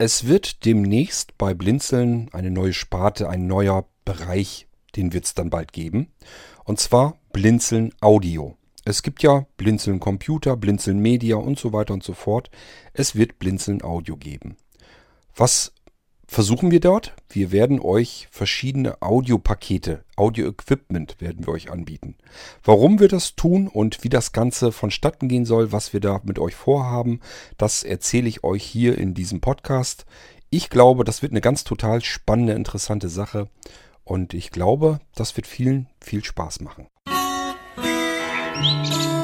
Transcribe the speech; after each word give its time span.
Es 0.00 0.28
wird 0.28 0.64
demnächst 0.64 1.36
bei 1.38 1.54
Blinzeln 1.54 2.28
eine 2.32 2.52
neue 2.52 2.72
Sparte, 2.72 3.28
ein 3.28 3.48
neuer 3.48 3.88
Bereich, 4.04 4.68
den 4.94 5.12
wird 5.12 5.24
es 5.24 5.34
dann 5.34 5.50
bald 5.50 5.72
geben. 5.72 6.12
Und 6.62 6.78
zwar 6.78 7.18
Blinzeln 7.32 7.92
Audio. 8.00 8.56
Es 8.84 9.02
gibt 9.02 9.24
ja 9.24 9.46
Blinzeln 9.56 9.98
Computer, 9.98 10.56
Blinzeln 10.56 11.00
Media 11.00 11.34
und 11.34 11.58
so 11.58 11.72
weiter 11.72 11.94
und 11.94 12.04
so 12.04 12.12
fort. 12.12 12.48
Es 12.92 13.16
wird 13.16 13.40
Blinzeln 13.40 13.82
Audio 13.82 14.16
geben. 14.16 14.56
Was 15.34 15.72
versuchen 16.28 16.70
wir 16.70 16.78
dort? 16.78 17.14
Wir 17.28 17.50
werden 17.50 17.80
euch 17.80 18.28
verschiedene 18.30 19.02
Audiopakete, 19.02 20.04
Audio-Equipment 20.14 21.20
werden 21.20 21.46
wir 21.46 21.52
euch 21.52 21.72
anbieten. 21.72 22.14
Warum 22.62 23.00
wir 23.00 23.08
das 23.08 23.34
tun 23.34 23.66
und 23.66 24.04
wie 24.04 24.08
das 24.08 24.32
Ganze 24.32 24.70
vonstatten 24.70 25.28
gehen 25.28 25.46
soll, 25.46 25.72
was 25.72 25.92
wir 25.92 26.00
da 26.00 26.20
mit 26.22 26.38
euch 26.38 26.54
vorhaben, 26.54 27.20
das 27.56 27.82
erzähle 27.82 28.28
ich 28.28 28.44
euch 28.44 28.62
hier 28.62 28.96
in 28.98 29.14
diesem 29.14 29.40
Podcast. 29.40 30.06
Ich 30.50 30.70
glaube, 30.70 31.02
das 31.02 31.22
wird 31.22 31.32
eine 31.32 31.40
ganz 31.40 31.64
total 31.64 32.04
spannende, 32.04 32.52
interessante 32.52 33.08
Sache 33.08 33.48
und 34.04 34.34
ich 34.34 34.50
glaube, 34.50 35.00
das 35.14 35.36
wird 35.36 35.46
vielen 35.46 35.88
viel 36.00 36.24
Spaß 36.24 36.60
machen. 36.60 36.86
Musik 38.60 39.17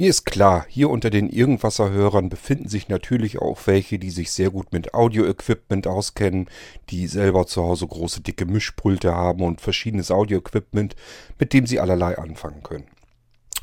Mir 0.00 0.08
ist 0.08 0.24
klar, 0.24 0.64
hier 0.66 0.88
unter 0.88 1.10
den 1.10 1.28
Irgendwasser-Hörern 1.28 2.30
befinden 2.30 2.70
sich 2.70 2.88
natürlich 2.88 3.38
auch 3.38 3.58
welche, 3.66 3.98
die 3.98 4.08
sich 4.08 4.32
sehr 4.32 4.48
gut 4.48 4.72
mit 4.72 4.94
Audio-Equipment 4.94 5.86
auskennen, 5.86 6.48
die 6.88 7.06
selber 7.06 7.46
zu 7.46 7.62
Hause 7.62 7.86
große 7.86 8.22
dicke 8.22 8.46
Mischpulte 8.46 9.14
haben 9.14 9.42
und 9.42 9.60
verschiedenes 9.60 10.10
Audio-Equipment, 10.10 10.96
mit 11.38 11.52
dem 11.52 11.66
sie 11.66 11.80
allerlei 11.80 12.16
anfangen 12.16 12.62
können. 12.62 12.86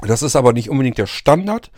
Das 0.06 0.22
ist 0.22 0.36
aber 0.36 0.54
nicht 0.54 0.70
unbedingt 0.70 1.00
der 1.00 1.08
Standard 1.08 1.72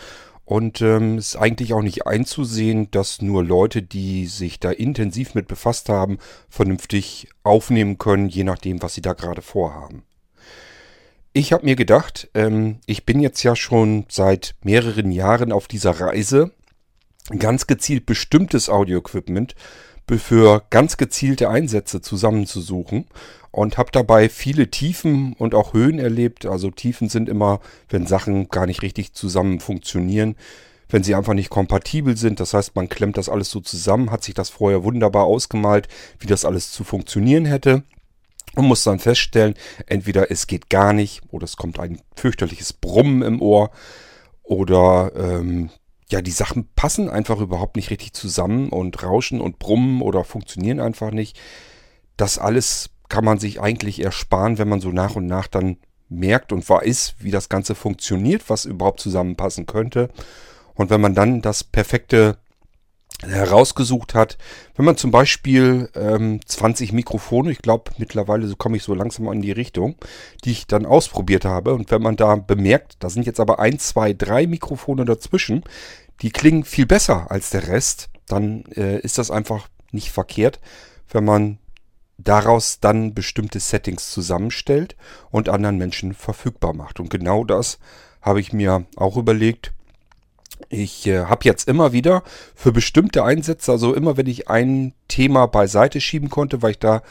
und 0.43 0.81
ähm, 0.81 1.19
ist 1.19 1.37
eigentlich 1.37 1.73
auch 1.73 1.81
nicht 1.81 2.05
einzusehen, 2.05 2.91
dass 2.91 3.21
nur 3.21 3.45
Leute, 3.45 3.81
die 3.81 4.25
sich 4.25 4.59
da 4.59 4.71
intensiv 4.71 5.35
mit 5.35 5.47
befasst 5.47 5.87
haben, 5.87 6.17
vernünftig 6.49 7.29
aufnehmen 7.43 7.97
können, 7.97 8.27
je 8.27 8.43
nachdem, 8.43 8.81
was 8.81 8.93
sie 8.93 9.01
da 9.01 9.13
gerade 9.13 9.41
vorhaben. 9.41 10.03
Ich 11.31 11.53
habe 11.53 11.65
mir 11.65 11.75
gedacht, 11.75 12.27
ähm, 12.33 12.79
ich 12.87 13.05
bin 13.05 13.19
jetzt 13.19 13.43
ja 13.43 13.55
schon 13.55 14.05
seit 14.09 14.55
mehreren 14.63 15.11
Jahren 15.11 15.51
auf 15.51 15.67
dieser 15.67 15.91
Reise, 15.91 16.51
ganz 17.37 17.67
gezielt 17.67 18.07
bestimmtes 18.07 18.67
Audio-Equipment 18.67 19.53
für 20.17 20.63
ganz 20.71 20.97
gezielte 20.97 21.49
Einsätze 21.49 22.01
zusammenzusuchen 22.01 23.05
und 23.51 23.77
habe 23.77 23.91
dabei 23.91 24.27
viele 24.27 24.71
Tiefen 24.71 25.33
und 25.33 25.53
auch 25.53 25.73
Höhen 25.73 25.99
erlebt. 25.99 26.47
Also 26.47 26.71
Tiefen 26.71 27.09
sind 27.09 27.29
immer, 27.29 27.59
wenn 27.89 28.07
Sachen 28.07 28.49
gar 28.49 28.65
nicht 28.65 28.81
richtig 28.81 29.13
zusammen 29.13 29.59
funktionieren, 29.59 30.35
wenn 30.89 31.03
sie 31.03 31.13
einfach 31.13 31.35
nicht 31.35 31.51
kompatibel 31.51 32.17
sind. 32.17 32.39
Das 32.39 32.55
heißt, 32.55 32.75
man 32.75 32.89
klemmt 32.89 33.17
das 33.17 33.29
alles 33.29 33.51
so 33.51 33.59
zusammen, 33.59 34.09
hat 34.09 34.23
sich 34.23 34.33
das 34.33 34.49
vorher 34.49 34.83
wunderbar 34.83 35.25
ausgemalt, 35.25 35.87
wie 36.19 36.27
das 36.27 36.43
alles 36.43 36.71
zu 36.71 36.83
funktionieren 36.83 37.45
hätte 37.45 37.83
und 38.55 38.65
muss 38.65 38.83
dann 38.83 38.99
feststellen, 38.99 39.53
entweder 39.85 40.31
es 40.31 40.47
geht 40.47 40.69
gar 40.69 40.93
nicht 40.93 41.21
oder 41.29 41.45
es 41.45 41.57
kommt 41.57 41.79
ein 41.79 42.01
fürchterliches 42.15 42.73
Brummen 42.73 43.21
im 43.21 43.41
Ohr 43.41 43.71
oder 44.43 45.11
ähm, 45.15 45.69
ja, 46.11 46.21
die 46.21 46.31
Sachen 46.31 46.67
passen 46.75 47.09
einfach 47.09 47.39
überhaupt 47.39 47.75
nicht 47.75 47.91
richtig 47.91 48.13
zusammen 48.13 48.69
und 48.69 49.03
rauschen 49.03 49.41
und 49.41 49.59
brummen 49.59 50.01
oder 50.01 50.23
funktionieren 50.23 50.79
einfach 50.79 51.11
nicht. 51.11 51.39
Das 52.17 52.39
alles 52.39 52.89
kann 53.09 53.25
man 53.25 53.39
sich 53.39 53.61
eigentlich 53.61 54.01
ersparen, 54.03 54.57
wenn 54.57 54.69
man 54.69 54.81
so 54.81 54.89
nach 54.89 55.15
und 55.15 55.27
nach 55.27 55.47
dann 55.47 55.77
merkt 56.09 56.51
und 56.51 56.67
weiß, 56.67 57.15
wie 57.19 57.31
das 57.31 57.49
Ganze 57.49 57.75
funktioniert, 57.75 58.49
was 58.49 58.65
überhaupt 58.65 58.99
zusammenpassen 58.99 59.67
könnte. 59.67 60.09
Und 60.73 60.89
wenn 60.89 61.01
man 61.01 61.13
dann 61.13 61.41
das 61.41 61.63
perfekte 61.63 62.37
herausgesucht 63.21 64.13
hat. 64.13 64.37
Wenn 64.75 64.85
man 64.85 64.97
zum 64.97 65.11
Beispiel 65.11 65.89
ähm, 65.95 66.39
20 66.45 66.93
Mikrofone, 66.93 67.51
ich 67.51 67.59
glaube 67.59 67.91
mittlerweile 67.97 68.53
komme 68.55 68.77
ich 68.77 68.83
so 68.83 68.93
langsam 68.93 69.31
in 69.31 69.41
die 69.41 69.51
Richtung, 69.51 69.95
die 70.43 70.51
ich 70.51 70.67
dann 70.67 70.85
ausprobiert 70.85 71.45
habe. 71.45 71.73
Und 71.73 71.91
wenn 71.91 72.01
man 72.01 72.15
da 72.15 72.35
bemerkt, 72.35 72.97
da 72.99 73.09
sind 73.09 73.25
jetzt 73.25 73.39
aber 73.39 73.59
ein, 73.59 73.79
zwei, 73.79 74.13
drei 74.13 74.47
Mikrofone 74.47 75.05
dazwischen, 75.05 75.63
die 76.21 76.31
klingen 76.31 76.63
viel 76.63 76.85
besser 76.85 77.29
als 77.31 77.49
der 77.49 77.67
Rest, 77.67 78.09
dann 78.27 78.63
äh, 78.75 78.99
ist 78.99 79.17
das 79.17 79.31
einfach 79.31 79.67
nicht 79.91 80.11
verkehrt, 80.11 80.59
wenn 81.09 81.25
man 81.25 81.59
daraus 82.17 82.79
dann 82.79 83.13
bestimmte 83.13 83.59
Settings 83.59 84.11
zusammenstellt 84.11 84.95
und 85.31 85.49
anderen 85.49 85.77
Menschen 85.77 86.13
verfügbar 86.13 86.73
macht. 86.73 86.99
Und 86.99 87.09
genau 87.09 87.43
das 87.43 87.79
habe 88.21 88.41
ich 88.41 88.51
mir 88.51 88.85
auch 88.97 89.15
überlegt, 89.17 89.73
ich 90.67 91.07
äh, 91.07 91.25
habe 91.25 91.45
jetzt 91.45 91.67
immer 91.67 91.93
wieder 91.93 92.23
für 92.55 92.71
bestimmte 92.71 93.23
Einsätze, 93.23 93.71
also 93.71 93.93
immer 93.93 94.17
wenn 94.17 94.27
ich 94.27 94.49
ein 94.49 94.93
Thema 95.07 95.47
beiseite 95.47 96.01
schieben 96.01 96.29
konnte, 96.29 96.61
weil 96.61 96.71
ich 96.71 96.79
da 96.79 97.01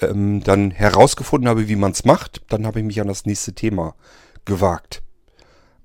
ähm, 0.00 0.42
dann 0.42 0.70
herausgefunden 0.70 1.48
habe, 1.48 1.68
wie 1.68 1.76
man 1.76 1.92
es 1.92 2.04
macht, 2.04 2.42
dann 2.48 2.66
habe 2.66 2.80
ich 2.80 2.86
mich 2.86 3.00
an 3.00 3.08
das 3.08 3.26
nächste 3.26 3.52
Thema 3.52 3.94
gewagt. 4.44 5.02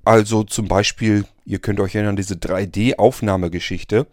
Also 0.03 0.43
zum 0.43 0.67
Beispiel, 0.67 1.25
ihr 1.45 1.59
könnt 1.59 1.79
euch 1.79 1.95
erinnern, 1.95 2.15
diese 2.15 2.35
3D-Aufnahmegeschichte. 2.35 4.07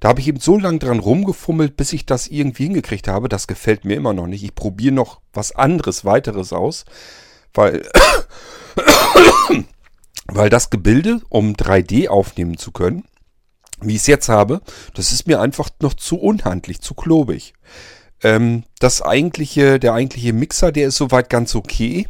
Da 0.00 0.08
habe 0.08 0.20
ich 0.20 0.28
eben 0.28 0.40
so 0.40 0.58
lange 0.58 0.78
dran 0.78 0.98
rumgefummelt, 1.00 1.76
bis 1.76 1.92
ich 1.92 2.06
das 2.06 2.28
irgendwie 2.28 2.64
hingekriegt 2.64 3.08
habe. 3.08 3.28
Das 3.28 3.46
gefällt 3.46 3.84
mir 3.84 3.96
immer 3.96 4.12
noch 4.12 4.26
nicht. 4.26 4.44
Ich 4.44 4.54
probiere 4.54 4.94
noch 4.94 5.20
was 5.32 5.52
anderes, 5.52 6.04
weiteres 6.04 6.52
aus, 6.52 6.84
weil 7.52 7.82
weil 10.26 10.50
das 10.50 10.70
Gebilde, 10.70 11.20
um 11.28 11.54
3D 11.54 12.08
aufnehmen 12.08 12.56
zu 12.56 12.72
können, 12.72 13.04
wie 13.80 13.94
ich 13.94 14.02
es 14.02 14.06
jetzt 14.06 14.28
habe, 14.28 14.60
das 14.94 15.12
ist 15.12 15.26
mir 15.26 15.40
einfach 15.40 15.68
noch 15.80 15.94
zu 15.94 16.16
unhandlich, 16.18 16.80
zu 16.80 16.94
klobig. 16.94 17.54
Ähm, 18.22 18.64
das 18.78 19.02
eigentliche, 19.02 19.78
der 19.78 19.92
eigentliche 19.92 20.32
Mixer, 20.32 20.72
der 20.72 20.88
ist 20.88 20.96
soweit 20.96 21.28
ganz 21.28 21.54
okay. 21.54 22.08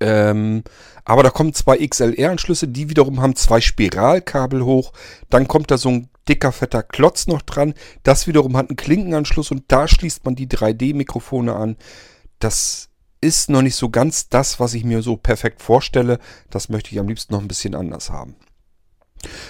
Ähm, 0.00 0.64
aber 1.04 1.22
da 1.22 1.30
kommen 1.30 1.54
zwei 1.54 1.78
XLR-Anschlüsse, 1.78 2.68
die 2.68 2.90
wiederum 2.90 3.20
haben 3.22 3.36
zwei 3.36 3.60
Spiralkabel 3.60 4.64
hoch. 4.64 4.92
Dann 5.30 5.48
kommt 5.48 5.70
da 5.70 5.78
so 5.78 5.88
ein 5.88 6.10
dicker, 6.28 6.52
fetter 6.52 6.82
Klotz 6.82 7.26
noch 7.26 7.42
dran. 7.42 7.74
Das 8.02 8.26
wiederum 8.26 8.56
hat 8.56 8.68
einen 8.68 8.76
Klinkenanschluss 8.76 9.50
und 9.50 9.64
da 9.68 9.88
schließt 9.88 10.24
man 10.24 10.34
die 10.34 10.48
3D-Mikrofone 10.48 11.54
an. 11.54 11.76
Das 12.38 12.90
ist 13.20 13.50
noch 13.50 13.62
nicht 13.62 13.76
so 13.76 13.88
ganz 13.88 14.28
das, 14.28 14.60
was 14.60 14.74
ich 14.74 14.84
mir 14.84 15.02
so 15.02 15.16
perfekt 15.16 15.62
vorstelle. 15.62 16.18
Das 16.50 16.68
möchte 16.68 16.90
ich 16.92 16.98
am 16.98 17.08
liebsten 17.08 17.34
noch 17.34 17.40
ein 17.40 17.48
bisschen 17.48 17.74
anders 17.74 18.10
haben. 18.10 18.36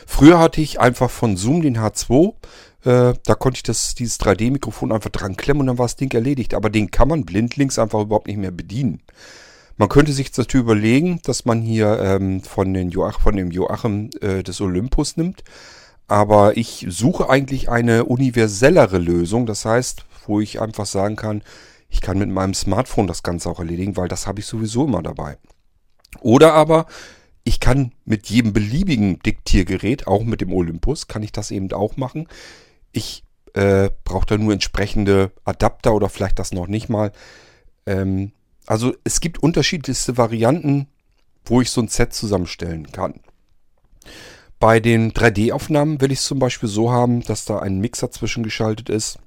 Früher 0.07 0.39
hatte 0.39 0.61
ich 0.61 0.81
einfach 0.81 1.11
von 1.11 1.37
Zoom 1.37 1.63
den 1.63 1.79
H2. 1.79 2.35
Äh, 2.85 3.15
da 3.25 3.35
konnte 3.35 3.59
ich 3.59 3.63
das, 3.63 3.95
dieses 3.95 4.19
3D-Mikrofon 4.21 4.93
einfach 4.93 5.11
dran 5.11 5.37
klemmen 5.37 5.63
und 5.63 5.67
dann 5.67 5.79
war 5.79 5.85
das 5.85 5.97
Ding 5.97 6.13
erledigt. 6.13 6.55
Aber 6.55 6.71
den 6.71 6.91
kann 6.91 7.09
man 7.09 7.25
blindlings 7.25 7.79
einfach 7.79 8.01
überhaupt 8.01 8.29
nicht 8.29 8.39
mehr 8.39 8.51
bedienen. 8.51 9.03
Man 9.77 9.89
könnte 9.89 10.13
sich 10.13 10.37
natürlich 10.37 10.65
überlegen, 10.65 11.21
dass 11.23 11.45
man 11.45 11.61
hier 11.63 12.01
ähm, 12.01 12.43
von, 12.43 12.75
den 12.75 12.91
Joach, 12.91 13.21
von 13.21 13.37
dem 13.37 13.51
Joachim 13.51 14.11
äh, 14.21 14.43
des 14.43 14.61
Olympus 14.61 15.17
nimmt. 15.17 15.45
Aber 16.09 16.57
ich 16.57 16.87
suche 16.89 17.29
eigentlich 17.29 17.69
eine 17.69 18.07
universellere 18.07 18.99
Lösung. 18.99 19.47
Das 19.47 19.65
heißt, 19.65 20.05
wo 20.27 20.41
ich 20.41 20.61
einfach 20.61 20.87
sagen 20.87 21.17
kann, 21.17 21.43
ich 21.89 22.01
kann 22.01 22.19
mit 22.19 22.29
meinem 22.29 22.55
Smartphone 22.55 23.07
das 23.07 23.23
Ganze 23.23 23.49
auch 23.49 23.59
erledigen, 23.59 23.97
weil 23.97 24.09
das 24.09 24.27
habe 24.27 24.41
ich 24.41 24.47
sowieso 24.47 24.85
immer 24.85 25.03
dabei. 25.03 25.39
Oder 26.21 26.55
aber 26.55 26.87
ich 27.45 27.61
kann 27.61 27.93
mit 28.05 28.29
jedem 28.29 28.53
beliebigen 28.53 29.21
Diktiergerät, 29.21 30.07
auch 30.07 30.23
mit 30.23 30.41
dem 30.41 30.53
Olympus, 30.53 31.09
kann 31.09 31.23
ich 31.23 31.33
das 31.33 31.51
eben 31.51 31.73
auch 31.73 31.97
machen. 31.97 32.29
Ich 32.93 33.25
äh, 33.55 33.91
brauche 34.05 34.27
da 34.27 34.37
nur 34.37 34.53
entsprechende 34.53 35.33
Adapter 35.45 35.95
oder 35.95 36.09
vielleicht 36.09 36.39
das 36.39 36.53
noch 36.53 36.67
nicht 36.67 36.89
mal. 36.89 37.13
Ähm, 37.87 38.33
also 38.67 38.95
es 39.05 39.21
gibt 39.21 39.43
unterschiedlichste 39.43 40.19
Varianten, 40.19 40.89
wo 41.47 41.63
ich 41.63 41.71
so 41.71 41.81
ein 41.81 41.89
Set 41.89 42.13
zusammenstellen 42.13 42.93
kann. 42.93 43.21
Bei 44.61 44.81
den 44.81 45.13
3D-Aufnahmen 45.13 46.01
will 46.01 46.13
ich 46.13 46.19
es 46.19 46.27
zum 46.27 46.39
Beispiel 46.39 46.69
so 46.69 46.91
haben, 46.91 47.23
dass 47.23 47.47
da 47.47 47.61
ein 47.61 47.79
Mixer 47.79 48.11
zwischengeschaltet 48.11 48.91
ist 48.91 49.19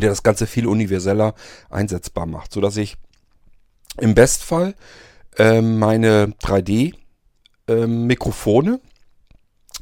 der 0.00 0.10
das 0.10 0.22
Ganze 0.22 0.46
viel 0.46 0.66
universeller 0.66 1.34
einsetzbar 1.70 2.26
macht, 2.26 2.52
sodass 2.52 2.76
ich 2.76 2.96
im 3.98 4.14
Bestfall 4.14 4.74
äh, 5.38 5.60
meine 5.60 6.34
3D-Mikrofone 6.42 8.74
äh, 8.74 8.78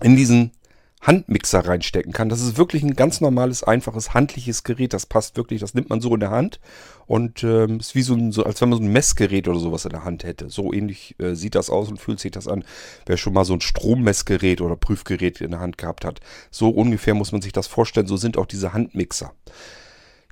in 0.04 0.16
diesen 0.16 0.52
Handmixer 1.00 1.60
reinstecken 1.60 2.12
kann. 2.12 2.28
Das 2.28 2.42
ist 2.42 2.58
wirklich 2.58 2.82
ein 2.82 2.94
ganz 2.94 3.22
normales, 3.22 3.62
einfaches, 3.62 4.12
handliches 4.12 4.64
Gerät. 4.64 4.92
Das 4.92 5.06
passt 5.06 5.36
wirklich, 5.36 5.60
das 5.60 5.72
nimmt 5.72 5.88
man 5.88 6.02
so 6.02 6.12
in 6.12 6.20
der 6.20 6.30
Hand 6.30 6.60
und 7.06 7.42
ähm, 7.42 7.80
ist 7.80 7.94
wie 7.94 8.02
so, 8.02 8.14
ein, 8.14 8.32
so, 8.32 8.44
als 8.44 8.60
wenn 8.60 8.68
man 8.68 8.78
so 8.78 8.84
ein 8.84 8.92
Messgerät 8.92 9.48
oder 9.48 9.58
sowas 9.58 9.86
in 9.86 9.92
der 9.92 10.04
Hand 10.04 10.24
hätte. 10.24 10.50
So 10.50 10.74
ähnlich 10.74 11.14
äh, 11.18 11.34
sieht 11.34 11.54
das 11.54 11.70
aus 11.70 11.88
und 11.88 11.98
fühlt 11.98 12.20
sich 12.20 12.32
das 12.32 12.48
an, 12.48 12.64
wer 13.06 13.16
schon 13.16 13.32
mal 13.32 13.46
so 13.46 13.54
ein 13.54 13.62
Strommessgerät 13.62 14.60
oder 14.60 14.76
Prüfgerät 14.76 15.40
in 15.40 15.52
der 15.52 15.60
Hand 15.60 15.78
gehabt 15.78 16.04
hat. 16.04 16.20
So 16.50 16.68
ungefähr 16.68 17.14
muss 17.14 17.32
man 17.32 17.40
sich 17.40 17.52
das 17.52 17.66
vorstellen. 17.66 18.06
So 18.06 18.18
sind 18.18 18.36
auch 18.36 18.46
diese 18.46 18.74
Handmixer. 18.74 19.32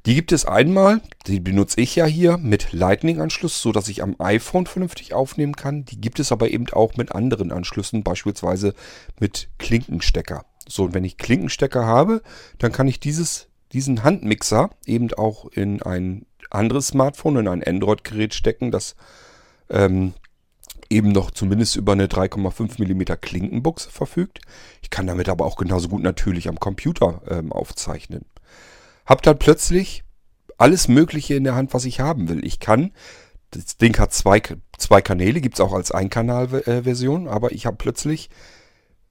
Die 0.07 0.15
gibt 0.15 0.33
es 0.33 0.45
einmal, 0.45 1.01
die 1.27 1.41
benutze 1.41 1.81
ich 1.81 1.97
ja 1.97 2.07
hier 2.07 2.39
mit 2.39 2.73
Lightning-Anschluss, 2.73 3.61
so 3.61 3.73
dass 3.73 3.89
ich 3.89 4.03
am 4.03 4.17
iPhone 4.19 4.67
vernünftig 4.67 5.13
aufnehmen 5.13 5.57
kann. 5.57 5.85
Die 5.85 6.01
gibt 6.01 6.21
es 6.21 6.33
aber 6.33 6.51
eben 6.51 6.69
auch 6.71 6.97
mit 6.97 7.13
anderen 7.13 7.53
Anschlüssen, 7.53 8.05
beispielsweise 8.05 8.75
mit 9.19 9.49
Klinkenstecker. 9.59 10.45
So, 10.69 10.85
und 10.85 10.95
wenn 10.95 11.05
ich 11.05 11.19
Klinkenstecker 11.19 11.85
habe, 11.85 12.23
dann 12.59 12.73
kann 12.73 12.89
ich 12.89 13.01
dieses, 13.01 13.49
diesen 13.73 14.05
Handmixer 14.05 14.71
eben 14.87 15.13
auch 15.15 15.47
in 15.47 15.83
ein 15.83 16.27
anderes 16.51 16.89
Smartphone, 16.89 17.37
in 17.37 17.49
ein 17.49 17.65
Android-Gerät 17.65 18.35
stecken, 18.35 18.71
das 18.71 18.95
ähm, 19.69 20.15
eben 20.91 21.13
noch 21.13 21.31
zumindest 21.31 21.77
über 21.77 21.93
eine 21.93 22.07
3,5 22.07 22.83
mm 22.83 23.21
Klinkenbuchse 23.21 23.91
verfügt. 23.91 24.41
Ich 24.83 24.91
kann 24.91 25.07
damit 25.07 25.29
aber 25.29 25.45
auch 25.45 25.57
genauso 25.57 25.89
gut 25.89 26.03
natürlich 26.03 26.49
am 26.49 26.59
Computer 26.59 27.23
ähm, 27.29 27.53
aufzeichnen. 27.53 28.25
Hab 29.09 29.23
dann 29.23 29.39
plötzlich 29.39 30.05
alles 30.59 30.87
Mögliche 30.87 31.35
in 31.35 31.45
der 31.45 31.55
Hand, 31.55 31.73
was 31.73 31.87
ich 31.87 32.01
haben 32.01 32.29
will. 32.29 32.45
Ich 32.45 32.61
kann, 32.61 32.93
das 33.53 33.79
Ding 33.79 33.99
hat 33.99 34.13
zwei, 34.13 34.43
zwei 34.77 35.01
Kanäle, 35.01 35.41
gibt 35.41 35.55
es 35.55 35.63
auch 35.63 35.73
als 35.73 35.93
Einkanal-Version, 35.93 37.27
aber 37.27 37.53
ich 37.53 37.65
habe 37.65 37.79
plötzlich 37.79 38.29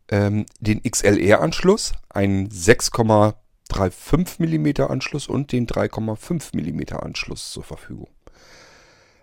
ähm, 0.10 0.46
den 0.60 0.84
XLR-Anschluss, 0.84 1.94
einen 2.10 2.50
6,35 2.50 4.38
mm 4.40 4.84
Anschluss 4.84 5.28
und 5.28 5.52
den 5.52 5.66
3,5 5.66 6.56
mm 6.56 6.96
Anschluss 6.96 7.52
zur 7.52 7.64
Verfügung. 7.64 8.10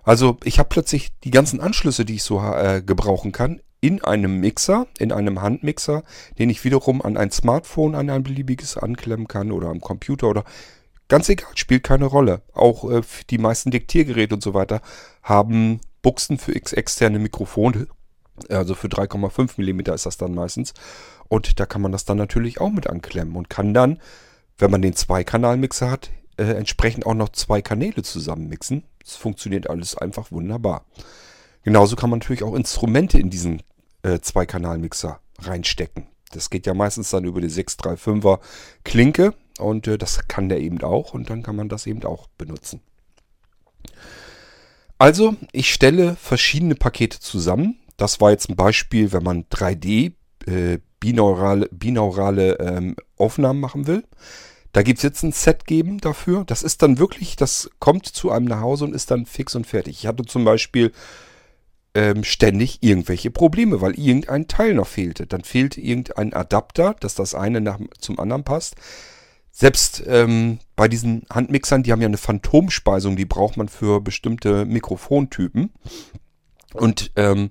Also 0.03 0.39
ich 0.43 0.59
habe 0.59 0.71
plötzlich 0.71 1.17
die 1.21 1.31
ganzen 1.31 1.61
Anschlüsse, 1.61 2.05
die 2.05 2.17
ich 2.17 2.25
so 2.25 2.41
äh, 2.41 2.83
gebrauchen 2.85 3.31
kann, 3.31 3.61
in 3.85 4.03
einem 4.03 4.41
Mixer, 4.41 4.87
in 4.99 5.13
einem 5.13 5.43
Handmixer, 5.43 6.05
den 6.39 6.49
ich 6.49 6.65
wiederum 6.65 7.03
an 7.03 7.19
ein 7.19 7.31
Smartphone, 7.31 7.95
an 7.95 8.09
ein 8.09 8.23
beliebiges 8.23 8.79
anklemmen 8.79 9.29
kann 9.29 9.53
oder 9.53 9.69
am 9.69 9.83
Computer 9.83 10.29
oder 10.29 10.45
ganz 11.09 11.29
egal, 11.29 11.51
spielt 11.55 11.83
keine 11.83 12.07
Rolle. 12.07 12.41
Auch 12.55 12.91
äh, 12.91 13.03
die 13.29 13.37
meisten 13.37 13.71
Diktiergeräte 13.71 14.37
und 14.37 14.43
so 14.43 14.55
weiter 14.55 14.81
haben 15.23 15.83
Buchsen 16.01 16.39
für 16.39 16.55
externe 16.55 17.19
Mikrofone, 17.19 17.87
also 18.49 18.75
für 18.75 18.89
3,5 18.89 19.61
mm 19.61 19.93
ist 19.93 20.07
das 20.07 20.17
dann 20.17 20.35
meistens. 20.35 20.73
Und 21.29 21.61
da 21.61 21.67
kann 21.67 21.83
man 21.83 21.93
das 21.93 22.07
dann 22.07 22.17
natürlich 22.17 22.63
auch 22.63 22.71
mit 22.71 22.87
anklemmen 22.87 23.37
und 23.37 23.51
kann 23.51 23.75
dann, 23.75 24.01
wenn 24.57 24.71
man 24.71 24.81
den 24.81 24.97
Zweikanalmixer 24.97 25.91
hat, 25.91 26.11
äh, 26.39 26.45
entsprechend 26.45 27.05
auch 27.05 27.13
noch 27.13 27.29
zwei 27.29 27.61
Kanäle 27.61 28.03
zusammenmixen. 28.03 28.85
Es 29.05 29.17
funktioniert 29.17 29.69
alles 29.69 29.95
einfach 29.99 30.33
wunderbar. 30.33 30.87
Genauso 31.65 31.97
kann 31.97 32.09
man 32.09 32.21
natürlich 32.21 32.43
auch 32.43 32.55
Instrumente 32.55 33.19
in 33.19 33.29
diesen 33.29 33.63
äh, 34.05 34.21
Zweikanalmixer 34.21 35.21
reinstecken. 35.41 36.07
Das 36.31 36.51
geht 36.51 36.67
ja 36.67 36.75
meistens 36.75 37.11
dann 37.11 37.25
über 37.25 37.41
die 37.41 37.51
635er 37.51 38.41
Klinke 38.85 39.35
und 39.59 39.87
äh, 39.89 39.99
das 39.99 40.29
kann 40.29 40.49
der 40.49 40.61
eben 40.61 40.83
auch 40.83 41.15
und 41.15 41.31
dann 41.31 41.43
kann 41.43 41.57
man 41.57 41.69
das 41.69 41.87
eben 41.87 42.05
auch 42.05 42.29
benutzen. 42.39 42.81
Also, 44.99 45.37
ich 45.53 45.73
stelle 45.73 46.17
verschiedene 46.17 46.77
Pakete 46.77 47.19
zusammen. 47.19 47.81
Das 47.97 48.21
war 48.21 48.31
jetzt 48.31 48.49
ein 48.49 48.57
Beispiel, 48.57 49.13
wenn 49.13 49.23
man 49.23 49.45
3D 49.45 50.13
äh, 50.47 50.79
binaurale, 51.01 51.69
binaurale 51.71 52.59
ähm, 52.61 52.97
Aufnahmen 53.17 53.61
machen 53.61 53.87
will. 53.87 54.05
Da 54.73 54.83
gibt 54.83 54.99
es 54.99 55.03
jetzt 55.03 55.23
ein 55.23 55.33
Set 55.33 55.67
geben 55.67 55.99
dafür. 55.99 56.45
Das 56.45 56.63
ist 56.63 56.83
dann 56.83 56.99
wirklich, 56.99 57.37
das 57.37 57.71
kommt 57.79 58.07
zu 58.07 58.31
einem 58.31 58.47
nach 58.47 58.61
Hause 58.61 58.85
und 58.85 58.95
ist 58.95 59.11
dann 59.11 59.27
fix 59.27 59.55
und 59.55 59.67
fertig. 59.67 59.99
Ich 59.99 60.07
hatte 60.07 60.25
zum 60.25 60.45
Beispiel 60.45 60.93
ähm, 61.95 62.25
ständig 62.25 62.83
irgendwelche 62.83 63.31
Probleme, 63.31 63.81
weil 63.81 63.99
irgendein 63.99 64.49
Teil 64.49 64.75
noch 64.75 64.89
fehlte. 64.89 65.27
Dann 65.27 65.45
fehlte 65.45 65.81
irgendein 65.81 66.33
Adapter, 66.33 66.97
dass 67.01 67.15
das 67.15 67.35
eine 67.35 67.61
nach, 67.61 67.79
zum 67.99 68.19
anderen 68.19 68.45
passt. 68.45 68.75
Selbst 69.53 70.03
ähm, 70.07 70.59
bei 70.75 70.89
diesen 70.89 71.25
Handmixern, 71.33 71.85
die 71.85 71.93
haben 71.93 72.01
ja 72.01 72.09
eine 72.09 72.17
Phantomspeisung, 72.17 73.15
die 73.15 73.25
braucht 73.25 73.57
man 73.57 73.69
für 73.69 74.01
bestimmte 74.01 74.65
Mikrofontypen. 74.65 75.73
Und 76.73 77.13
ähm, 77.15 77.51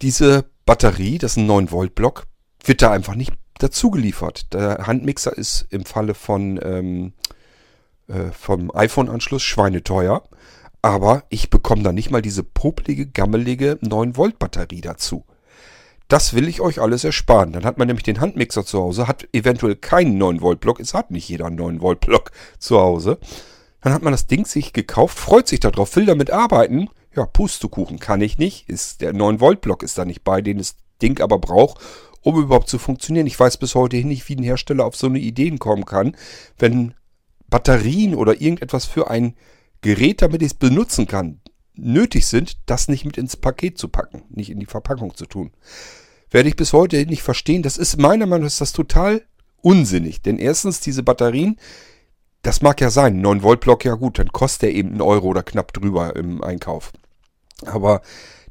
diese 0.00 0.44
Batterie, 0.64 1.18
das 1.18 1.32
ist 1.32 1.38
ein 1.38 1.50
9-Volt-Block, 1.50 2.26
wird 2.64 2.82
da 2.82 2.92
einfach 2.92 3.16
nicht 3.16 3.32
dazu 3.58 3.90
geliefert. 3.90 4.52
Der 4.52 4.86
Handmixer 4.86 5.36
ist 5.36 5.66
im 5.70 5.84
Falle 5.84 6.14
von 6.14 6.60
ähm, 6.62 7.12
äh, 8.06 8.30
vom 8.30 8.70
iPhone-Anschluss 8.74 9.42
schweineteuer. 9.42 10.22
Aber 10.82 11.24
ich 11.28 11.50
bekomme 11.50 11.82
da 11.82 11.92
nicht 11.92 12.10
mal 12.10 12.22
diese 12.22 12.44
popelige, 12.44 13.06
gammelige 13.06 13.78
9-Volt-Batterie 13.82 14.80
dazu. 14.80 15.24
Das 16.06 16.32
will 16.32 16.48
ich 16.48 16.60
euch 16.60 16.80
alles 16.80 17.04
ersparen. 17.04 17.52
Dann 17.52 17.64
hat 17.64 17.76
man 17.76 17.86
nämlich 17.86 18.04
den 18.04 18.20
Handmixer 18.20 18.64
zu 18.64 18.80
Hause, 18.80 19.08
hat 19.08 19.28
eventuell 19.32 19.76
keinen 19.76 20.20
9-Volt-Block. 20.20 20.80
Es 20.80 20.94
hat 20.94 21.10
nicht 21.10 21.28
jeder 21.28 21.46
einen 21.46 21.60
9-Volt-Block 21.60 22.30
zu 22.58 22.80
Hause. 22.80 23.18
Dann 23.82 23.92
hat 23.92 24.02
man 24.02 24.12
das 24.12 24.26
Ding 24.26 24.46
sich 24.46 24.72
gekauft, 24.72 25.18
freut 25.18 25.48
sich 25.48 25.60
darauf, 25.60 25.94
will 25.96 26.06
damit 26.06 26.30
arbeiten. 26.30 26.88
Ja, 27.14 27.26
Pustekuchen 27.26 27.98
kann 27.98 28.22
ich 28.22 28.38
nicht. 28.38 28.68
Ist, 28.68 29.02
der 29.02 29.12
9-Volt-Block 29.12 29.82
ist 29.82 29.98
da 29.98 30.04
nicht 30.04 30.24
bei, 30.24 30.40
den 30.40 30.58
das 30.58 30.76
Ding 31.02 31.20
aber 31.20 31.38
braucht, 31.38 31.80
um 32.22 32.40
überhaupt 32.40 32.68
zu 32.68 32.78
funktionieren. 32.78 33.26
Ich 33.26 33.38
weiß 33.38 33.58
bis 33.58 33.74
heute 33.74 33.96
nicht, 33.98 34.28
wie 34.28 34.36
ein 34.36 34.42
Hersteller 34.42 34.86
auf 34.86 34.96
so 34.96 35.06
eine 35.06 35.18
Idee 35.18 35.54
kommen 35.56 35.84
kann, 35.84 36.16
wenn 36.58 36.94
Batterien 37.48 38.14
oder 38.14 38.40
irgendetwas 38.40 38.84
für 38.84 39.10
ein 39.10 39.34
Gerät, 39.80 40.22
damit 40.22 40.42
ich 40.42 40.52
es 40.52 40.54
benutzen 40.54 41.06
kann, 41.06 41.40
nötig 41.74 42.26
sind, 42.26 42.58
das 42.66 42.88
nicht 42.88 43.04
mit 43.04 43.16
ins 43.16 43.36
Paket 43.36 43.78
zu 43.78 43.88
packen, 43.88 44.24
nicht 44.30 44.50
in 44.50 44.60
die 44.60 44.66
Verpackung 44.66 45.14
zu 45.14 45.26
tun. 45.26 45.52
Werde 46.30 46.48
ich 46.48 46.56
bis 46.56 46.72
heute 46.72 47.04
nicht 47.06 47.22
verstehen. 47.22 47.62
Das 47.62 47.78
ist 47.78 47.98
meiner 47.98 48.26
Meinung 48.26 48.44
nach 48.44 48.52
ist 48.52 48.60
das 48.60 48.72
total 48.72 49.22
unsinnig. 49.62 50.20
Denn 50.22 50.38
erstens, 50.38 50.80
diese 50.80 51.02
Batterien, 51.02 51.56
das 52.42 52.62
mag 52.62 52.80
ja 52.80 52.90
sein, 52.90 53.20
9 53.20 53.42
Volt 53.42 53.60
Block, 53.60 53.84
ja 53.84 53.94
gut, 53.94 54.18
dann 54.18 54.32
kostet 54.32 54.70
er 54.70 54.74
eben 54.74 54.90
einen 54.90 55.00
Euro 55.00 55.28
oder 55.28 55.42
knapp 55.42 55.72
drüber 55.72 56.14
im 56.16 56.42
Einkauf. 56.42 56.92
Aber 57.64 58.02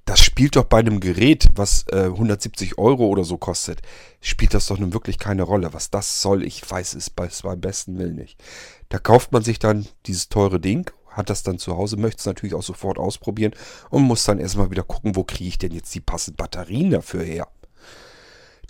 das 0.05 0.21
spielt 0.21 0.55
doch 0.55 0.63
bei 0.63 0.79
einem 0.79 1.01
Gerät, 1.01 1.49
was 1.55 1.85
äh, 1.91 2.05
170 2.05 2.77
Euro 2.77 3.07
oder 3.07 3.25
so 3.25 3.37
kostet, 3.37 3.81
spielt 4.21 4.53
das 4.53 4.67
doch 4.67 4.79
nun 4.79 4.93
wirklich 4.93 5.19
keine 5.19 5.43
Rolle. 5.43 5.73
Was 5.73 5.89
das 5.89 6.21
soll, 6.21 6.45
ich 6.45 6.69
weiß 6.69 6.93
es 6.95 7.09
bei, 7.09 7.29
beim 7.43 7.59
besten 7.59 7.97
Willen 7.99 8.15
nicht. 8.15 8.41
Da 8.87 8.99
kauft 8.99 9.33
man 9.33 9.43
sich 9.43 9.59
dann 9.59 9.85
dieses 10.05 10.29
teure 10.29 10.61
Ding, 10.61 10.89
hat 11.17 11.29
das 11.29 11.43
dann 11.43 11.59
zu 11.59 11.75
Hause, 11.75 11.97
möchte 11.97 12.19
es 12.19 12.25
natürlich 12.25 12.53
auch 12.53 12.63
sofort 12.63 12.97
ausprobieren 12.97 13.53
und 13.89 14.03
muss 14.03 14.23
dann 14.23 14.39
erstmal 14.39 14.71
wieder 14.71 14.83
gucken, 14.83 15.15
wo 15.15 15.23
kriege 15.23 15.49
ich 15.49 15.57
denn 15.57 15.73
jetzt 15.73 15.93
die 15.93 16.01
passenden 16.01 16.37
Batterien 16.37 16.91
dafür 16.91 17.23
her. 17.23 17.47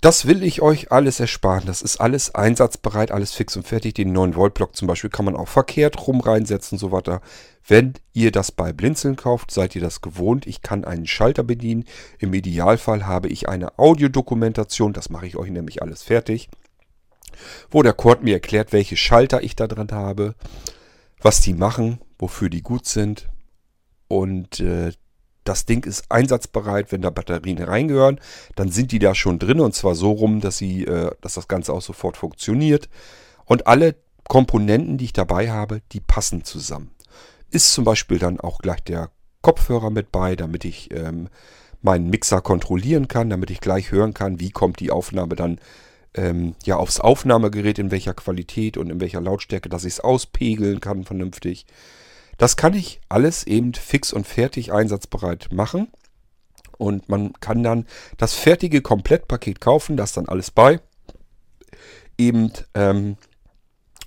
Das 0.02 0.28
will 0.28 0.44
ich 0.44 0.62
euch 0.62 0.92
alles 0.92 1.20
ersparen. 1.20 1.66
Das 1.66 1.82
ist 1.82 2.00
alles 2.00 2.36
einsatzbereit, 2.36 3.12
alles 3.12 3.34
fix 3.34 3.58
und 3.58 3.68
fertig. 3.68 3.96
Den 3.96 4.16
9-Volt-Block 4.16 4.76
zum 4.76 4.88
Beispiel 4.88 5.10
kann 5.10 5.26
man 5.26 5.36
auch 5.36 5.48
verkehrt 5.48 6.06
rum 6.06 6.22
reinsetzen 6.22 6.76
und 6.76 6.80
so 6.80 6.92
weiter. 6.92 7.22
Wenn 7.68 7.96
ihr 8.14 8.32
das 8.32 8.52
bei 8.52 8.74
Blinzeln 8.74 9.16
kauft, 9.16 9.50
seid 9.50 9.76
ihr 9.76 9.82
das 9.82 10.02
gewohnt. 10.02 10.46
Ich 10.46 10.62
kann 10.62 10.86
einen 10.86 11.08
Schalter 11.08 11.44
bedienen. 11.44 11.86
Im 12.20 12.34
Idealfall 12.34 13.08
habe 13.08 13.28
ich 13.28 13.50
eine 13.50 13.80
Audiodokumentation. 13.80 14.94
Das 14.94 15.10
mache 15.10 15.26
ich 15.26 15.36
euch 15.36 15.50
nämlich 15.50 15.82
alles 15.82 16.04
fertig. 16.04 16.50
Wo 17.72 17.82
der 17.82 17.94
Cord 17.94 18.24
mir 18.24 18.36
erklärt, 18.36 18.74
welche 18.74 18.98
Schalter 18.98 19.42
ich 19.42 19.56
da 19.56 19.66
drin 19.68 19.92
habe, 19.92 20.36
was 21.22 21.42
die 21.42 21.54
machen, 21.54 22.00
wofür 22.20 22.50
die 22.50 22.62
gut 22.62 22.86
sind. 22.86 23.30
Und 24.08 24.60
äh, 24.60 24.92
das 25.44 25.66
Ding 25.66 25.86
ist 25.86 26.12
einsatzbereit, 26.12 26.92
wenn 26.92 27.02
da 27.02 27.10
Batterien 27.10 27.62
reingehören, 27.62 28.20
dann 28.56 28.70
sind 28.70 28.92
die 28.92 29.00
da 29.00 29.16
schon 29.16 29.40
drin 29.40 29.60
und 29.60 29.74
zwar 29.74 29.96
so 29.96 30.12
rum, 30.12 30.42
dass, 30.42 30.58
sie, 30.58 30.86
äh, 30.86 31.12
dass 31.22 31.36
das 31.36 31.48
Ganze 31.48 31.74
auch 31.74 31.82
sofort 31.82 32.18
funktioniert. 32.18 32.90
Und 33.46 33.68
alle 33.68 33.96
Komponenten, 34.28 34.98
die 34.98 35.06
ich 35.06 35.14
dabei 35.14 35.50
habe, 35.50 35.82
die 35.94 36.02
passen 36.02 36.44
zusammen. 36.44 36.92
Ist 37.50 37.72
zum 37.72 37.86
Beispiel 37.86 38.20
dann 38.20 38.42
auch 38.42 38.60
gleich 38.60 38.84
der 38.84 39.10
Kopfhörer 39.42 39.90
mit 39.90 40.12
bei, 40.12 40.36
damit 40.36 40.66
ich 40.66 40.92
ähm, 40.92 41.30
meinen 41.82 42.10
Mixer 42.10 42.42
kontrollieren 42.42 43.08
kann, 43.08 43.30
damit 43.30 43.50
ich 43.50 43.62
gleich 43.62 43.92
hören 43.92 44.14
kann, 44.14 44.42
wie 44.42 44.52
kommt 44.52 44.82
die 44.82 44.92
Aufnahme 44.92 45.36
dann 45.36 45.60
ähm, 46.14 46.56
ja 46.66 46.76
aufs 46.76 47.00
Aufnahmegerät, 47.00 47.80
in 47.80 47.92
welcher 47.92 48.14
Qualität 48.14 48.76
und 48.76 48.90
in 48.90 49.00
welcher 49.00 49.22
Lautstärke, 49.22 49.70
dass 49.70 49.86
ich 49.86 49.94
es 49.94 50.00
auspegeln 50.02 50.82
kann 50.82 51.06
vernünftig. 51.06 51.66
Das 52.38 52.56
kann 52.56 52.74
ich 52.74 53.02
alles 53.10 53.46
eben 53.46 53.74
fix 53.74 54.14
und 54.14 54.26
fertig 54.28 54.72
einsatzbereit 54.72 55.50
machen. 55.52 55.90
Und 56.78 57.10
man 57.10 57.34
kann 57.40 57.64
dann 57.64 57.88
das 58.18 58.36
fertige 58.36 58.82
Komplettpaket 58.82 59.60
kaufen, 59.60 59.98
das 59.98 60.14
dann 60.14 60.28
alles 60.28 60.52
bei. 60.52 60.80
Eben, 62.18 62.54
ähm, 62.76 63.18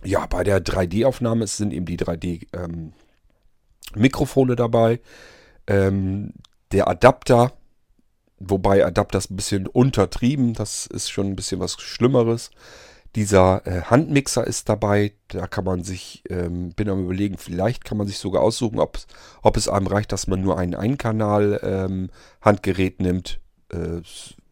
ja, 0.04 0.24
bei 0.26 0.44
der 0.44 0.64
3D-Aufnahme 0.64 1.46
sind 1.46 1.72
eben 1.72 1.86
die 1.86 1.98
3D-Mikrofone 1.98 4.52
ähm, 4.52 4.56
dabei. 4.56 5.00
Ähm, 5.66 6.34
der 6.72 6.88
Adapter, 6.88 7.52
wobei 8.38 8.86
Adapter 8.86 9.18
ist 9.18 9.30
ein 9.30 9.36
bisschen 9.36 9.66
untertrieben, 9.66 10.54
das 10.54 10.86
ist 10.86 11.10
schon 11.10 11.26
ein 11.26 11.36
bisschen 11.36 11.60
was 11.60 11.78
Schlimmeres. 11.80 12.50
Dieser 13.16 13.66
äh, 13.66 13.82
Handmixer 13.82 14.46
ist 14.46 14.68
dabei. 14.68 15.14
Da 15.28 15.48
kann 15.48 15.64
man 15.64 15.82
sich, 15.82 16.22
ähm, 16.28 16.70
bin 16.70 16.88
am 16.88 17.02
überlegen, 17.04 17.38
vielleicht 17.38 17.84
kann 17.84 17.98
man 17.98 18.06
sich 18.06 18.18
sogar 18.18 18.42
aussuchen, 18.42 18.78
ob, 18.78 19.00
es 19.56 19.68
einem 19.68 19.88
reicht, 19.88 20.12
dass 20.12 20.28
man 20.28 20.40
nur 20.40 20.58
ein 20.58 20.74
Einkanal-Handgerät 20.74 23.00
ähm, 23.00 23.06
nimmt. 23.06 23.40
Äh, 23.72 24.02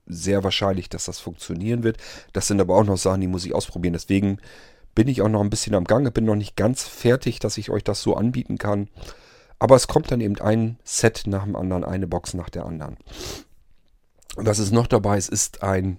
sehr 0.06 0.42
wahrscheinlich, 0.42 0.88
dass 0.88 1.04
das 1.04 1.20
funktionieren 1.20 1.82
wird. 1.82 1.98
Das 2.32 2.48
sind 2.48 2.60
aber 2.60 2.76
auch 2.76 2.84
noch 2.84 2.96
Sachen, 2.96 3.20
die 3.20 3.28
muss 3.28 3.44
ich 3.44 3.54
ausprobieren. 3.54 3.92
Deswegen 3.92 4.38
bin 4.94 5.06
ich 5.06 5.22
auch 5.22 5.28
noch 5.28 5.42
ein 5.42 5.50
bisschen 5.50 5.74
am 5.74 5.84
Gange, 5.84 6.10
bin 6.10 6.24
noch 6.24 6.34
nicht 6.34 6.56
ganz 6.56 6.82
fertig, 6.82 7.38
dass 7.38 7.58
ich 7.58 7.70
euch 7.70 7.84
das 7.84 8.02
so 8.02 8.16
anbieten 8.16 8.58
kann. 8.58 8.88
Aber 9.58 9.76
es 9.76 9.86
kommt 9.86 10.10
dann 10.10 10.20
eben 10.20 10.40
ein 10.40 10.78
Set 10.82 11.24
nach 11.26 11.44
dem 11.44 11.56
anderen, 11.56 11.84
eine 11.84 12.06
Box 12.06 12.34
nach 12.34 12.48
der 12.48 12.64
anderen. 12.64 12.96
Was 14.36 14.58
ist 14.58 14.72
noch 14.72 14.86
dabei? 14.86 15.16
Es 15.16 15.28
ist 15.28 15.62
ein 15.62 15.98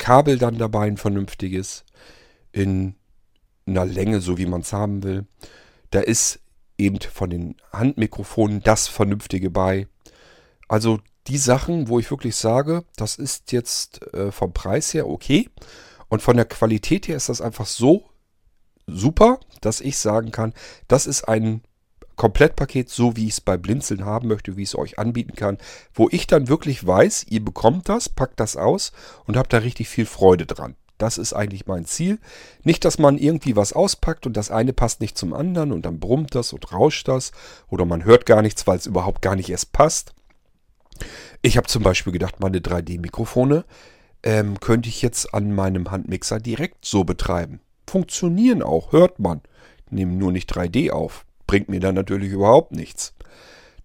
Kabel 0.00 0.38
dann 0.38 0.58
dabei, 0.58 0.88
ein 0.88 0.96
vernünftiges, 0.96 1.84
in 2.50 2.96
einer 3.66 3.84
Länge, 3.84 4.20
so 4.20 4.38
wie 4.38 4.46
man 4.46 4.62
es 4.62 4.72
haben 4.72 5.04
will. 5.04 5.26
Da 5.90 6.00
ist 6.00 6.40
eben 6.78 6.98
von 7.00 7.30
den 7.30 7.56
Handmikrofonen 7.72 8.62
das 8.62 8.88
Vernünftige 8.88 9.50
bei. 9.50 9.86
Also 10.68 11.00
die 11.26 11.38
Sachen, 11.38 11.88
wo 11.88 11.98
ich 11.98 12.10
wirklich 12.10 12.34
sage, 12.34 12.84
das 12.96 13.16
ist 13.16 13.52
jetzt 13.52 14.02
äh, 14.14 14.32
vom 14.32 14.52
Preis 14.52 14.94
her 14.94 15.06
okay. 15.06 15.50
Und 16.08 16.22
von 16.22 16.36
der 16.36 16.46
Qualität 16.46 17.06
her 17.06 17.16
ist 17.16 17.28
das 17.28 17.42
einfach 17.42 17.66
so 17.66 18.08
super, 18.86 19.38
dass 19.60 19.80
ich 19.80 19.98
sagen 19.98 20.32
kann, 20.32 20.54
das 20.88 21.06
ist 21.06 21.28
ein 21.28 21.62
Komplettpaket, 22.20 22.90
so 22.90 23.16
wie 23.16 23.28
ich 23.28 23.32
es 23.32 23.40
bei 23.40 23.56
Blinzeln 23.56 24.04
haben 24.04 24.28
möchte, 24.28 24.58
wie 24.58 24.62
ich 24.64 24.68
es 24.68 24.76
euch 24.76 24.98
anbieten 24.98 25.34
kann, 25.36 25.56
wo 25.94 26.06
ich 26.10 26.26
dann 26.26 26.48
wirklich 26.48 26.86
weiß, 26.86 27.24
ihr 27.30 27.42
bekommt 27.42 27.88
das, 27.88 28.10
packt 28.10 28.38
das 28.40 28.58
aus 28.58 28.92
und 29.24 29.38
habt 29.38 29.54
da 29.54 29.56
richtig 29.56 29.88
viel 29.88 30.04
Freude 30.04 30.44
dran. 30.44 30.76
Das 30.98 31.16
ist 31.16 31.32
eigentlich 31.32 31.66
mein 31.66 31.86
Ziel. 31.86 32.18
Nicht, 32.62 32.84
dass 32.84 32.98
man 32.98 33.16
irgendwie 33.16 33.56
was 33.56 33.72
auspackt 33.72 34.26
und 34.26 34.36
das 34.36 34.50
eine 34.50 34.74
passt 34.74 35.00
nicht 35.00 35.16
zum 35.16 35.32
anderen 35.32 35.72
und 35.72 35.86
dann 35.86 35.98
brummt 35.98 36.34
das 36.34 36.52
und 36.52 36.70
rauscht 36.74 37.08
das 37.08 37.32
oder 37.68 37.86
man 37.86 38.04
hört 38.04 38.26
gar 38.26 38.42
nichts, 38.42 38.66
weil 38.66 38.76
es 38.76 38.84
überhaupt 38.84 39.22
gar 39.22 39.34
nicht 39.34 39.48
erst 39.48 39.72
passt. 39.72 40.12
Ich 41.40 41.56
habe 41.56 41.68
zum 41.68 41.82
Beispiel 41.82 42.12
gedacht, 42.12 42.38
meine 42.38 42.58
3D-Mikrofone 42.58 43.64
ähm, 44.24 44.60
könnte 44.60 44.90
ich 44.90 45.00
jetzt 45.00 45.32
an 45.32 45.54
meinem 45.54 45.90
Handmixer 45.90 46.38
direkt 46.38 46.84
so 46.84 47.04
betreiben. 47.04 47.60
Funktionieren 47.86 48.62
auch, 48.62 48.92
hört 48.92 49.20
man. 49.20 49.40
Nehmen 49.88 50.18
nur 50.18 50.32
nicht 50.32 50.54
3D 50.54 50.90
auf. 50.90 51.24
Bringt 51.50 51.68
mir 51.68 51.80
dann 51.80 51.96
natürlich 51.96 52.30
überhaupt 52.30 52.70
nichts. 52.70 53.12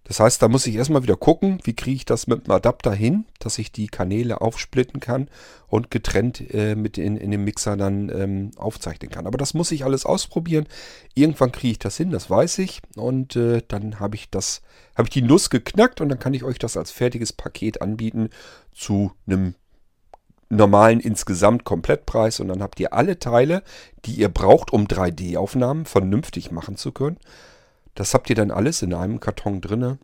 Das 0.04 0.20
heißt, 0.20 0.40
da 0.40 0.46
muss 0.46 0.68
ich 0.68 0.76
erstmal 0.76 1.02
wieder 1.02 1.16
gucken, 1.16 1.58
wie 1.64 1.74
kriege 1.74 1.96
ich 1.96 2.04
das 2.04 2.28
mit 2.28 2.46
dem 2.46 2.52
Adapter 2.52 2.92
hin, 2.92 3.24
dass 3.40 3.58
ich 3.58 3.72
die 3.72 3.88
Kanäle 3.88 4.40
aufsplitten 4.40 5.00
kann 5.00 5.28
und 5.66 5.90
getrennt 5.90 6.54
äh, 6.54 6.76
mit 6.76 6.96
in, 6.96 7.16
in 7.16 7.32
dem 7.32 7.42
Mixer 7.42 7.76
dann 7.76 8.08
ähm, 8.10 8.52
aufzeichnen 8.56 9.10
kann. 9.10 9.26
Aber 9.26 9.36
das 9.36 9.52
muss 9.52 9.72
ich 9.72 9.82
alles 9.82 10.06
ausprobieren. 10.06 10.68
Irgendwann 11.14 11.50
kriege 11.50 11.72
ich 11.72 11.80
das 11.80 11.96
hin, 11.96 12.12
das 12.12 12.30
weiß 12.30 12.58
ich. 12.58 12.82
Und 12.94 13.34
äh, 13.34 13.62
dann 13.66 13.98
habe 13.98 14.14
ich 14.14 14.30
das, 14.30 14.62
habe 14.94 15.08
ich 15.08 15.12
die 15.12 15.22
Nuss 15.22 15.50
geknackt 15.50 16.00
und 16.00 16.08
dann 16.08 16.20
kann 16.20 16.34
ich 16.34 16.44
euch 16.44 16.60
das 16.60 16.76
als 16.76 16.92
fertiges 16.92 17.32
Paket 17.32 17.82
anbieten 17.82 18.30
zu 18.72 19.10
einem 19.26 19.56
normalen 20.48 21.00
insgesamt 21.00 21.64
Komplettpreis 21.64 22.38
und 22.38 22.46
dann 22.46 22.62
habt 22.62 22.78
ihr 22.78 22.92
alle 22.92 23.18
Teile, 23.18 23.64
die 24.04 24.12
ihr 24.12 24.28
braucht, 24.28 24.72
um 24.72 24.86
3D-Aufnahmen 24.86 25.84
vernünftig 25.84 26.52
machen 26.52 26.76
zu 26.76 26.92
können. 26.92 27.18
Das 27.96 28.14
habt 28.14 28.30
ihr 28.30 28.36
dann 28.36 28.52
alles 28.52 28.82
in 28.82 28.94
einem 28.94 29.18
Karton 29.18 29.60
drinne. 29.60 29.98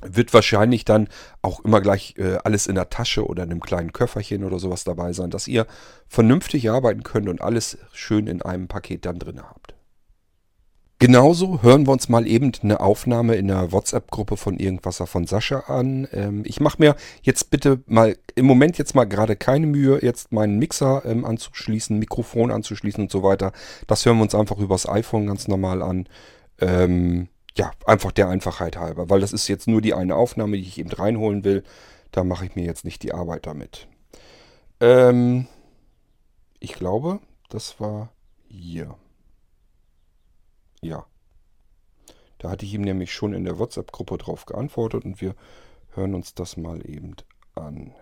Wird 0.00 0.32
wahrscheinlich 0.32 0.84
dann 0.84 1.08
auch 1.42 1.64
immer 1.64 1.80
gleich 1.80 2.14
äh, 2.16 2.38
alles 2.44 2.68
in 2.68 2.76
der 2.76 2.88
Tasche 2.88 3.26
oder 3.26 3.42
in 3.42 3.50
einem 3.50 3.60
kleinen 3.60 3.92
Köfferchen 3.92 4.44
oder 4.44 4.58
sowas 4.58 4.84
dabei 4.84 5.12
sein, 5.12 5.30
dass 5.30 5.48
ihr 5.48 5.66
vernünftig 6.06 6.70
arbeiten 6.70 7.02
könnt 7.02 7.28
und 7.28 7.42
alles 7.42 7.78
schön 7.92 8.28
in 8.28 8.40
einem 8.40 8.68
Paket 8.68 9.04
dann 9.04 9.18
drin 9.18 9.42
habt. 9.42 9.74
Genauso 11.00 11.62
hören 11.62 11.86
wir 11.86 11.92
uns 11.92 12.08
mal 12.08 12.26
eben 12.26 12.50
eine 12.60 12.80
Aufnahme 12.80 13.36
in 13.36 13.46
der 13.46 13.70
WhatsApp-Gruppe 13.70 14.36
von 14.36 14.56
Irgendwasser 14.58 15.06
von 15.06 15.28
Sascha 15.28 15.60
an. 15.68 16.08
Ähm, 16.12 16.42
ich 16.44 16.60
mache 16.60 16.78
mir 16.80 16.96
jetzt 17.22 17.50
bitte 17.50 17.80
mal 17.86 18.16
im 18.34 18.46
Moment 18.46 18.78
jetzt 18.78 18.96
mal 18.96 19.04
gerade 19.04 19.36
keine 19.36 19.68
Mühe, 19.68 20.00
jetzt 20.02 20.32
meinen 20.32 20.58
Mixer 20.58 21.02
ähm, 21.04 21.24
anzuschließen, 21.24 21.96
Mikrofon 21.96 22.50
anzuschließen 22.50 23.02
und 23.02 23.12
so 23.12 23.22
weiter. 23.22 23.52
Das 23.86 24.04
hören 24.04 24.16
wir 24.16 24.24
uns 24.24 24.34
einfach 24.34 24.58
übers 24.58 24.88
iPhone 24.88 25.28
ganz 25.28 25.46
normal 25.46 25.82
an. 25.82 26.08
Ähm, 26.60 27.28
ja, 27.56 27.72
einfach 27.86 28.12
der 28.12 28.28
Einfachheit 28.28 28.76
halber, 28.76 29.10
weil 29.10 29.20
das 29.20 29.32
ist 29.32 29.48
jetzt 29.48 29.66
nur 29.66 29.80
die 29.80 29.94
eine 29.94 30.14
Aufnahme, 30.14 30.56
die 30.56 30.62
ich 30.62 30.78
eben 30.78 30.92
reinholen 30.92 31.44
will. 31.44 31.64
Da 32.12 32.24
mache 32.24 32.46
ich 32.46 32.54
mir 32.54 32.64
jetzt 32.64 32.84
nicht 32.84 33.02
die 33.02 33.12
Arbeit 33.12 33.46
damit. 33.46 33.88
Ähm, 34.80 35.48
ich 36.60 36.74
glaube, 36.74 37.20
das 37.48 37.80
war 37.80 38.12
hier. 38.48 38.96
Ja. 40.80 41.06
Da 42.38 42.50
hatte 42.50 42.64
ich 42.64 42.74
ihm 42.74 42.82
nämlich 42.82 43.12
schon 43.12 43.34
in 43.34 43.44
der 43.44 43.58
WhatsApp-Gruppe 43.58 44.18
drauf 44.18 44.46
geantwortet 44.46 45.04
und 45.04 45.20
wir 45.20 45.34
hören 45.94 46.14
uns 46.14 46.34
das 46.34 46.56
mal 46.56 46.88
eben 46.88 47.16
an. 47.56 47.94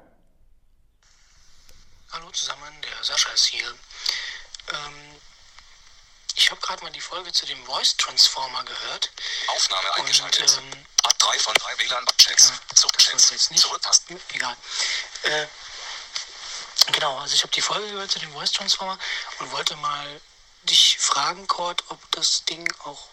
Hallo 2.12 2.30
zusammen, 2.32 2.72
der 2.82 3.04
Sascha 3.04 3.32
ist 3.32 3.46
hier. 3.46 3.66
Ich 6.46 6.50
habe 6.52 6.60
gerade 6.60 6.84
mal 6.84 6.92
die 6.92 7.00
Folge 7.00 7.32
zu 7.32 7.44
dem 7.44 7.66
Voice 7.66 7.96
Transformer 7.96 8.62
gehört. 8.62 9.10
Aufnahme 9.48 9.92
eingeschaltet. 9.94 10.48
Und, 10.58 10.76
ähm, 10.76 10.86
3 11.18 11.38
von 11.40 11.54
3 11.54 11.78
WLAN-Checks. 11.80 12.50
Ja, 12.50 12.76
Zurückchecks. 12.76 13.50
Zurücktasten. 13.56 14.20
Egal. 14.32 14.56
Äh, 15.22 15.48
genau, 16.92 17.18
also 17.18 17.34
ich 17.34 17.42
habe 17.42 17.52
die 17.52 17.60
Folge 17.60 17.90
gehört 17.90 18.12
zu 18.12 18.20
dem 18.20 18.32
Voice 18.32 18.52
Transformer 18.52 18.96
und 19.40 19.50
wollte 19.50 19.74
mal 19.74 20.20
dich 20.62 20.96
fragen, 21.00 21.48
Cord, 21.48 21.82
ob 21.88 21.98
das 22.12 22.44
Ding 22.44 22.72
auch 22.84 23.08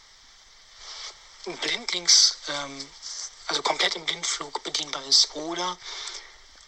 blindlings, 1.45 2.37
ähm, 2.49 2.87
also 3.47 3.63
komplett 3.63 3.95
im 3.95 4.05
Blindflug 4.05 4.61
bedienbar 4.61 5.03
ist 5.05 5.33
oder 5.33 5.75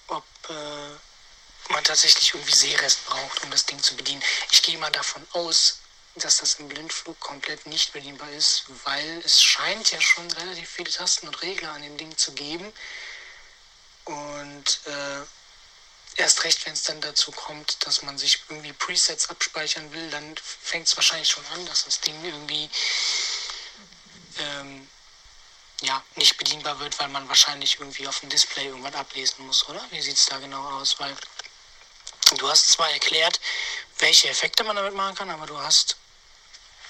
ob 0.07 0.25
äh, 0.49 1.71
man 1.71 1.83
tatsächlich 1.83 2.33
irgendwie 2.33 2.55
Sehrest 2.55 3.05
braucht, 3.05 3.43
um 3.43 3.51
das 3.51 3.67
Ding 3.67 3.79
zu 3.83 3.95
bedienen. 3.95 4.23
Ich 4.49 4.63
gehe 4.63 4.79
mal 4.79 4.91
davon 4.91 5.27
aus, 5.33 5.81
dass 6.15 6.37
das 6.37 6.55
im 6.55 6.69
Blindflug 6.69 7.19
komplett 7.19 7.65
nicht 7.65 7.91
bedienbar 7.93 8.31
ist, 8.31 8.65
weil 8.85 9.21
es 9.25 9.43
scheint 9.43 9.91
ja 9.91 9.99
schon 9.99 10.29
relativ 10.31 10.69
viele 10.69 10.89
Tasten 10.89 11.27
und 11.27 11.41
Regler 11.41 11.71
an 11.71 11.81
dem 11.81 11.97
Ding 11.97 12.15
zu 12.17 12.31
geben. 12.31 12.71
Und 14.05 14.79
äh, 14.85 16.21
erst 16.21 16.43
recht, 16.43 16.65
wenn 16.65 16.73
es 16.73 16.83
dann 16.83 17.01
dazu 17.01 17.31
kommt, 17.31 17.85
dass 17.85 18.01
man 18.01 18.17
sich 18.17 18.39
irgendwie 18.47 18.73
Presets 18.73 19.29
abspeichern 19.29 19.91
will, 19.91 20.09
dann 20.09 20.35
fängt 20.37 20.87
es 20.87 20.95
wahrscheinlich 20.95 21.29
schon 21.29 21.45
an, 21.47 21.65
dass 21.65 21.85
das 21.85 21.99
Ding 21.99 22.23
irgendwie 22.23 22.69
ähm, 24.37 24.87
ja, 25.81 26.01
nicht 26.15 26.37
bedienbar 26.37 26.79
wird, 26.79 26.97
weil 26.99 27.09
man 27.09 27.27
wahrscheinlich 27.27 27.79
irgendwie 27.79 28.07
auf 28.07 28.19
dem 28.21 28.29
Display 28.29 28.67
irgendwas 28.67 28.95
ablesen 28.95 29.45
muss, 29.45 29.67
oder? 29.67 29.83
Wie 29.91 30.01
sieht 30.01 30.17
es 30.17 30.27
da 30.27 30.37
genau 30.37 30.63
aus? 30.79 30.99
Weil 30.99 31.15
du 32.37 32.47
hast 32.47 32.71
zwar 32.71 32.89
erklärt, 32.91 33.39
welche 33.99 34.29
Effekte 34.29 34.63
man 34.63 34.75
damit 34.75 34.93
machen 34.93 35.15
kann, 35.15 35.29
aber 35.29 35.45
du 35.45 35.57
hast 35.57 35.97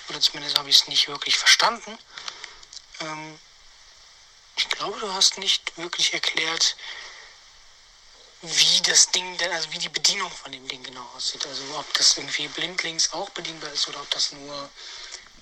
oder 0.10 0.22
zumindest 0.22 0.58
habe 0.58 0.70
ich 0.70 0.78
es 0.78 0.88
nicht 0.88 1.08
wirklich 1.08 1.38
verstanden. 1.38 1.98
Ähm, 3.02 3.40
ich 4.58 4.70
glaube, 4.70 5.00
du 5.00 5.14
hast 5.14 5.38
nicht 5.38 5.78
wirklich 5.78 6.14
erklärt, 6.14 6.76
wie 8.42 8.82
das 8.84 9.12
Ding 9.12 9.38
denn, 9.38 9.52
also 9.52 9.72
wie 9.72 9.80
die 9.80 9.90
Bedienung 9.90 10.32
von 10.32 10.52
dem 10.52 10.68
Ding 10.68 10.84
genau 10.84 11.06
aussieht. 11.16 11.46
Also 11.46 11.64
ob 11.78 11.94
das 11.96 12.18
irgendwie 12.18 12.48
blindlings 12.48 13.12
auch 13.14 13.30
bedienbar 13.32 13.72
ist 13.72 13.88
oder 13.88 14.02
ob 14.02 14.10
das 14.12 14.32
nur 14.32 14.70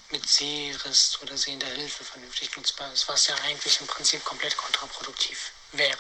mit 0.10 0.28
Sehrest 0.30 1.22
oder 1.22 1.38
sehender 1.38 1.68
Hilfe 1.68 2.04
vernünftig 2.06 2.56
nutzbar 2.56 2.92
ist, 2.94 3.08
was 3.08 3.28
ja 3.28 3.36
eigentlich 3.38 3.82
im 3.82 3.88
Prinzip 3.88 4.24
komplett 4.24 4.56
kontraproduktiv 4.56 5.52
wäre. 5.72 5.98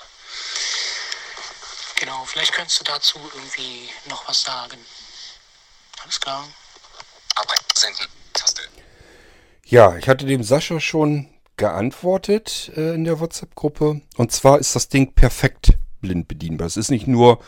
Genau, 1.96 2.25
vielleicht 2.25 2.53
könntest 2.53 2.79
du 2.79 2.84
dazu 2.84 3.20
irgendwie 3.34 3.91
noch 4.05 4.27
was 4.27 4.41
sagen. 4.41 4.86
Alles 6.03 6.20
klar. 6.20 6.48
Arbeit, 7.36 7.63
senden. 7.75 8.08
Taste. 8.08 8.23
Ja, 9.74 9.98
ich 9.98 10.08
hatte 10.08 10.27
dem 10.27 10.44
Sascha 10.44 10.80
schon 10.80 11.25
geantwortet 11.58 12.72
äh, 12.77 12.94
in 12.94 13.06
der 13.06 13.20
WhatsApp-Gruppe. 13.20 14.01
Und 14.18 14.32
zwar 14.32 14.60
ist 14.60 14.75
das 14.75 14.88
Ding 14.88 15.13
perfekt 15.15 15.80
blind 16.00 16.27
bedienbar. 16.27 16.68
Es 16.68 16.77
ist 16.77 16.92
nicht 16.92 17.08
nur 17.08 17.39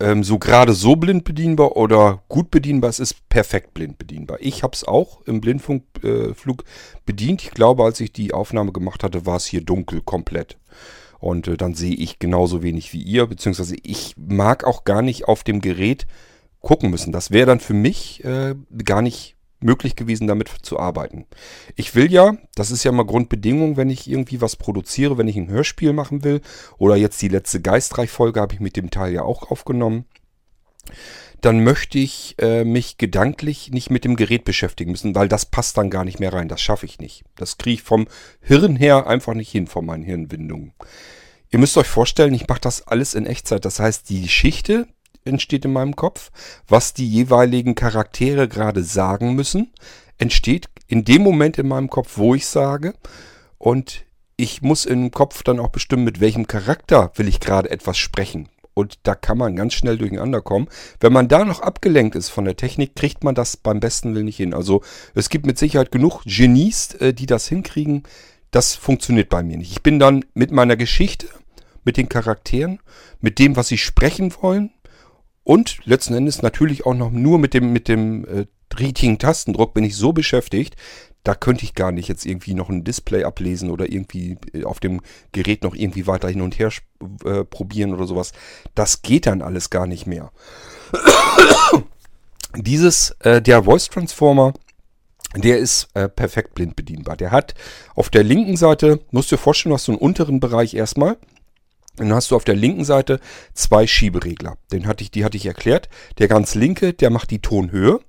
ähm, 0.00 0.24
so 0.24 0.40
gerade 0.40 0.72
so 0.72 0.96
blind 0.96 1.22
bedienbar 1.22 1.76
oder 1.76 2.24
gut 2.28 2.50
bedienbar, 2.50 2.90
es 2.90 2.98
ist 2.98 3.28
perfekt 3.28 3.74
blind 3.74 3.96
bedienbar. 3.96 4.38
Ich 4.40 4.64
habe 4.64 4.74
es 4.74 4.82
auch 4.82 5.22
im 5.24 5.40
Blindfunkflug 5.40 6.62
äh, 6.62 6.66
bedient. 7.06 7.44
Ich 7.44 7.52
glaube, 7.52 7.84
als 7.84 8.00
ich 8.00 8.12
die 8.12 8.34
Aufnahme 8.34 8.72
gemacht 8.72 9.04
hatte, 9.04 9.24
war 9.24 9.36
es 9.36 9.46
hier 9.46 9.60
dunkel 9.60 10.00
komplett. 10.00 10.58
Und 11.20 11.46
äh, 11.46 11.56
dann 11.56 11.74
sehe 11.74 11.94
ich 11.94 12.18
genauso 12.18 12.64
wenig 12.64 12.92
wie 12.92 13.02
ihr, 13.02 13.24
beziehungsweise 13.28 13.76
ich 13.84 14.16
mag 14.16 14.64
auch 14.64 14.82
gar 14.82 15.02
nicht 15.02 15.28
auf 15.28 15.44
dem 15.44 15.60
Gerät 15.60 16.08
gucken 16.60 16.90
müssen. 16.90 17.12
Das 17.12 17.30
wäre 17.30 17.46
dann 17.46 17.60
für 17.60 17.74
mich 17.74 18.24
äh, 18.24 18.56
gar 18.84 19.00
nicht 19.00 19.37
möglich 19.60 19.96
gewesen, 19.96 20.26
damit 20.26 20.48
zu 20.62 20.78
arbeiten. 20.78 21.26
Ich 21.76 21.94
will 21.94 22.12
ja, 22.12 22.36
das 22.54 22.70
ist 22.70 22.84
ja 22.84 22.92
mal 22.92 23.06
Grundbedingung, 23.06 23.76
wenn 23.76 23.90
ich 23.90 24.08
irgendwie 24.08 24.40
was 24.40 24.56
produziere, 24.56 25.18
wenn 25.18 25.28
ich 25.28 25.36
ein 25.36 25.48
Hörspiel 25.48 25.92
machen 25.92 26.24
will, 26.24 26.40
oder 26.78 26.96
jetzt 26.96 27.20
die 27.22 27.28
letzte 27.28 27.60
Geistreich-Folge 27.60 28.40
habe 28.40 28.54
ich 28.54 28.60
mit 28.60 28.76
dem 28.76 28.90
Teil 28.90 29.12
ja 29.12 29.22
auch 29.22 29.50
aufgenommen, 29.50 30.04
dann 31.40 31.62
möchte 31.62 31.98
ich 31.98 32.34
äh, 32.38 32.64
mich 32.64 32.98
gedanklich 32.98 33.70
nicht 33.70 33.90
mit 33.90 34.04
dem 34.04 34.16
Gerät 34.16 34.44
beschäftigen 34.44 34.90
müssen, 34.90 35.14
weil 35.14 35.28
das 35.28 35.46
passt 35.46 35.76
dann 35.76 35.90
gar 35.90 36.04
nicht 36.04 36.18
mehr 36.18 36.32
rein. 36.32 36.48
Das 36.48 36.60
schaffe 36.60 36.86
ich 36.86 36.98
nicht. 36.98 37.24
Das 37.36 37.58
kriege 37.58 37.74
ich 37.74 37.82
vom 37.82 38.08
Hirn 38.40 38.74
her 38.76 39.06
einfach 39.06 39.34
nicht 39.34 39.50
hin, 39.50 39.66
von 39.66 39.86
meinen 39.86 40.02
Hirnwindungen. 40.02 40.72
Ihr 41.50 41.58
müsst 41.58 41.76
euch 41.78 41.86
vorstellen, 41.86 42.34
ich 42.34 42.48
mache 42.48 42.60
das 42.60 42.86
alles 42.86 43.14
in 43.14 43.24
Echtzeit. 43.24 43.64
Das 43.64 43.78
heißt, 43.78 44.08
die 44.10 44.22
Geschichte, 44.22 44.88
entsteht 45.28 45.64
in 45.64 45.72
meinem 45.72 45.94
Kopf, 45.94 46.30
was 46.66 46.94
die 46.94 47.08
jeweiligen 47.08 47.74
Charaktere 47.74 48.48
gerade 48.48 48.82
sagen 48.82 49.34
müssen, 49.34 49.72
entsteht 50.18 50.68
in 50.88 51.04
dem 51.04 51.22
Moment 51.22 51.58
in 51.58 51.68
meinem 51.68 51.90
Kopf, 51.90 52.16
wo 52.16 52.34
ich 52.34 52.46
sage. 52.46 52.94
Und 53.58 54.04
ich 54.36 54.62
muss 54.62 54.84
im 54.84 55.10
Kopf 55.10 55.42
dann 55.42 55.60
auch 55.60 55.68
bestimmen, 55.68 56.04
mit 56.04 56.20
welchem 56.20 56.46
Charakter 56.46 57.12
will 57.16 57.28
ich 57.28 57.40
gerade 57.40 57.70
etwas 57.70 57.98
sprechen. 57.98 58.48
Und 58.72 59.00
da 59.02 59.16
kann 59.16 59.38
man 59.38 59.56
ganz 59.56 59.74
schnell 59.74 59.98
durcheinander 59.98 60.40
kommen. 60.40 60.68
Wenn 61.00 61.12
man 61.12 61.26
da 61.26 61.44
noch 61.44 61.60
abgelenkt 61.60 62.14
ist 62.14 62.28
von 62.28 62.44
der 62.44 62.56
Technik, 62.56 62.94
kriegt 62.94 63.24
man 63.24 63.34
das 63.34 63.56
beim 63.56 63.80
besten 63.80 64.14
Willen 64.14 64.26
nicht 64.26 64.36
hin. 64.36 64.54
Also 64.54 64.82
es 65.16 65.30
gibt 65.30 65.46
mit 65.46 65.58
Sicherheit 65.58 65.90
genug 65.90 66.22
Genies, 66.24 66.94
äh, 66.94 67.12
die 67.12 67.26
das 67.26 67.48
hinkriegen. 67.48 68.04
Das 68.52 68.76
funktioniert 68.76 69.28
bei 69.28 69.42
mir 69.42 69.56
nicht. 69.56 69.72
Ich 69.72 69.82
bin 69.82 69.98
dann 69.98 70.24
mit 70.34 70.52
meiner 70.52 70.76
Geschichte, 70.76 71.26
mit 71.84 71.96
den 71.96 72.08
Charakteren, 72.08 72.78
mit 73.20 73.40
dem, 73.40 73.56
was 73.56 73.66
sie 73.66 73.78
sprechen 73.78 74.32
wollen 74.40 74.70
und 75.48 75.78
letzten 75.86 76.12
Endes 76.12 76.42
natürlich 76.42 76.84
auch 76.84 76.92
noch 76.92 77.10
nur 77.10 77.38
mit 77.38 77.54
dem, 77.54 77.72
mit 77.72 77.88
dem 77.88 78.26
äh, 78.26 78.44
richtigen 78.78 79.18
Tastendruck 79.18 79.72
bin 79.72 79.82
ich 79.82 79.96
so 79.96 80.12
beschäftigt, 80.12 80.76
da 81.24 81.34
könnte 81.34 81.64
ich 81.64 81.74
gar 81.74 81.90
nicht 81.90 82.06
jetzt 82.06 82.26
irgendwie 82.26 82.52
noch 82.52 82.68
ein 82.68 82.84
Display 82.84 83.24
ablesen 83.24 83.70
oder 83.70 83.90
irgendwie 83.90 84.36
äh, 84.52 84.64
auf 84.64 84.78
dem 84.78 85.00
Gerät 85.32 85.62
noch 85.62 85.74
irgendwie 85.74 86.06
weiter 86.06 86.28
hin 86.28 86.42
und 86.42 86.58
her 86.58 86.70
äh, 87.24 87.44
probieren 87.44 87.94
oder 87.94 88.06
sowas. 88.06 88.32
Das 88.74 89.00
geht 89.00 89.24
dann 89.24 89.40
alles 89.40 89.70
gar 89.70 89.86
nicht 89.86 90.06
mehr. 90.06 90.32
Dieses, 92.54 93.12
äh, 93.20 93.40
der 93.40 93.64
Voice 93.64 93.88
Transformer, 93.88 94.52
der 95.34 95.60
ist 95.60 95.88
äh, 95.94 96.10
perfekt 96.10 96.56
blind 96.56 96.76
bedienbar. 96.76 97.16
Der 97.16 97.30
hat 97.30 97.54
auf 97.94 98.10
der 98.10 98.22
linken 98.22 98.58
Seite, 98.58 99.00
musst 99.12 99.32
du 99.32 99.36
dir 99.36 99.42
vorstellen, 99.42 99.70
du 99.70 99.76
hast 99.76 99.84
so 99.86 99.92
einen 99.92 100.00
unteren 100.00 100.40
Bereich 100.40 100.74
erstmal. 100.74 101.16
Dann 101.98 102.12
hast 102.12 102.30
du 102.30 102.36
auf 102.36 102.44
der 102.44 102.56
linken 102.56 102.84
Seite 102.84 103.20
zwei 103.54 103.86
Schieberegler. 103.86 104.56
Den 104.72 104.86
hatte 104.86 105.02
ich, 105.02 105.10
die 105.10 105.24
hatte 105.24 105.36
ich 105.36 105.46
erklärt. 105.46 105.88
Der 106.18 106.28
ganz 106.28 106.54
linke, 106.54 106.92
der 106.92 107.10
macht 107.10 107.30
die 107.30 107.40
Tonhöhe. 107.40 108.00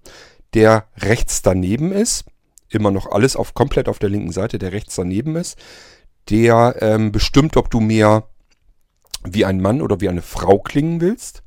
Der 0.54 0.86
rechts 0.98 1.42
daneben 1.42 1.92
ist, 1.92 2.26
immer 2.70 2.92
noch 2.92 3.12
alles 3.12 3.36
auf 3.36 3.54
komplett 3.54 3.88
auf 3.88 4.00
der 4.00 4.10
linken 4.10 4.32
Seite, 4.32 4.58
der 4.58 4.72
rechts 4.72 4.96
daneben 4.96 5.36
ist, 5.36 5.58
der 6.30 6.76
ähm, 6.82 7.12
bestimmt, 7.12 7.58
ob 7.58 7.70
du 7.70 7.80
mehr 7.80 8.28
wie 9.24 9.46
ein 9.46 9.62
Mann 9.62 9.82
oder 9.82 10.02
wie 10.02 10.10
eine 10.10 10.22
Frau 10.22 10.60
klingen 10.60 11.02
willst. 11.02 11.44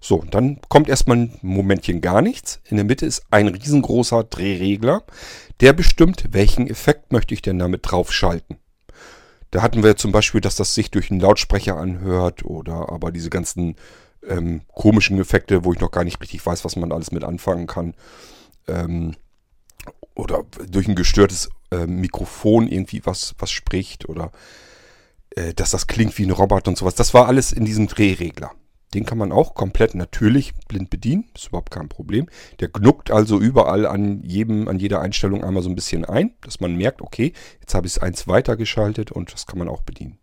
So, 0.00 0.24
dann 0.30 0.60
kommt 0.68 0.88
erstmal 0.88 1.16
ein 1.16 1.38
Momentchen 1.42 2.00
gar 2.00 2.22
nichts. 2.22 2.60
In 2.64 2.76
der 2.76 2.84
Mitte 2.84 3.06
ist 3.06 3.24
ein 3.30 3.48
riesengroßer 3.48 4.24
Drehregler, 4.24 5.02
der 5.60 5.72
bestimmt, 5.72 6.28
welchen 6.30 6.68
Effekt 6.68 7.12
möchte 7.12 7.34
ich 7.34 7.42
denn 7.42 7.58
damit 7.58 7.80
draufschalten. 7.84 8.56
Da 9.56 9.62
hatten 9.62 9.82
wir 9.82 9.96
zum 9.96 10.12
Beispiel, 10.12 10.42
dass 10.42 10.56
das 10.56 10.74
sich 10.74 10.90
durch 10.90 11.10
einen 11.10 11.18
Lautsprecher 11.18 11.78
anhört 11.78 12.44
oder 12.44 12.92
aber 12.92 13.10
diese 13.10 13.30
ganzen 13.30 13.76
ähm, 14.28 14.60
komischen 14.74 15.18
Effekte, 15.18 15.64
wo 15.64 15.72
ich 15.72 15.80
noch 15.80 15.90
gar 15.90 16.04
nicht 16.04 16.20
richtig 16.20 16.44
weiß, 16.44 16.66
was 16.66 16.76
man 16.76 16.92
alles 16.92 17.10
mit 17.10 17.24
anfangen 17.24 17.66
kann. 17.66 17.94
Ähm, 18.68 19.14
oder 20.14 20.44
durch 20.68 20.88
ein 20.88 20.94
gestörtes 20.94 21.48
äh, 21.70 21.86
Mikrofon 21.86 22.68
irgendwie 22.68 23.00
was, 23.06 23.34
was 23.38 23.50
spricht 23.50 24.06
oder 24.10 24.30
äh, 25.30 25.54
dass 25.54 25.70
das 25.70 25.86
klingt 25.86 26.18
wie 26.18 26.26
ein 26.26 26.32
Roboter 26.32 26.68
und 26.68 26.76
sowas. 26.76 26.94
Das 26.94 27.14
war 27.14 27.26
alles 27.26 27.50
in 27.50 27.64
diesem 27.64 27.86
Drehregler. 27.86 28.52
Den 28.94 29.04
kann 29.04 29.18
man 29.18 29.32
auch 29.32 29.54
komplett 29.54 29.94
natürlich 29.94 30.54
blind 30.68 30.90
bedienen, 30.90 31.24
ist 31.34 31.48
überhaupt 31.48 31.70
kein 31.70 31.88
Problem. 31.88 32.28
Der 32.60 32.68
knuckt 32.68 33.10
also 33.10 33.40
überall 33.40 33.84
an 33.86 34.22
jedem, 34.22 34.68
an 34.68 34.78
jeder 34.78 35.00
Einstellung 35.00 35.44
einmal 35.44 35.62
so 35.62 35.68
ein 35.68 35.74
bisschen 35.74 36.04
ein, 36.04 36.34
dass 36.42 36.60
man 36.60 36.76
merkt, 36.76 37.02
okay, 37.02 37.32
jetzt 37.60 37.74
habe 37.74 37.86
ich 37.86 37.94
es 37.94 37.98
eins 37.98 38.28
weitergeschaltet 38.28 39.10
und 39.10 39.32
das 39.32 39.46
kann 39.46 39.58
man 39.58 39.68
auch 39.68 39.82
bedienen. 39.82 40.18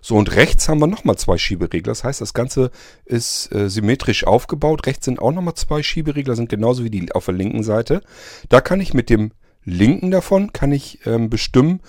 So, 0.00 0.16
und 0.16 0.34
rechts 0.34 0.68
haben 0.68 0.80
wir 0.80 0.86
nochmal 0.86 1.16
zwei 1.16 1.38
Schieberegler. 1.38 1.92
Das 1.92 2.04
heißt, 2.04 2.20
das 2.20 2.34
Ganze 2.34 2.70
ist 3.04 3.52
äh, 3.54 3.68
symmetrisch 3.68 4.24
aufgebaut. 4.24 4.86
Rechts 4.86 5.04
sind 5.04 5.20
auch 5.20 5.32
nochmal 5.32 5.54
zwei 5.54 5.82
Schieberegler, 5.82 6.34
sind 6.34 6.48
genauso 6.48 6.84
wie 6.84 6.90
die 6.90 7.12
auf 7.12 7.26
der 7.26 7.34
linken 7.34 7.62
Seite. 7.62 8.02
Da 8.48 8.60
kann 8.60 8.80
ich 8.80 8.94
mit 8.94 9.10
dem 9.10 9.32
linken 9.64 10.10
davon, 10.10 10.52
kann 10.52 10.72
ich 10.72 11.06
ähm, 11.06 11.30
bestimmen, 11.30 11.80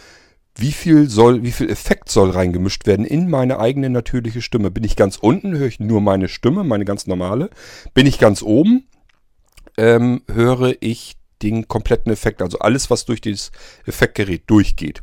wie 0.56 0.72
viel 0.72 1.10
soll, 1.10 1.44
wie 1.44 1.52
viel 1.52 1.70
Effekt 1.70 2.10
soll 2.10 2.32
reingemischt 2.32 2.86
werden 2.86 3.06
in 3.06 3.30
meine 3.30 3.60
eigene 3.60 3.90
natürliche 3.90 4.42
Stimme. 4.42 4.72
Bin 4.72 4.84
ich 4.84 4.96
ganz 4.96 5.18
unten, 5.18 5.58
höre 5.58 5.68
ich 5.68 5.80
nur 5.80 6.02
meine 6.02 6.28
Stimme, 6.28 6.64
meine 6.64 6.86
ganz 6.86 7.08
normale. 7.08 7.50
Bin 7.94 8.06
ich 8.06 8.20
ganz 8.20 8.42
oben, 8.42 8.88
ähm, 9.78 10.24
höre 10.32 10.76
ich 10.82 11.16
den 11.42 11.68
kompletten 11.68 12.12
Effekt, 12.12 12.42
also 12.42 12.60
alles, 12.60 12.90
was 12.90 13.06
durch 13.06 13.22
dieses 13.22 13.52
Effektgerät 13.86 14.44
durchgeht. 14.48 15.02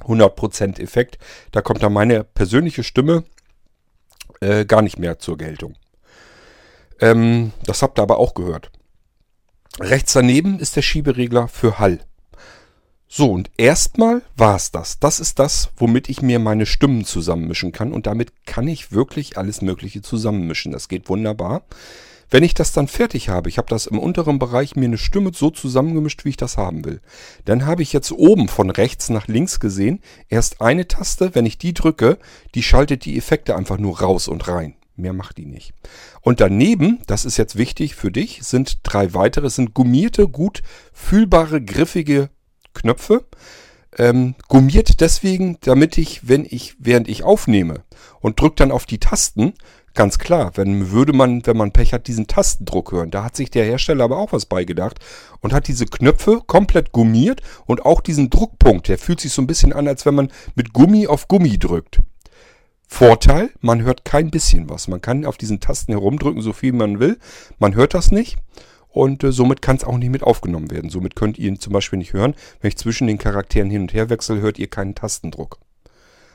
100% 0.00 0.80
Effekt. 0.80 1.18
Da 1.50 1.60
kommt 1.60 1.82
dann 1.82 1.92
meine 1.92 2.24
persönliche 2.24 2.82
Stimme 2.82 3.24
äh, 4.40 4.64
gar 4.64 4.82
nicht 4.82 4.98
mehr 4.98 5.18
zur 5.18 5.36
Geltung. 5.36 5.74
Ähm, 7.00 7.52
das 7.64 7.82
habt 7.82 7.98
ihr 7.98 8.02
aber 8.02 8.18
auch 8.18 8.34
gehört. 8.34 8.70
Rechts 9.80 10.12
daneben 10.12 10.58
ist 10.58 10.76
der 10.76 10.82
Schieberegler 10.82 11.48
für 11.48 11.78
Hall. 11.78 12.00
So, 13.14 13.30
und 13.30 13.50
erstmal 13.58 14.22
war 14.38 14.56
es 14.56 14.70
das. 14.70 14.98
Das 14.98 15.20
ist 15.20 15.38
das, 15.38 15.68
womit 15.76 16.08
ich 16.08 16.22
mir 16.22 16.38
meine 16.38 16.64
Stimmen 16.64 17.04
zusammenmischen 17.04 17.70
kann. 17.70 17.92
Und 17.92 18.06
damit 18.06 18.32
kann 18.46 18.66
ich 18.66 18.90
wirklich 18.90 19.36
alles 19.36 19.60
Mögliche 19.60 20.00
zusammenmischen. 20.00 20.72
Das 20.72 20.88
geht 20.88 21.10
wunderbar. 21.10 21.66
Wenn 22.30 22.42
ich 22.42 22.54
das 22.54 22.72
dann 22.72 22.88
fertig 22.88 23.28
habe, 23.28 23.50
ich 23.50 23.58
habe 23.58 23.68
das 23.68 23.84
im 23.84 23.98
unteren 23.98 24.38
Bereich 24.38 24.76
mir 24.76 24.86
eine 24.86 24.96
Stimme 24.96 25.32
so 25.34 25.50
zusammengemischt, 25.50 26.24
wie 26.24 26.30
ich 26.30 26.38
das 26.38 26.56
haben 26.56 26.86
will, 26.86 27.02
dann 27.44 27.66
habe 27.66 27.82
ich 27.82 27.92
jetzt 27.92 28.12
oben 28.12 28.48
von 28.48 28.70
rechts 28.70 29.10
nach 29.10 29.28
links 29.28 29.60
gesehen 29.60 30.00
erst 30.30 30.62
eine 30.62 30.88
Taste, 30.88 31.34
wenn 31.34 31.44
ich 31.44 31.58
die 31.58 31.74
drücke, 31.74 32.16
die 32.54 32.62
schaltet 32.62 33.04
die 33.04 33.18
Effekte 33.18 33.56
einfach 33.56 33.76
nur 33.76 34.00
raus 34.00 34.26
und 34.26 34.48
rein. 34.48 34.74
Mehr 34.96 35.12
macht 35.12 35.36
die 35.36 35.44
nicht. 35.44 35.74
Und 36.22 36.40
daneben, 36.40 37.02
das 37.06 37.26
ist 37.26 37.36
jetzt 37.36 37.58
wichtig 37.58 37.94
für 37.94 38.10
dich, 38.10 38.42
sind 38.42 38.78
drei 38.84 39.12
weitere, 39.12 39.50
sind 39.50 39.74
gummierte, 39.74 40.28
gut 40.28 40.62
fühlbare, 40.94 41.60
griffige 41.60 42.30
Knöpfe. 42.74 43.24
Ähm, 43.98 44.34
gummiert 44.48 45.00
deswegen, 45.00 45.58
damit 45.60 45.98
ich, 45.98 46.26
wenn 46.26 46.46
ich, 46.48 46.76
während 46.78 47.08
ich 47.08 47.24
aufnehme 47.24 47.82
und 48.20 48.40
drücke 48.40 48.56
dann 48.56 48.72
auf 48.72 48.86
die 48.86 48.98
Tasten, 48.98 49.52
Ganz 49.94 50.18
klar, 50.18 50.52
wenn 50.54 50.90
würde 50.90 51.12
man, 51.12 51.44
wenn 51.44 51.56
man 51.56 51.72
Pech 51.72 51.92
hat, 51.92 52.06
diesen 52.06 52.26
Tastendruck 52.26 52.92
hören. 52.92 53.10
Da 53.10 53.24
hat 53.24 53.36
sich 53.36 53.50
der 53.50 53.66
Hersteller 53.66 54.04
aber 54.04 54.16
auch 54.16 54.32
was 54.32 54.46
beigedacht 54.46 54.98
und 55.40 55.52
hat 55.52 55.68
diese 55.68 55.84
Knöpfe 55.84 56.40
komplett 56.46 56.92
gummiert 56.92 57.42
und 57.66 57.84
auch 57.84 58.00
diesen 58.00 58.30
Druckpunkt, 58.30 58.88
der 58.88 58.96
fühlt 58.96 59.20
sich 59.20 59.32
so 59.32 59.42
ein 59.42 59.46
bisschen 59.46 59.72
an, 59.72 59.86
als 59.86 60.06
wenn 60.06 60.14
man 60.14 60.32
mit 60.54 60.72
Gummi 60.72 61.06
auf 61.06 61.28
Gummi 61.28 61.58
drückt. 61.58 62.00
Vorteil, 62.88 63.50
man 63.60 63.82
hört 63.82 64.04
kein 64.04 64.30
bisschen 64.30 64.70
was. 64.70 64.88
Man 64.88 65.02
kann 65.02 65.26
auf 65.26 65.36
diesen 65.36 65.60
Tasten 65.60 65.92
herumdrücken, 65.92 66.40
so 66.40 66.54
viel 66.54 66.72
man 66.72 66.98
will. 66.98 67.18
Man 67.58 67.74
hört 67.74 67.92
das 67.92 68.10
nicht 68.10 68.38
und 68.92 69.24
äh, 69.24 69.32
somit 69.32 69.62
kann 69.62 69.76
es 69.76 69.84
auch 69.84 69.96
nicht 69.96 70.10
mit 70.10 70.22
aufgenommen 70.22 70.70
werden. 70.70 70.90
Somit 70.90 71.16
könnt 71.16 71.38
ihr 71.38 71.48
ihn 71.48 71.58
zum 71.58 71.72
Beispiel 71.72 71.98
nicht 71.98 72.12
hören. 72.12 72.34
Wenn 72.60 72.68
ich 72.68 72.76
zwischen 72.76 73.06
den 73.06 73.18
Charakteren 73.18 73.70
hin 73.70 73.82
und 73.82 73.94
her 73.94 74.10
wechsle, 74.10 74.40
hört 74.40 74.58
ihr 74.58 74.68
keinen 74.68 74.94
Tastendruck. 74.94 75.58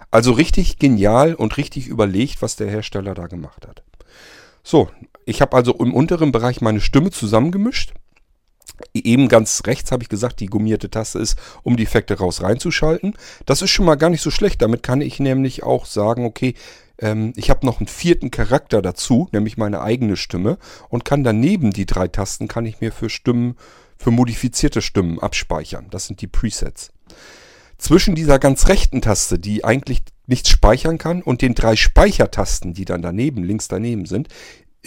Also 0.10 0.32
richtig 0.32 0.80
genial 0.80 1.36
und 1.36 1.58
richtig 1.58 1.88
überlegt, 1.88 2.42
was 2.42 2.56
der 2.56 2.70
Hersteller 2.70 3.14
da 3.14 3.28
gemacht 3.28 3.68
hat. 3.68 3.84
So, 4.64 4.90
ich 5.26 5.42
habe 5.42 5.56
also 5.56 5.74
im 5.74 5.94
unteren 5.94 6.32
Bereich 6.32 6.62
meine 6.62 6.82
Stimme 6.82 7.12
zusammengemischt. 7.12 7.94
Eben 8.94 9.28
ganz 9.28 9.64
rechts 9.66 9.92
habe 9.92 10.04
ich 10.04 10.10
gesagt, 10.10 10.40
die 10.40 10.48
gummierte 10.48 10.90
Taste 10.90 11.20
ist, 11.20 11.38
um 11.64 11.78
die 11.78 11.84
Effekte 11.84 12.18
raus 12.18 12.42
reinzuschalten. 12.42 13.14
Das 13.46 13.62
ist 13.62 13.70
schon 13.70 13.86
mal 13.86 13.96
gar 13.96 14.10
nicht 14.10 14.22
so 14.22 14.32
schlecht. 14.32 14.62
Damit 14.62 14.84
kann 14.84 15.02
ich 15.02 15.20
nämlich 15.20 15.64
auch 15.64 15.86
sagen, 15.86 16.26
okay, 16.26 16.54
ähm, 17.00 17.34
ich 17.36 17.50
habe 17.50 17.66
noch 17.66 17.80
einen 17.80 17.88
vierten 17.88 18.32
Charakter 18.32 18.82
dazu, 18.82 19.30
nämlich 19.32 19.58
meine 19.58 19.82
eigene 19.82 20.18
Stimme 20.18 20.58
und 20.90 21.06
kann 21.06 21.24
daneben 21.24 21.72
die 21.72 21.86
drei 21.86 22.08
Tasten, 22.08 22.48
kann 22.48 22.66
ich 22.66 22.82
mir 22.82 22.92
für 22.92 23.10
Stimmen, 23.10 23.56
für 23.98 24.12
modifizierte 24.12 24.82
Stimmen 24.82 25.20
abspeichern. 25.20 25.88
Das 25.90 26.08
sind 26.08 26.22
die 26.22 26.28
Presets 26.28 26.92
zwischen 27.78 28.16
dieser 28.16 28.40
ganz 28.40 28.68
rechten 28.68 29.02
Taste, 29.02 29.40
die 29.40 29.64
eigentlich 29.64 30.02
nichts 30.26 30.50
speichern 30.50 30.98
kann, 30.98 31.22
und 31.22 31.42
den 31.42 31.56
drei 31.56 31.76
Speichertasten, 31.76 32.74
die 32.74 32.86
dann 32.86 33.02
daneben, 33.02 33.44
links 33.44 33.68
daneben 33.68 34.06
sind, 34.06 34.28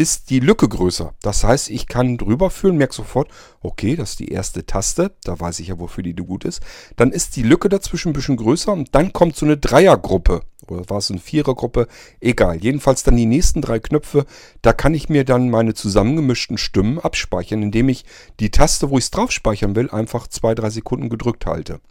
ist 0.01 0.31
die 0.31 0.41
Lücke 0.41 0.67
größer. 0.67 1.13
Das 1.21 1.45
heißt, 1.45 1.69
ich 1.69 1.87
kann 1.87 2.17
drüber 2.17 2.49
führen, 2.49 2.79
merke 2.79 2.95
sofort, 2.95 3.29
okay, 3.61 3.97
das 3.97 4.13
ist 4.13 4.21
die 4.21 4.33
erste 4.33 4.65
Taste, 4.65 5.15
da 5.25 5.39
weiß 5.39 5.61
ich 5.61 5.69
ja, 5.69 5.79
wofür 5.79 6.03
die 6.03 6.15
gut 6.15 6.47
ist. 6.47 6.63
Dann 6.97 7.13
ist 7.13 7.37
die 7.37 7.43
Lücke 7.43 7.69
dazwischen 7.69 8.09
ein 8.09 8.13
bisschen 8.15 8.39
größer 8.39 8.73
und 8.73 8.95
dann 8.95 9.13
kommt 9.13 9.37
so 9.37 9.45
eine 9.45 9.59
Dreiergruppe. 9.59 10.41
Oder 10.69 10.89
war 10.89 10.97
es 10.99 11.11
eine 11.11 11.21
Vierergruppe? 11.21 11.87
Egal. 12.19 12.57
Jedenfalls 12.57 13.03
dann 13.03 13.15
die 13.15 13.27
nächsten 13.27 13.61
drei 13.61 13.79
Knöpfe, 13.79 14.25
da 14.63 14.73
kann 14.73 14.95
ich 14.95 15.11
mir 15.11 15.27
dann 15.27 15.51
meine 15.51 15.75
zusammengemischten 15.75 16.57
Stimmen 16.57 16.99
abspeichern, 16.99 17.63
indem 17.63 17.91
ich 17.91 18.07
die 18.39 18.51
Taste, 18.51 18.89
wo 18.89 18.97
ich 18.97 19.05
es 19.05 19.11
drauf 19.11 19.31
speichern 19.33 19.77
will, 19.77 19.91
einfach 19.91 20.29
zwei, 20.29 20.55
drei 20.55 20.71
Sekunden 20.71 21.11
gedrückt 21.11 21.45
halte. 21.45 21.83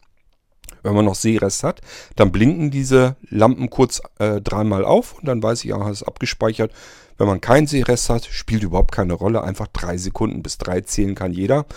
Wenn 0.81 0.95
man 0.95 1.05
noch 1.05 1.15
Sehrest 1.15 1.63
hat, 1.63 1.81
dann 2.15 2.31
blinken 2.31 2.71
diese 2.71 3.17
Lampen 3.29 3.69
kurz 3.69 4.01
äh, 4.17 4.41
dreimal 4.41 4.83
auf 4.83 5.19
und 5.19 5.27
dann 5.27 5.43
weiß 5.43 5.63
ich, 5.63 5.71
es 5.71 6.01
ist 6.01 6.07
abgespeichert. 6.07 6.71
Wenn 7.19 7.27
man 7.27 7.41
keinen 7.41 7.67
Sehrest 7.67 8.09
hat, 8.09 8.25
spielt 8.25 8.63
überhaupt 8.63 8.93
keine 8.93 9.13
Rolle. 9.13 9.43
Einfach 9.43 9.67
drei 9.67 9.97
Sekunden 9.97 10.41
bis 10.41 10.57
drei 10.57 10.81
zählen 10.81 11.13
kann 11.13 11.33
jeder. 11.33 11.67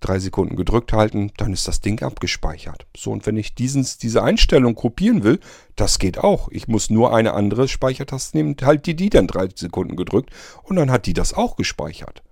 drei 0.00 0.18
Sekunden 0.18 0.56
gedrückt 0.56 0.92
halten, 0.92 1.32
dann 1.36 1.52
ist 1.52 1.66
das 1.66 1.80
Ding 1.80 2.02
abgespeichert. 2.02 2.86
So, 2.96 3.10
und 3.10 3.26
wenn 3.26 3.36
ich 3.36 3.54
diesen, 3.54 3.86
diese 4.00 4.22
Einstellung 4.22 4.74
kopieren 4.74 5.24
will, 5.24 5.40
das 5.76 5.98
geht 5.98 6.18
auch. 6.18 6.48
Ich 6.50 6.68
muss 6.68 6.90
nur 6.90 7.14
eine 7.14 7.34
andere 7.34 7.68
Speichertaste 7.68 8.36
nehmen, 8.36 8.56
halt 8.62 8.86
die, 8.86 8.94
die 8.94 9.10
dann 9.10 9.26
drei 9.26 9.48
Sekunden 9.54 9.96
gedrückt 9.96 10.30
und 10.62 10.76
dann 10.76 10.90
hat 10.90 11.06
die 11.06 11.14
das 11.14 11.34
auch 11.34 11.56
gespeichert. 11.56 12.22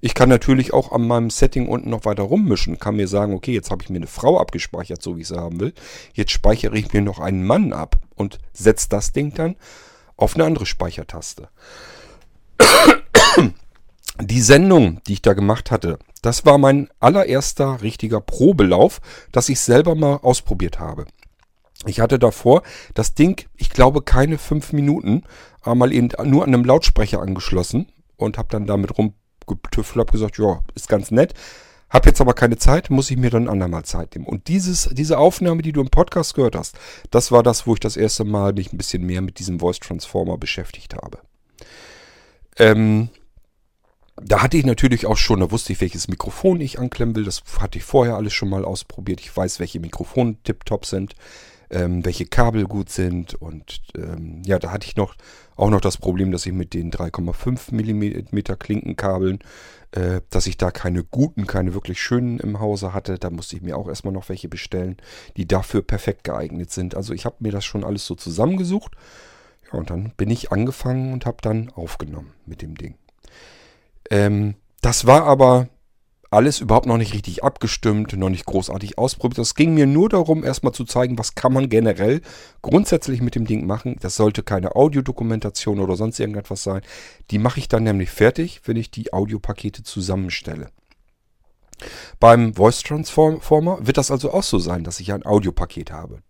Ich 0.00 0.14
kann 0.14 0.28
natürlich 0.28 0.72
auch 0.72 0.92
an 0.92 1.06
meinem 1.06 1.30
Setting 1.30 1.68
unten 1.68 1.90
noch 1.90 2.04
weiter 2.04 2.24
rummischen, 2.24 2.78
kann 2.78 2.96
mir 2.96 3.08
sagen, 3.08 3.34
okay, 3.34 3.52
jetzt 3.52 3.70
habe 3.70 3.82
ich 3.82 3.90
mir 3.90 3.98
eine 3.98 4.06
Frau 4.06 4.40
abgespeichert, 4.40 5.00
so 5.00 5.16
wie 5.16 5.22
ich 5.22 5.28
sie 5.28 5.38
haben 5.38 5.60
will. 5.60 5.74
Jetzt 6.14 6.32
speichere 6.32 6.76
ich 6.76 6.92
mir 6.92 7.02
noch 7.02 7.20
einen 7.20 7.44
Mann 7.44 7.72
ab 7.72 7.98
und 8.16 8.38
setze 8.52 8.88
das 8.88 9.12
Ding 9.12 9.32
dann 9.34 9.56
auf 10.16 10.34
eine 10.34 10.44
andere 10.44 10.66
Speichertaste. 10.66 11.48
Die 14.20 14.42
Sendung, 14.42 15.00
die 15.06 15.14
ich 15.14 15.22
da 15.22 15.32
gemacht 15.32 15.70
hatte, 15.70 15.98
das 16.20 16.44
war 16.44 16.58
mein 16.58 16.88
allererster 17.00 17.82
richtiger 17.82 18.20
Probelauf, 18.20 19.00
dass 19.32 19.48
ich 19.48 19.60
selber 19.60 19.94
mal 19.94 20.16
ausprobiert 20.16 20.78
habe. 20.78 21.06
Ich 21.86 22.00
hatte 22.00 22.18
davor 22.18 22.62
das 22.94 23.14
Ding, 23.14 23.44
ich 23.56 23.70
glaube, 23.70 24.02
keine 24.02 24.38
fünf 24.38 24.72
Minuten 24.72 25.24
einmal 25.62 25.92
eben 25.92 26.10
nur 26.24 26.44
an 26.44 26.54
einem 26.54 26.64
Lautsprecher 26.64 27.20
angeschlossen 27.20 27.90
und 28.16 28.38
habe 28.38 28.48
dann 28.50 28.66
damit 28.66 28.92
rumgetüffelt, 28.98 29.98
habe 29.98 30.12
gesagt, 30.12 30.38
ja, 30.38 30.60
ist 30.74 30.88
ganz 30.88 31.10
nett. 31.10 31.34
Hab 31.90 32.06
jetzt 32.06 32.20
aber 32.22 32.32
keine 32.32 32.56
Zeit, 32.56 32.88
muss 32.88 33.10
ich 33.10 33.18
mir 33.18 33.28
dann 33.28 33.48
andermal 33.48 33.84
Zeit 33.84 34.14
nehmen. 34.14 34.26
Und 34.26 34.48
dieses, 34.48 34.88
diese 34.92 35.18
Aufnahme, 35.18 35.60
die 35.60 35.72
du 35.72 35.80
im 35.82 35.90
Podcast 35.90 36.34
gehört 36.34 36.56
hast, 36.56 36.78
das 37.10 37.32
war 37.32 37.42
das, 37.42 37.66
wo 37.66 37.74
ich 37.74 37.80
das 37.80 37.98
erste 37.98 38.24
Mal 38.24 38.54
mich 38.54 38.72
ein 38.72 38.78
bisschen 38.78 39.04
mehr 39.04 39.20
mit 39.20 39.38
diesem 39.38 39.60
Voice 39.60 39.78
Transformer 39.78 40.38
beschäftigt 40.38 40.94
habe. 40.94 41.18
Ähm, 42.56 43.10
da 44.16 44.42
hatte 44.42 44.56
ich 44.56 44.66
natürlich 44.66 45.06
auch 45.06 45.16
schon, 45.16 45.40
da 45.40 45.50
wusste 45.50 45.72
ich, 45.72 45.80
welches 45.80 46.08
Mikrofon 46.08 46.60
ich 46.60 46.78
anklemmen 46.78 47.16
will. 47.16 47.24
Das 47.24 47.42
hatte 47.58 47.78
ich 47.78 47.84
vorher 47.84 48.16
alles 48.16 48.34
schon 48.34 48.50
mal 48.50 48.64
ausprobiert. 48.64 49.20
Ich 49.20 49.34
weiß, 49.34 49.58
welche 49.58 49.80
Mikrofone 49.80 50.36
tiptop 50.44 50.84
sind, 50.84 51.14
ähm, 51.70 52.04
welche 52.04 52.26
Kabel 52.26 52.64
gut 52.64 52.90
sind. 52.90 53.34
Und 53.34 53.80
ähm, 53.96 54.42
ja, 54.44 54.58
da 54.58 54.70
hatte 54.70 54.86
ich 54.86 54.96
noch 54.96 55.14
auch 55.56 55.70
noch 55.70 55.80
das 55.80 55.96
Problem, 55.96 56.30
dass 56.30 56.44
ich 56.44 56.52
mit 56.52 56.74
den 56.74 56.90
3,5 56.90 57.72
mm 57.72 58.58
Klinkenkabeln, 58.58 59.38
äh, 59.92 60.20
dass 60.28 60.46
ich 60.46 60.58
da 60.58 60.70
keine 60.70 61.04
guten, 61.04 61.46
keine 61.46 61.72
wirklich 61.72 62.00
schönen 62.02 62.38
im 62.38 62.60
Hause 62.60 62.92
hatte. 62.92 63.18
Da 63.18 63.30
musste 63.30 63.56
ich 63.56 63.62
mir 63.62 63.78
auch 63.78 63.88
erstmal 63.88 64.12
noch 64.12 64.28
welche 64.28 64.48
bestellen, 64.48 64.98
die 65.38 65.46
dafür 65.46 65.82
perfekt 65.82 66.24
geeignet 66.24 66.70
sind. 66.70 66.94
Also 66.94 67.14
ich 67.14 67.24
habe 67.24 67.36
mir 67.40 67.52
das 67.52 67.64
schon 67.64 67.82
alles 67.82 68.06
so 68.06 68.14
zusammengesucht. 68.14 68.94
Ja, 69.72 69.78
und 69.78 69.88
dann 69.88 70.12
bin 70.18 70.28
ich 70.28 70.52
angefangen 70.52 71.14
und 71.14 71.24
habe 71.24 71.38
dann 71.40 71.70
aufgenommen 71.70 72.34
mit 72.44 72.60
dem 72.60 72.76
Ding. 72.76 72.96
Ähm, 74.10 74.54
das 74.80 75.06
war 75.06 75.24
aber 75.24 75.68
alles 76.32 76.60
überhaupt 76.60 76.86
noch 76.86 76.96
nicht 76.96 77.12
richtig 77.12 77.44
abgestimmt, 77.44 78.14
noch 78.14 78.30
nicht 78.30 78.46
großartig 78.46 78.96
ausprobiert. 78.96 79.38
Es 79.38 79.54
ging 79.54 79.74
mir 79.74 79.86
nur 79.86 80.08
darum, 80.08 80.44
erstmal 80.44 80.72
zu 80.72 80.84
zeigen, 80.84 81.18
was 81.18 81.34
kann 81.34 81.52
man 81.52 81.68
generell 81.68 82.22
grundsätzlich 82.62 83.20
mit 83.20 83.34
dem 83.34 83.46
Ding 83.46 83.66
machen. 83.66 83.98
Das 84.00 84.16
sollte 84.16 84.42
keine 84.42 84.74
Audiodokumentation 84.74 85.78
oder 85.78 85.96
sonst 85.96 86.18
irgendetwas 86.18 86.62
sein. 86.62 86.80
Die 87.30 87.38
mache 87.38 87.60
ich 87.60 87.68
dann 87.68 87.82
nämlich 87.82 88.10
fertig, 88.10 88.62
wenn 88.64 88.78
ich 88.78 88.90
die 88.90 89.12
Audiopakete 89.12 89.82
zusammenstelle. 89.82 90.70
Beim 92.18 92.54
Voice 92.54 92.82
Transformer 92.82 93.86
wird 93.86 93.98
das 93.98 94.10
also 94.10 94.32
auch 94.32 94.42
so 94.42 94.58
sein, 94.58 94.84
dass 94.84 95.00
ich 95.00 95.12
ein 95.12 95.26
Audiopaket 95.26 95.92
habe. 95.92 96.22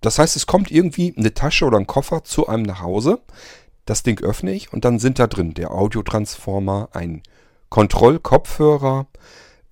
Das 0.00 0.18
heißt, 0.18 0.34
es 0.34 0.46
kommt 0.46 0.72
irgendwie 0.72 1.14
eine 1.16 1.34
Tasche 1.34 1.66
oder 1.66 1.78
ein 1.78 1.86
Koffer 1.86 2.24
zu 2.24 2.48
einem 2.48 2.64
nach 2.64 2.82
Hause. 2.82 3.20
Das 3.88 4.02
Ding 4.02 4.22
öffne 4.22 4.52
ich 4.52 4.70
und 4.70 4.84
dann 4.84 4.98
sind 4.98 5.18
da 5.18 5.26
drin 5.26 5.54
der 5.54 5.70
Audiotransformer, 5.70 6.90
ein 6.92 7.22
Kontrollkopfhörer, 7.70 9.06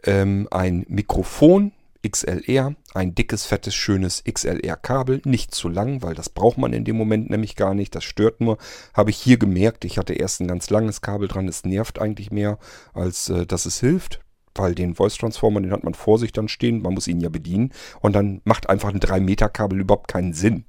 ähm, 0.04 0.48
ein 0.50 0.86
Mikrofon 0.88 1.72
XLR, 2.08 2.74
ein 2.94 3.14
dickes, 3.14 3.44
fettes, 3.44 3.74
schönes 3.74 4.24
XLR-Kabel, 4.24 5.20
nicht 5.26 5.54
zu 5.54 5.68
lang, 5.68 6.00
weil 6.00 6.14
das 6.14 6.30
braucht 6.30 6.56
man 6.56 6.72
in 6.72 6.86
dem 6.86 6.96
Moment 6.96 7.28
nämlich 7.28 7.56
gar 7.56 7.74
nicht, 7.74 7.94
das 7.94 8.04
stört 8.04 8.40
nur. 8.40 8.56
Habe 8.94 9.10
ich 9.10 9.18
hier 9.18 9.36
gemerkt, 9.36 9.84
ich 9.84 9.98
hatte 9.98 10.14
erst 10.14 10.40
ein 10.40 10.48
ganz 10.48 10.70
langes 10.70 11.02
Kabel 11.02 11.28
dran, 11.28 11.46
es 11.46 11.66
nervt 11.66 11.98
eigentlich 12.00 12.30
mehr, 12.30 12.58
als 12.94 13.28
äh, 13.28 13.44
dass 13.44 13.66
es 13.66 13.80
hilft 13.80 14.20
weil 14.58 14.74
den 14.74 14.94
Voice 14.94 15.18
Transformer, 15.18 15.60
den 15.60 15.72
hat 15.72 15.84
man 15.84 15.92
vor 15.92 16.18
sich 16.18 16.32
dann 16.32 16.48
stehen, 16.48 16.80
man 16.80 16.94
muss 16.94 17.08
ihn 17.08 17.20
ja 17.20 17.28
bedienen 17.28 17.74
und 18.00 18.14
dann 18.14 18.40
macht 18.44 18.70
einfach 18.70 18.88
ein 18.88 19.00
3 19.00 19.20
Meter 19.20 19.50
Kabel 19.50 19.80
überhaupt 19.80 20.08
keinen 20.08 20.32
Sinn. 20.32 20.64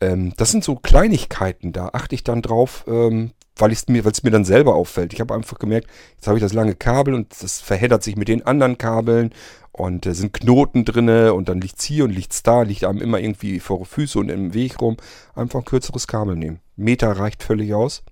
Ähm, 0.00 0.32
das 0.36 0.50
sind 0.50 0.64
so 0.64 0.76
Kleinigkeiten, 0.76 1.72
da 1.72 1.90
achte 1.92 2.14
ich 2.14 2.24
dann 2.24 2.42
drauf, 2.42 2.84
ähm, 2.86 3.32
weil 3.56 3.72
es 3.72 3.88
mir, 3.88 4.02
mir 4.04 4.30
dann 4.30 4.44
selber 4.44 4.74
auffällt. 4.74 5.12
Ich 5.12 5.20
habe 5.20 5.34
einfach 5.34 5.58
gemerkt, 5.58 5.88
jetzt 6.16 6.26
habe 6.26 6.38
ich 6.38 6.42
das 6.42 6.52
lange 6.52 6.74
Kabel 6.74 7.14
und 7.14 7.42
das 7.42 7.60
verheddert 7.60 8.02
sich 8.02 8.16
mit 8.16 8.28
den 8.28 8.44
anderen 8.44 8.76
Kabeln 8.76 9.32
und 9.72 10.04
äh, 10.06 10.14
sind 10.14 10.32
Knoten 10.32 10.84
drinne 10.84 11.32
und 11.32 11.48
dann 11.48 11.60
liegt's 11.60 11.84
hier 11.84 12.04
und 12.04 12.10
liegt's 12.10 12.42
da, 12.42 12.62
liegt 12.62 12.84
einem 12.84 13.00
immer 13.00 13.18
irgendwie 13.18 13.60
vor 13.60 13.84
Füße 13.86 14.18
und 14.18 14.28
im 14.28 14.52
Weg 14.54 14.80
rum. 14.80 14.96
Einfach 15.34 15.60
ein 15.60 15.64
kürzeres 15.64 16.06
Kabel 16.06 16.36
nehmen. 16.36 16.60
Meter 16.76 17.12
reicht 17.12 17.42
völlig 17.42 17.72
aus. 17.74 18.02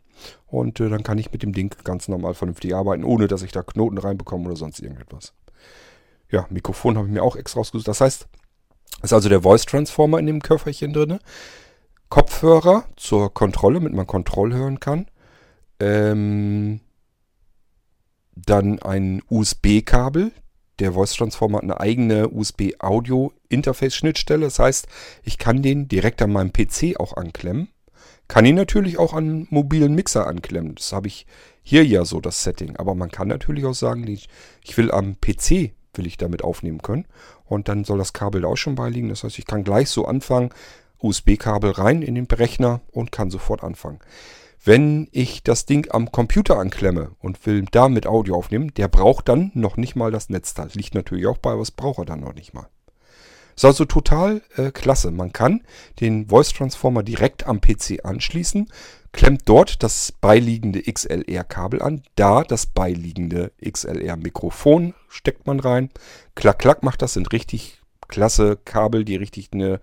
Und 0.46 0.80
äh, 0.80 0.88
dann 0.88 1.02
kann 1.02 1.18
ich 1.18 1.32
mit 1.32 1.42
dem 1.42 1.52
Ding 1.52 1.74
ganz 1.84 2.08
normal 2.08 2.34
vernünftig 2.34 2.74
arbeiten, 2.74 3.04
ohne 3.04 3.26
dass 3.26 3.42
ich 3.42 3.52
da 3.52 3.62
Knoten 3.62 3.98
reinbekomme 3.98 4.46
oder 4.46 4.56
sonst 4.56 4.80
irgendetwas. 4.80 5.34
Ja, 6.30 6.46
Mikrofon 6.50 6.96
habe 6.96 7.08
ich 7.08 7.12
mir 7.12 7.22
auch 7.22 7.36
extra 7.36 7.60
ausgesucht. 7.60 7.88
Das 7.88 8.00
heißt, 8.00 8.28
ist 9.02 9.12
also 9.12 9.28
der 9.28 9.42
Voice 9.42 9.66
Transformer 9.66 10.18
in 10.18 10.26
dem 10.26 10.40
Köfferchen 10.40 10.92
drinne. 10.92 11.18
Kopfhörer 12.08 12.84
zur 12.96 13.32
Kontrolle, 13.32 13.78
damit 13.80 13.94
man 13.94 14.06
Kontroll 14.06 14.52
hören 14.54 14.80
kann. 14.80 15.06
Ähm, 15.80 16.80
dann 18.34 18.80
ein 18.80 19.22
USB-Kabel. 19.28 20.32
Der 20.80 20.92
Voice 20.92 21.14
Transformer 21.14 21.58
hat 21.58 21.64
eine 21.64 21.78
eigene 21.80 22.28
USB-Audio-Interface-Schnittstelle. 22.28 24.44
Das 24.44 24.58
heißt, 24.58 24.88
ich 25.22 25.38
kann 25.38 25.62
den 25.62 25.88
direkt 25.88 26.20
an 26.20 26.32
meinem 26.32 26.52
PC 26.52 26.98
auch 26.98 27.16
anklemmen. 27.16 27.68
Kann 28.26 28.46
ihn 28.46 28.56
natürlich 28.56 28.98
auch 28.98 29.12
an 29.12 29.46
mobilen 29.50 29.94
Mixer 29.94 30.26
anklemmen. 30.26 30.74
Das 30.74 30.92
habe 30.92 31.08
ich 31.08 31.26
hier 31.62 31.84
ja 31.84 32.04
so, 32.04 32.20
das 32.20 32.42
Setting. 32.42 32.76
Aber 32.76 32.94
man 32.94 33.10
kann 33.10 33.28
natürlich 33.28 33.64
auch 33.64 33.74
sagen, 33.74 34.06
ich, 34.08 34.28
ich 34.62 34.76
will 34.76 34.90
am 34.90 35.16
PC, 35.20 35.72
will 35.94 36.06
ich 36.06 36.16
damit 36.16 36.42
aufnehmen 36.42 36.82
können. 36.82 37.06
Und 37.44 37.68
dann 37.68 37.84
soll 37.84 37.98
das 37.98 38.12
Kabel 38.12 38.42
da 38.42 38.48
auch 38.48 38.56
schon 38.56 38.74
beiliegen. 38.74 39.10
Das 39.10 39.22
heißt, 39.22 39.38
ich 39.38 39.46
kann 39.46 39.62
gleich 39.62 39.90
so 39.90 40.06
anfangen, 40.06 40.50
USB-Kabel 41.00 41.72
rein 41.72 42.02
in 42.02 42.14
den 42.14 42.26
Rechner 42.26 42.80
und 42.92 43.12
kann 43.12 43.30
sofort 43.30 43.62
anfangen. 43.62 44.00
Wenn 44.64 45.08
ich 45.12 45.42
das 45.42 45.66
Ding 45.66 45.90
am 45.90 46.10
Computer 46.10 46.58
anklemme 46.58 47.10
und 47.20 47.44
will 47.44 47.66
damit 47.70 48.06
Audio 48.06 48.36
aufnehmen, 48.36 48.72
der 48.74 48.88
braucht 48.88 49.28
dann 49.28 49.50
noch 49.52 49.76
nicht 49.76 49.94
mal 49.94 50.10
das 50.10 50.30
Netzteil. 50.30 50.68
Liegt 50.72 50.94
natürlich 50.94 51.26
auch 51.26 51.36
bei, 51.36 51.50
aber 51.50 51.60
das 51.60 51.70
braucht 51.70 51.98
er 51.98 52.04
dann 52.06 52.20
noch 52.20 52.34
nicht 52.34 52.54
mal. 52.54 52.66
Ist 53.54 53.64
also 53.64 53.84
total 53.84 54.42
äh, 54.56 54.70
klasse. 54.70 55.10
Man 55.10 55.32
kann 55.32 55.62
den 56.00 56.28
Voice 56.28 56.52
Transformer 56.52 57.02
direkt 57.02 57.46
am 57.46 57.60
PC 57.60 58.04
anschließen, 58.04 58.68
klemmt 59.12 59.42
dort 59.44 59.82
das 59.82 60.12
beiliegende 60.20 60.82
XLR-Kabel 60.82 61.80
an, 61.80 62.02
da 62.16 62.42
das 62.42 62.66
beiliegende 62.66 63.52
XLR-Mikrofon 63.62 64.94
steckt 65.08 65.46
man 65.46 65.60
rein. 65.60 65.90
Klack, 66.34 66.58
klack 66.58 66.82
macht 66.82 67.02
das, 67.02 67.12
sind 67.12 67.32
richtig 67.32 67.80
klasse 68.08 68.58
Kabel, 68.64 69.04
die 69.04 69.16
richtig 69.16 69.50
eine 69.52 69.80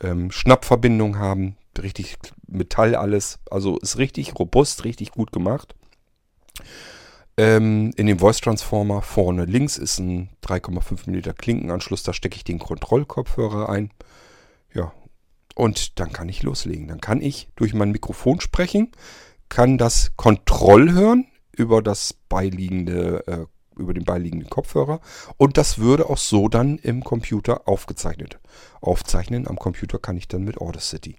ähm, 0.00 0.30
Schnappverbindung 0.30 1.18
haben, 1.18 1.56
richtig 1.80 2.16
Metall 2.46 2.94
alles. 2.94 3.38
Also 3.50 3.78
ist 3.78 3.98
richtig 3.98 4.38
robust, 4.38 4.84
richtig 4.84 5.12
gut 5.12 5.32
gemacht. 5.32 5.74
Ähm, 7.38 7.92
in 7.96 8.06
dem 8.06 8.18
Voice 8.18 8.40
Transformer 8.40 9.02
vorne 9.02 9.44
links 9.44 9.76
ist 9.76 9.98
ein 9.98 10.30
3,5 10.42 11.10
mm 11.10 11.34
Klinkenanschluss. 11.36 12.02
Da 12.02 12.12
stecke 12.12 12.36
ich 12.36 12.44
den 12.44 12.58
Kontrollkopfhörer 12.58 13.68
ein. 13.68 13.90
Ja, 14.72 14.92
und 15.54 15.98
dann 16.00 16.12
kann 16.12 16.28
ich 16.28 16.42
loslegen. 16.42 16.88
Dann 16.88 17.00
kann 17.00 17.20
ich 17.20 17.48
durch 17.56 17.74
mein 17.74 17.90
Mikrofon 17.90 18.40
sprechen, 18.40 18.92
kann 19.48 19.78
das 19.78 20.12
Kontroll 20.16 20.92
hören 20.92 21.26
über 21.52 21.82
das 21.82 22.14
beiliegende 22.28 23.26
äh, 23.26 23.46
über 23.76 23.94
den 23.94 24.04
beiliegenden 24.04 24.50
Kopfhörer 24.50 25.00
und 25.36 25.56
das 25.56 25.78
würde 25.78 26.08
auch 26.08 26.18
so 26.18 26.48
dann 26.48 26.78
im 26.78 27.04
Computer 27.04 27.68
aufgezeichnet. 27.68 28.38
Aufzeichnen 28.80 29.46
am 29.46 29.56
Computer 29.56 29.98
kann 29.98 30.16
ich 30.16 30.28
dann 30.28 30.44
mit 30.44 30.58
Audacity. 30.58 31.16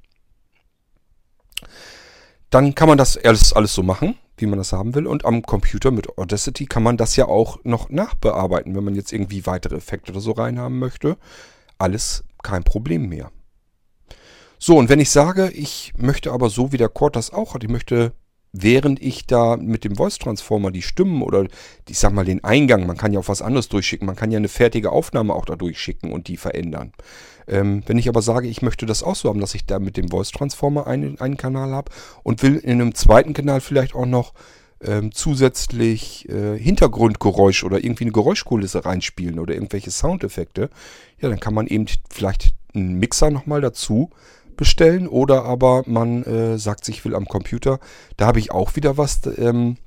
Dann 2.50 2.76
kann 2.76 2.88
man 2.88 2.98
das 2.98 3.18
alles, 3.18 3.52
alles 3.54 3.74
so 3.74 3.84
machen, 3.84 4.16
wie 4.38 4.46
man 4.46 4.58
das 4.58 4.72
haben 4.72 4.96
will. 4.96 5.06
Und 5.06 5.26
am 5.26 5.42
Computer 5.42 5.92
mit 5.92 6.18
Audacity 6.18 6.66
kann 6.66 6.84
man 6.84 6.98
das 6.98 7.16
ja 7.16 7.26
auch 7.26 7.60
noch 7.64 7.90
nachbearbeiten, 7.90 8.76
wenn 8.76 8.84
man 8.84 8.96
jetzt 8.96 9.12
irgendwie 9.12 9.46
weitere 9.46 9.76
Effekte 9.76 10.12
oder 10.12 10.22
so 10.22 10.32
reinhaben 10.32 10.80
möchte. 10.80 11.18
Alles 11.78 12.24
kein 12.44 12.64
Problem 12.64 13.10
mehr. 13.10 13.32
So, 14.60 14.78
und 14.78 14.90
wenn 14.90 15.00
ich 15.00 15.12
sage, 15.12 15.52
ich 15.52 15.94
möchte 15.98 16.32
aber 16.32 16.50
so 16.50 16.72
wie 16.72 16.78
der 16.78 16.90
Cord 16.90 17.16
das 17.16 17.32
auch 17.32 17.54
hat, 17.54 17.64
ich 17.64 17.70
möchte 17.70 18.14
während 18.54 19.02
ich 19.02 19.28
da 19.28 19.58
mit 19.58 19.84
dem 19.84 19.96
Voice 19.96 20.18
Transformer 20.18 20.72
die 20.72 20.82
Stimmen 20.82 21.22
oder 21.22 21.48
ich 21.88 22.00
sag 22.00 22.14
mal 22.14 22.26
den 22.26 22.44
Eingang, 22.44 22.86
man 22.86 22.98
kann 22.98 23.14
ja 23.14 23.20
auch 23.20 23.28
was 23.28 23.42
anderes 23.42 23.70
durchschicken, 23.70 24.06
man 24.06 24.16
kann 24.16 24.32
ja 24.32 24.38
eine 24.38 24.48
fertige 24.48 24.92
Aufnahme 24.92 25.34
auch 25.34 25.46
da 25.46 25.56
durchschicken 25.56 26.12
und 26.12 26.28
die 26.28 26.38
verändern. 26.38 26.94
Ähm, 27.48 27.84
wenn 27.86 27.98
ich 27.98 28.10
aber 28.10 28.22
sage, 28.22 28.48
ich 28.48 28.62
möchte 28.62 28.86
das 28.86 29.04
auch 29.04 29.16
so 29.16 29.30
haben, 29.30 29.40
dass 29.40 29.56
ich 29.56 29.66
da 29.66 29.80
mit 29.80 29.98
dem 29.98 30.10
Voice 30.10 30.32
Transformer 30.32 30.88
einen, 30.88 31.20
einen 31.20 31.38
Kanal 31.38 31.72
habe 31.72 31.92
und 32.24 32.44
will 32.44 32.56
in 32.56 32.82
einem 32.82 32.96
zweiten 32.96 33.34
Kanal 33.34 33.62
vielleicht 33.62 33.96
auch 33.96 34.06
noch 34.06 34.34
ähm, 34.84 35.12
zusätzlich 35.12 36.28
äh, 36.30 36.58
Hintergrundgeräusch 36.58 37.64
oder 37.64 37.84
irgendwie 37.84 38.04
eine 38.04 38.12
Geräuschkulisse 38.12 38.86
reinspielen 38.86 39.40
oder 39.40 39.54
irgendwelche 39.54 39.92
Soundeffekte, 39.92 40.70
ja, 41.20 41.30
dann 41.30 41.40
kann 41.40 41.54
man 41.54 41.68
eben 41.68 41.86
vielleicht 42.10 42.54
einen 42.76 43.00
Mixer 43.00 43.32
nochmal 43.32 43.62
dazu 43.62 44.12
bestellen 44.58 45.08
oder 45.08 45.46
aber 45.46 45.84
man 45.86 46.24
äh, 46.24 46.58
sagt 46.58 46.86
sich, 46.86 46.98
ich 46.98 47.06
will 47.06 47.16
am 47.16 47.26
Computer. 47.26 47.80
Da 48.18 48.28
habe 48.28 48.40
ich 48.40 48.52
auch 48.52 48.76
wieder 48.76 48.98
was. 48.98 49.22
Ähm, 49.38 49.78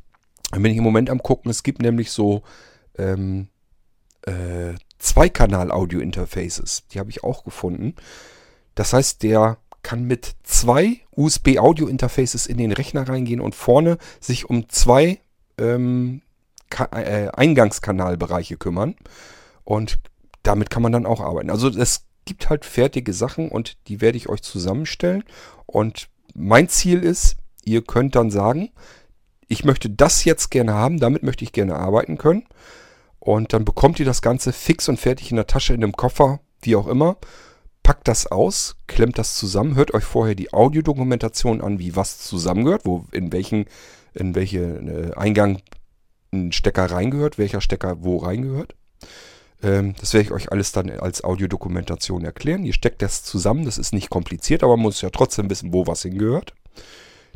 bin 0.52 0.66
ich 0.66 0.78
im 0.78 0.85
Moment 0.85 1.11
am 1.11 1.22
gucken. 1.22 1.50
Es 1.50 1.62
gibt 1.62 1.83
nämlich 1.83 2.11
so 2.11 2.42
ähm, 2.98 3.48
äh, 4.22 4.74
Zweikanal-Audio-Interfaces. 4.98 6.85
Die 6.88 6.98
habe 6.98 7.11
ich 7.11 7.22
auch 7.24 7.44
gefunden. 7.44 7.94
Das 8.74 8.92
heißt, 8.92 9.22
der 9.22 9.59
kann 9.83 10.04
mit 10.04 10.35
zwei 10.42 11.00
USB-Audio-Interfaces 11.16 12.46
in 12.46 12.59
den 12.59 12.72
Rechner 12.72 13.09
reingehen 13.09 13.40
und 13.40 13.54
vorne 13.54 13.98
sich 14.20 14.48
um 14.48 14.68
zwei 14.68 15.20
ähm, 15.59 16.22
äh, 16.92 17.28
Eingangskanalbereiche 17.28 18.56
kümmern. 18.56 18.94
Und 19.64 19.98
damit 20.42 20.70
kann 20.70 20.83
man 20.83 20.92
dann 20.92 21.06
auch 21.06 21.20
arbeiten. 21.20 21.50
Also 21.50 21.68
es 21.68 22.04
gibt 22.31 22.49
halt 22.49 22.64
fertige 22.64 23.12
Sachen 23.12 23.49
und 23.49 23.77
die 23.88 24.01
werde 24.01 24.16
ich 24.16 24.29
euch 24.29 24.40
zusammenstellen. 24.40 25.25
Und 25.66 26.09
mein 26.33 26.69
Ziel 26.69 27.03
ist, 27.03 27.38
ihr 27.64 27.83
könnt 27.83 28.14
dann 28.14 28.31
sagen, 28.31 28.71
ich 29.49 29.64
möchte 29.64 29.90
das 29.90 30.25
jetzt 30.25 30.53
gerne 30.53 30.73
haben, 30.73 31.01
damit 31.01 31.25
möchte 31.25 31.43
ich 31.43 31.51
gerne 31.51 31.75
arbeiten 31.75 32.19
können. 32.19 32.45
Und 33.19 33.53
dann 33.53 33.64
bekommt 33.64 33.99
ihr 33.99 34.07
das 34.07 34.23
Ganze 34.23 34.53
fix 34.53 34.88
und 34.88 35.01
fertig 35.01 35.33
in 35.33 35.38
der 35.38 35.49
Tasche, 35.49 35.75
in 35.75 35.83
einem 35.83 35.97
Koffer, 35.97 36.38
wie 36.62 36.77
auch 36.77 36.87
immer. 36.87 37.16
Packt 37.83 38.07
das 38.07 38.29
aus, 38.29 38.77
klemmt 38.87 39.19
das 39.19 39.35
zusammen, 39.35 39.75
hört 39.75 39.93
euch 39.93 40.05
vorher 40.05 40.37
die 40.37 40.53
Audiodokumentation 40.53 41.61
an, 41.61 41.81
wie 41.81 41.97
was 41.97 42.21
zusammengehört, 42.21 42.83
wo 42.85 43.07
in 43.11 43.33
welchen, 43.33 43.64
in 44.14 44.37
welche 44.37 44.61
äh, 44.61 45.14
Eingang 45.16 45.62
ein 46.33 46.53
Stecker 46.53 46.93
reingehört, 46.93 47.38
welcher 47.38 47.61
Stecker 47.61 48.05
wo 48.05 48.19
reingehört. 48.19 48.77
Ähm, 49.62 49.94
das 50.01 50.14
werde 50.14 50.27
ich 50.27 50.33
euch 50.33 50.53
alles 50.53 50.73
dann 50.73 50.90
als 50.90 51.25
Audiodokumentation 51.25 52.25
erklären. 52.25 52.64
Ihr 52.64 52.73
steckt 52.73 53.03
das 53.03 53.23
zusammen, 53.23 53.64
das 53.64 53.79
ist 53.79 53.92
nicht 53.92 54.11
kompliziert, 54.11 54.62
aber 54.62 54.77
man 54.77 54.85
muss 54.85 55.01
ja 55.03 55.11
trotzdem 55.11 55.51
wissen, 55.51 55.73
wo 55.73 55.87
was 55.87 56.03
hingehört. 56.03 56.55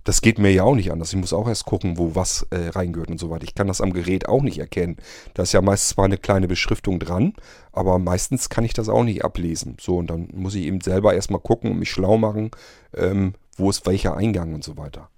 Das 0.04 0.20
geht 0.20 0.38
mir 0.38 0.50
ja 0.52 0.64
auch 0.64 0.74
nicht 0.74 0.92
anders. 0.92 1.14
Ich 1.14 1.18
muss 1.18 1.32
auch 1.32 1.48
erst 1.48 1.64
gucken, 1.64 1.96
wo 1.96 2.14
was 2.14 2.46
äh, 2.50 2.68
reingehört 2.68 3.08
und 3.08 3.18
so 3.18 3.30
weiter. 3.30 3.44
Ich 3.44 3.54
kann 3.54 3.68
das 3.68 3.80
am 3.80 3.94
Gerät 3.94 4.28
auch 4.28 4.42
nicht 4.42 4.58
erkennen. 4.58 4.98
Da 5.32 5.44
ist 5.44 5.54
ja 5.54 5.62
meist 5.62 5.88
zwar 5.88 6.04
eine 6.04 6.18
kleine 6.18 6.46
Beschriftung 6.46 6.98
dran, 6.98 7.32
aber 7.72 7.98
meistens 7.98 8.50
kann 8.50 8.64
ich 8.64 8.74
das 8.74 8.90
auch 8.90 9.02
nicht 9.02 9.24
ablesen. 9.24 9.78
So, 9.80 9.96
und 9.96 10.08
dann 10.08 10.28
muss 10.34 10.54
ich 10.54 10.64
eben 10.64 10.82
selber 10.82 11.14
erstmal 11.14 11.40
gucken 11.40 11.70
und 11.70 11.78
mich 11.78 11.90
schlau 11.90 12.18
machen, 12.18 12.50
ähm, 12.94 13.32
wo 13.56 13.70
ist 13.70 13.86
welcher 13.86 14.14
Eingang 14.14 14.52
und 14.52 14.62
so 14.62 14.76
weiter. 14.76 15.08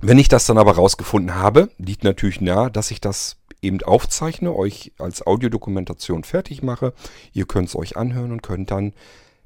Wenn 0.00 0.18
ich 0.18 0.28
das 0.28 0.46
dann 0.46 0.58
aber 0.58 0.76
rausgefunden 0.76 1.34
habe, 1.34 1.70
liegt 1.78 2.04
natürlich 2.04 2.40
nahe, 2.40 2.70
dass 2.70 2.92
ich 2.92 3.00
das 3.00 3.38
eben 3.62 3.82
aufzeichne, 3.82 4.54
euch 4.54 4.92
als 4.98 5.26
Audiodokumentation 5.26 6.24
fertig 6.24 6.62
mache. 6.62 6.92
Ihr 7.32 7.46
könnt 7.46 7.68
es 7.68 7.76
euch 7.76 7.96
anhören 7.96 8.32
und 8.32 8.42
könnt 8.42 8.70
dann 8.70 8.92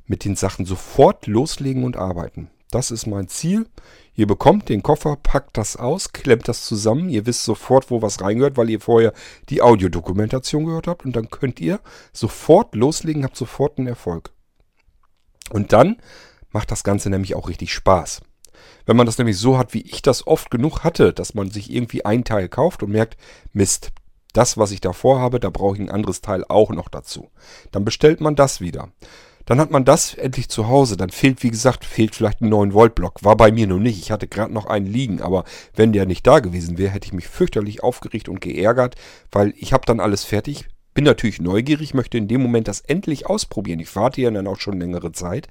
mit 0.06 0.24
den 0.24 0.36
Sachen 0.36 0.66
sofort 0.66 1.26
loslegen 1.26 1.84
und 1.84 1.96
arbeiten. 1.96 2.50
Das 2.70 2.90
ist 2.90 3.06
mein 3.06 3.28
Ziel. 3.28 3.66
Ihr 4.14 4.26
bekommt 4.26 4.68
den 4.68 4.82
Koffer, 4.82 5.16
packt 5.16 5.56
das 5.56 5.76
aus, 5.76 6.12
klemmt 6.12 6.46
das 6.46 6.64
zusammen. 6.64 7.08
Ihr 7.08 7.26
wisst 7.26 7.44
sofort, 7.44 7.90
wo 7.90 8.02
was 8.02 8.20
reingehört, 8.20 8.56
weil 8.56 8.70
ihr 8.70 8.80
vorher 8.80 9.12
die 9.48 9.62
Audiodokumentation 9.62 10.66
gehört 10.66 10.86
habt. 10.86 11.04
Und 11.04 11.16
dann 11.16 11.30
könnt 11.30 11.60
ihr 11.60 11.80
sofort 12.12 12.74
loslegen, 12.74 13.24
habt 13.24 13.36
sofort 13.36 13.78
einen 13.78 13.88
Erfolg. 13.88 14.30
Und 15.50 15.72
dann 15.72 15.96
macht 16.50 16.70
das 16.70 16.84
Ganze 16.84 17.10
nämlich 17.10 17.34
auch 17.34 17.48
richtig 17.48 17.72
Spaß. 17.72 18.22
Wenn 18.86 18.96
man 18.96 19.06
das 19.06 19.18
nämlich 19.18 19.38
so 19.38 19.58
hat, 19.58 19.74
wie 19.74 19.82
ich 19.82 20.02
das 20.02 20.26
oft 20.26 20.50
genug 20.50 20.84
hatte, 20.84 21.12
dass 21.12 21.34
man 21.34 21.50
sich 21.50 21.72
irgendwie 21.72 22.04
ein 22.04 22.24
Teil 22.24 22.48
kauft 22.48 22.82
und 22.82 22.90
merkt, 22.90 23.16
Mist, 23.52 23.92
das, 24.32 24.56
was 24.56 24.70
ich 24.70 24.80
davor 24.80 25.20
habe, 25.20 25.40
da 25.40 25.50
brauche 25.50 25.74
ich 25.74 25.80
ein 25.80 25.90
anderes 25.90 26.20
Teil 26.20 26.44
auch 26.48 26.70
noch 26.70 26.88
dazu. 26.88 27.30
Dann 27.72 27.84
bestellt 27.84 28.20
man 28.20 28.36
das 28.36 28.60
wieder. 28.60 28.88
Dann 29.46 29.58
hat 29.58 29.70
man 29.70 29.84
das 29.84 30.14
endlich 30.14 30.48
zu 30.48 30.68
Hause. 30.68 30.96
Dann 30.96 31.10
fehlt, 31.10 31.42
wie 31.42 31.50
gesagt, 31.50 31.84
fehlt 31.84 32.14
vielleicht 32.14 32.40
ein 32.40 32.52
9-Volt-Block. 32.52 33.24
War 33.24 33.36
bei 33.36 33.50
mir 33.50 33.66
noch 33.66 33.78
nicht. 33.78 33.98
Ich 33.98 34.12
hatte 34.12 34.28
gerade 34.28 34.52
noch 34.52 34.66
einen 34.66 34.86
liegen. 34.86 35.20
Aber 35.20 35.44
wenn 35.74 35.92
der 35.92 36.06
nicht 36.06 36.26
da 36.26 36.38
gewesen 36.38 36.78
wäre, 36.78 36.92
hätte 36.92 37.06
ich 37.06 37.12
mich 37.12 37.26
fürchterlich 37.26 37.82
aufgeregt 37.82 38.28
und 38.28 38.40
geärgert, 38.40 38.94
weil 39.32 39.52
ich 39.56 39.72
habe 39.72 39.86
dann 39.86 39.98
alles 39.98 40.24
fertig. 40.24 40.68
Bin 40.94 41.04
natürlich 41.04 41.40
neugierig, 41.40 41.94
möchte 41.94 42.18
in 42.18 42.28
dem 42.28 42.42
Moment 42.42 42.68
das 42.68 42.80
endlich 42.80 43.26
ausprobieren. 43.26 43.80
Ich 43.80 43.94
warte 43.96 44.20
ja 44.20 44.30
dann 44.30 44.46
auch 44.46 44.60
schon 44.60 44.78
längere 44.78 45.12
Zeit. 45.12 45.48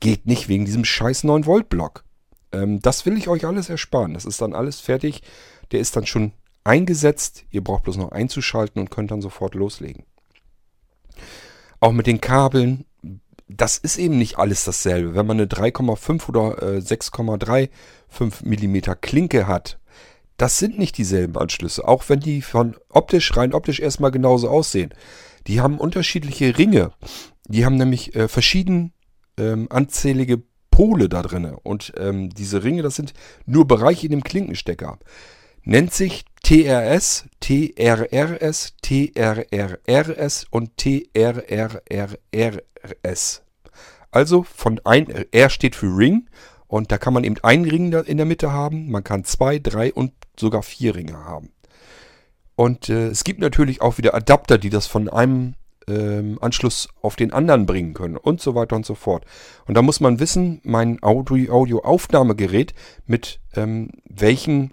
Geht 0.00 0.26
nicht 0.26 0.48
wegen 0.48 0.64
diesem 0.64 0.84
scheiß 0.84 1.24
9-Volt-Block. 1.24 2.04
Ähm, 2.52 2.80
das 2.80 3.06
will 3.06 3.16
ich 3.16 3.28
euch 3.28 3.46
alles 3.46 3.68
ersparen. 3.68 4.14
Das 4.14 4.24
ist 4.24 4.40
dann 4.40 4.54
alles 4.54 4.80
fertig. 4.80 5.22
Der 5.72 5.80
ist 5.80 5.96
dann 5.96 6.06
schon 6.06 6.32
eingesetzt. 6.64 7.44
Ihr 7.50 7.62
braucht 7.62 7.84
bloß 7.84 7.96
noch 7.96 8.12
einzuschalten 8.12 8.80
und 8.80 8.90
könnt 8.90 9.10
dann 9.10 9.22
sofort 9.22 9.54
loslegen. 9.54 10.04
Auch 11.80 11.92
mit 11.92 12.06
den 12.06 12.20
Kabeln 12.20 12.84
das 13.56 13.78
ist 13.78 13.98
eben 13.98 14.18
nicht 14.18 14.38
alles 14.38 14.64
dasselbe. 14.64 15.14
Wenn 15.14 15.26
man 15.26 15.38
eine 15.38 15.46
3,5 15.46 16.28
oder 16.28 16.62
äh, 16.62 16.78
6,35 16.78 17.70
mm 18.44 19.00
Klinke 19.00 19.46
hat, 19.46 19.78
das 20.36 20.58
sind 20.58 20.78
nicht 20.78 20.96
dieselben 20.96 21.36
Anschlüsse, 21.36 21.86
auch 21.86 22.08
wenn 22.08 22.20
die 22.20 22.42
von 22.42 22.76
optisch, 22.88 23.36
rein 23.36 23.52
optisch 23.52 23.80
erstmal 23.80 24.10
genauso 24.10 24.48
aussehen. 24.48 24.94
Die 25.46 25.60
haben 25.60 25.78
unterschiedliche 25.78 26.56
Ringe. 26.56 26.92
Die 27.46 27.64
haben 27.64 27.76
nämlich 27.76 28.14
äh, 28.14 28.28
verschieden 28.28 28.92
ähm, 29.36 29.66
anzählige 29.70 30.42
Pole 30.80 31.10
da 31.10 31.20
drin. 31.20 31.44
Und 31.44 31.92
ähm, 31.98 32.30
diese 32.30 32.64
Ringe, 32.64 32.80
das 32.80 32.96
sind 32.96 33.12
nur 33.44 33.68
Bereiche 33.68 34.06
in 34.06 34.12
dem 34.12 34.24
Klinkenstecker. 34.24 34.98
Nennt 35.62 35.92
sich 35.92 36.24
TRS, 36.42 37.26
TRRS, 37.40 38.76
TRRRS 38.80 40.46
und 40.48 40.78
TRRRRS. 40.78 41.82
Also 44.10 44.42
von 44.42 44.80
ein, 44.84 45.06
R 45.32 45.50
steht 45.50 45.76
für 45.76 45.94
Ring 45.94 46.30
und 46.66 46.90
da 46.90 46.96
kann 46.96 47.12
man 47.12 47.24
eben 47.24 47.36
einen 47.42 47.66
Ring 47.66 47.92
in 47.92 48.16
der 48.16 48.24
Mitte 48.24 48.50
haben. 48.50 48.90
Man 48.90 49.04
kann 49.04 49.24
zwei, 49.24 49.58
drei 49.58 49.92
und 49.92 50.14
sogar 50.38 50.62
vier 50.62 50.94
Ringe 50.94 51.26
haben. 51.26 51.50
Und 52.56 52.88
äh, 52.88 53.08
es 53.08 53.24
gibt 53.24 53.40
natürlich 53.40 53.82
auch 53.82 53.98
wieder 53.98 54.14
Adapter, 54.14 54.56
die 54.56 54.70
das 54.70 54.86
von 54.86 55.10
einem 55.10 55.56
ähm, 55.88 56.38
Anschluss 56.40 56.88
auf 57.02 57.16
den 57.16 57.32
anderen 57.32 57.66
bringen 57.66 57.94
können 57.94 58.16
und 58.16 58.40
so 58.40 58.54
weiter 58.54 58.76
und 58.76 58.86
so 58.86 58.94
fort. 58.94 59.24
Und 59.66 59.74
da 59.74 59.82
muss 59.82 60.00
man 60.00 60.20
wissen, 60.20 60.60
mein 60.62 61.02
Audio-Aufnahmegerät 61.02 62.74
mit 63.06 63.40
ähm, 63.54 63.90
welchen 64.04 64.72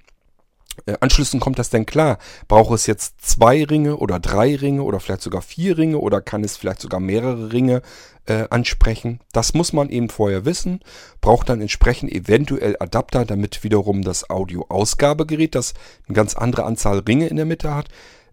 äh, 0.85 0.95
Anschlüssen 0.99 1.39
kommt 1.39 1.59
das 1.59 1.69
denn 1.69 1.85
klar? 1.85 2.17
Braucht 2.47 2.73
es 2.73 2.85
jetzt 2.85 3.21
zwei 3.21 3.63
Ringe 3.63 3.97
oder 3.97 4.19
drei 4.19 4.55
Ringe 4.55 4.83
oder 4.83 4.99
vielleicht 4.99 5.21
sogar 5.21 5.41
vier 5.41 5.77
Ringe 5.77 5.97
oder 5.97 6.21
kann 6.21 6.43
es 6.43 6.57
vielleicht 6.57 6.81
sogar 6.81 6.99
mehrere 6.99 7.51
Ringe 7.51 7.81
äh, 8.25 8.45
ansprechen? 8.49 9.19
Das 9.31 9.53
muss 9.53 9.73
man 9.73 9.89
eben 9.89 10.09
vorher 10.09 10.45
wissen. 10.45 10.81
Braucht 11.21 11.49
dann 11.49 11.61
entsprechend 11.61 12.11
eventuell 12.11 12.77
Adapter, 12.79 13.25
damit 13.25 13.63
wiederum 13.63 14.03
das 14.03 14.29
Audio-Ausgabegerät, 14.29 15.55
das 15.55 15.73
eine 16.07 16.15
ganz 16.15 16.35
andere 16.35 16.65
Anzahl 16.65 16.99
Ringe 16.99 17.27
in 17.27 17.37
der 17.37 17.45
Mitte 17.45 17.73
hat, 17.73 17.87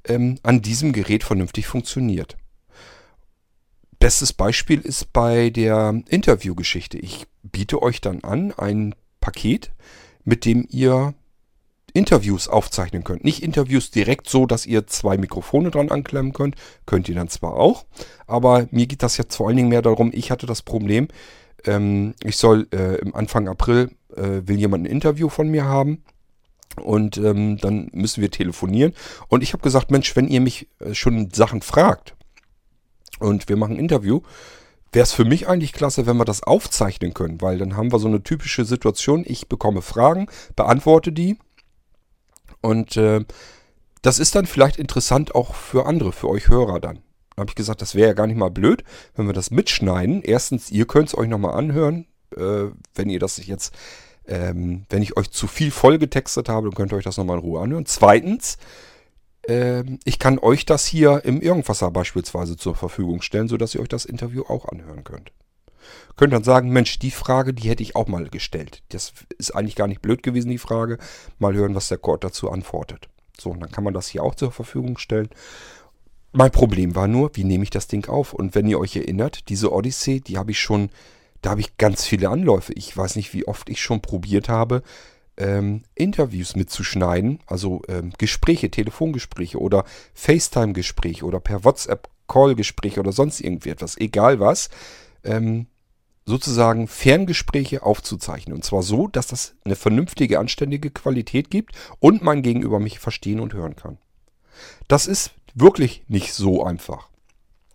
ähm, 0.06 0.38
an 0.42 0.60
diesem 0.60 0.92
Gerät 0.92 1.24
vernünftig 1.24 1.66
funktioniert. 1.66 2.36
Bestes 4.04 4.34
Beispiel 4.34 4.80
ist 4.80 5.14
bei 5.14 5.48
der 5.48 6.02
Interviewgeschichte. 6.08 6.98
Ich 6.98 7.26
biete 7.42 7.80
euch 7.80 8.02
dann 8.02 8.22
an 8.22 8.52
ein 8.52 8.94
Paket, 9.22 9.72
mit 10.24 10.44
dem 10.44 10.66
ihr 10.68 11.14
Interviews 11.94 12.46
aufzeichnen 12.46 13.02
könnt. 13.02 13.24
Nicht 13.24 13.42
Interviews 13.42 13.90
direkt 13.90 14.28
so, 14.28 14.44
dass 14.44 14.66
ihr 14.66 14.86
zwei 14.86 15.16
Mikrofone 15.16 15.70
dran 15.70 15.90
anklemmen 15.90 16.34
könnt. 16.34 16.56
Könnt 16.84 17.08
ihr 17.08 17.14
dann 17.14 17.30
zwar 17.30 17.54
auch, 17.54 17.86
aber 18.26 18.68
mir 18.70 18.86
geht 18.86 19.02
das 19.02 19.16
jetzt 19.16 19.36
vor 19.36 19.48
allen 19.48 19.56
Dingen 19.56 19.70
mehr 19.70 19.80
darum, 19.80 20.10
ich 20.12 20.30
hatte 20.30 20.44
das 20.44 20.60
Problem, 20.60 21.08
ähm, 21.64 22.12
ich 22.22 22.36
soll 22.36 22.68
äh, 22.74 22.96
im 22.96 23.14
Anfang 23.14 23.48
April, 23.48 23.90
äh, 24.14 24.42
will 24.44 24.58
jemand 24.58 24.84
ein 24.84 24.90
Interview 24.90 25.30
von 25.30 25.48
mir 25.48 25.64
haben. 25.64 26.04
Und 26.76 27.16
ähm, 27.16 27.56
dann 27.56 27.88
müssen 27.94 28.20
wir 28.20 28.30
telefonieren. 28.30 28.92
Und 29.28 29.42
ich 29.42 29.54
habe 29.54 29.62
gesagt, 29.62 29.90
Mensch, 29.90 30.14
wenn 30.14 30.28
ihr 30.28 30.42
mich 30.42 30.68
äh, 30.80 30.92
schon 30.92 31.30
Sachen 31.30 31.62
fragt 31.62 32.14
und 33.20 33.48
wir 33.48 33.56
machen 33.56 33.76
ein 33.76 33.80
Interview, 33.80 34.20
wäre 34.92 35.04
es 35.04 35.12
für 35.12 35.24
mich 35.24 35.48
eigentlich 35.48 35.72
klasse, 35.72 36.06
wenn 36.06 36.16
wir 36.16 36.24
das 36.24 36.42
aufzeichnen 36.42 37.14
können, 37.14 37.40
weil 37.40 37.58
dann 37.58 37.76
haben 37.76 37.92
wir 37.92 37.98
so 37.98 38.08
eine 38.08 38.22
typische 38.22 38.64
Situation. 38.64 39.24
Ich 39.26 39.48
bekomme 39.48 39.82
Fragen, 39.82 40.28
beantworte 40.56 41.12
die 41.12 41.38
und 42.60 42.96
äh, 42.96 43.24
das 44.02 44.18
ist 44.18 44.34
dann 44.34 44.46
vielleicht 44.46 44.78
interessant 44.78 45.34
auch 45.34 45.54
für 45.54 45.86
andere, 45.86 46.12
für 46.12 46.28
euch 46.28 46.48
Hörer 46.48 46.78
dann. 46.80 47.00
Da 47.34 47.40
habe 47.40 47.50
ich 47.50 47.56
gesagt, 47.56 47.82
das 47.82 47.94
wäre 47.94 48.08
ja 48.08 48.14
gar 48.14 48.26
nicht 48.26 48.36
mal 48.36 48.50
blöd, 48.50 48.84
wenn 49.16 49.26
wir 49.26 49.32
das 49.32 49.50
mitschneiden. 49.50 50.22
Erstens, 50.22 50.70
ihr 50.70 50.86
könnt 50.86 51.08
es 51.08 51.18
euch 51.18 51.28
nochmal 51.28 51.54
anhören, 51.54 52.06
äh, 52.36 52.66
wenn 52.94 53.10
ihr 53.10 53.18
das 53.18 53.44
jetzt, 53.44 53.74
ähm, 54.26 54.84
wenn 54.88 55.02
ich 55.02 55.16
euch 55.16 55.30
zu 55.30 55.46
viel 55.46 55.70
vollgetextet 55.70 56.48
habe, 56.48 56.68
dann 56.68 56.74
könnt 56.76 56.92
ihr 56.92 56.96
euch 56.96 57.04
das 57.04 57.16
nochmal 57.16 57.38
in 57.38 57.42
Ruhe 57.44 57.60
anhören. 57.60 57.86
Zweitens, 57.86 58.58
ich 59.46 60.18
kann 60.18 60.38
euch 60.38 60.64
das 60.64 60.86
hier 60.86 61.24
im 61.24 61.40
Irgendwasser 61.40 61.90
beispielsweise 61.90 62.56
zur 62.56 62.74
Verfügung 62.74 63.22
stellen, 63.22 63.48
sodass 63.48 63.74
ihr 63.74 63.80
euch 63.80 63.88
das 63.88 64.04
Interview 64.04 64.44
auch 64.48 64.66
anhören 64.68 65.04
könnt. 65.04 65.32
Könnt 66.16 66.32
dann 66.32 66.44
sagen, 66.44 66.70
Mensch, 66.70 66.98
die 66.98 67.10
Frage, 67.10 67.52
die 67.52 67.68
hätte 67.68 67.82
ich 67.82 67.96
auch 67.96 68.06
mal 68.06 68.28
gestellt. 68.28 68.82
Das 68.90 69.12
ist 69.36 69.50
eigentlich 69.50 69.76
gar 69.76 69.88
nicht 69.88 70.00
blöd 70.00 70.22
gewesen, 70.22 70.48
die 70.48 70.58
Frage. 70.58 70.98
Mal 71.38 71.54
hören, 71.54 71.74
was 71.74 71.88
der 71.88 71.98
Code 71.98 72.20
dazu 72.20 72.50
antwortet. 72.50 73.08
So, 73.38 73.50
und 73.50 73.60
dann 73.60 73.70
kann 73.70 73.84
man 73.84 73.94
das 73.94 74.08
hier 74.08 74.22
auch 74.22 74.34
zur 74.34 74.52
Verfügung 74.52 74.96
stellen. 74.96 75.28
Mein 76.32 76.50
Problem 76.50 76.94
war 76.94 77.08
nur, 77.08 77.30
wie 77.34 77.44
nehme 77.44 77.64
ich 77.64 77.70
das 77.70 77.86
Ding 77.86 78.08
auf? 78.08 78.32
Und 78.32 78.54
wenn 78.54 78.66
ihr 78.66 78.78
euch 78.78 78.96
erinnert, 78.96 79.48
diese 79.48 79.72
Odyssey, 79.72 80.20
die 80.20 80.38
habe 80.38 80.52
ich 80.52 80.60
schon, 80.60 80.90
da 81.42 81.50
habe 81.50 81.60
ich 81.60 81.76
ganz 81.76 82.06
viele 82.06 82.28
Anläufe. 82.28 82.72
Ich 82.72 82.96
weiß 82.96 83.16
nicht, 83.16 83.34
wie 83.34 83.46
oft 83.46 83.68
ich 83.68 83.80
schon 83.80 84.00
probiert 84.00 84.48
habe, 84.48 84.82
ähm, 85.36 85.82
Interviews 85.94 86.56
mitzuschneiden, 86.56 87.40
also 87.46 87.82
ähm, 87.88 88.12
Gespräche, 88.18 88.70
Telefongespräche 88.70 89.58
oder 89.58 89.84
FaceTime-Gespräche 90.14 91.24
oder 91.24 91.40
per 91.40 91.64
WhatsApp-Call-Gespräche 91.64 93.00
oder 93.00 93.12
sonst 93.12 93.40
irgendwie 93.40 93.70
etwas, 93.70 93.96
egal 93.96 94.40
was, 94.40 94.70
ähm, 95.24 95.66
sozusagen 96.26 96.88
Ferngespräche 96.88 97.82
aufzuzeichnen. 97.82 98.56
Und 98.56 98.64
zwar 98.64 98.82
so, 98.82 99.08
dass 99.08 99.26
das 99.26 99.54
eine 99.64 99.76
vernünftige, 99.76 100.38
anständige 100.38 100.90
Qualität 100.90 101.50
gibt 101.50 101.74
und 101.98 102.22
mein 102.22 102.42
Gegenüber 102.42 102.80
mich 102.80 102.98
verstehen 102.98 103.40
und 103.40 103.52
hören 103.52 103.76
kann. 103.76 103.98
Das 104.88 105.06
ist 105.06 105.32
wirklich 105.54 106.04
nicht 106.08 106.32
so 106.32 106.64
einfach. 106.64 107.08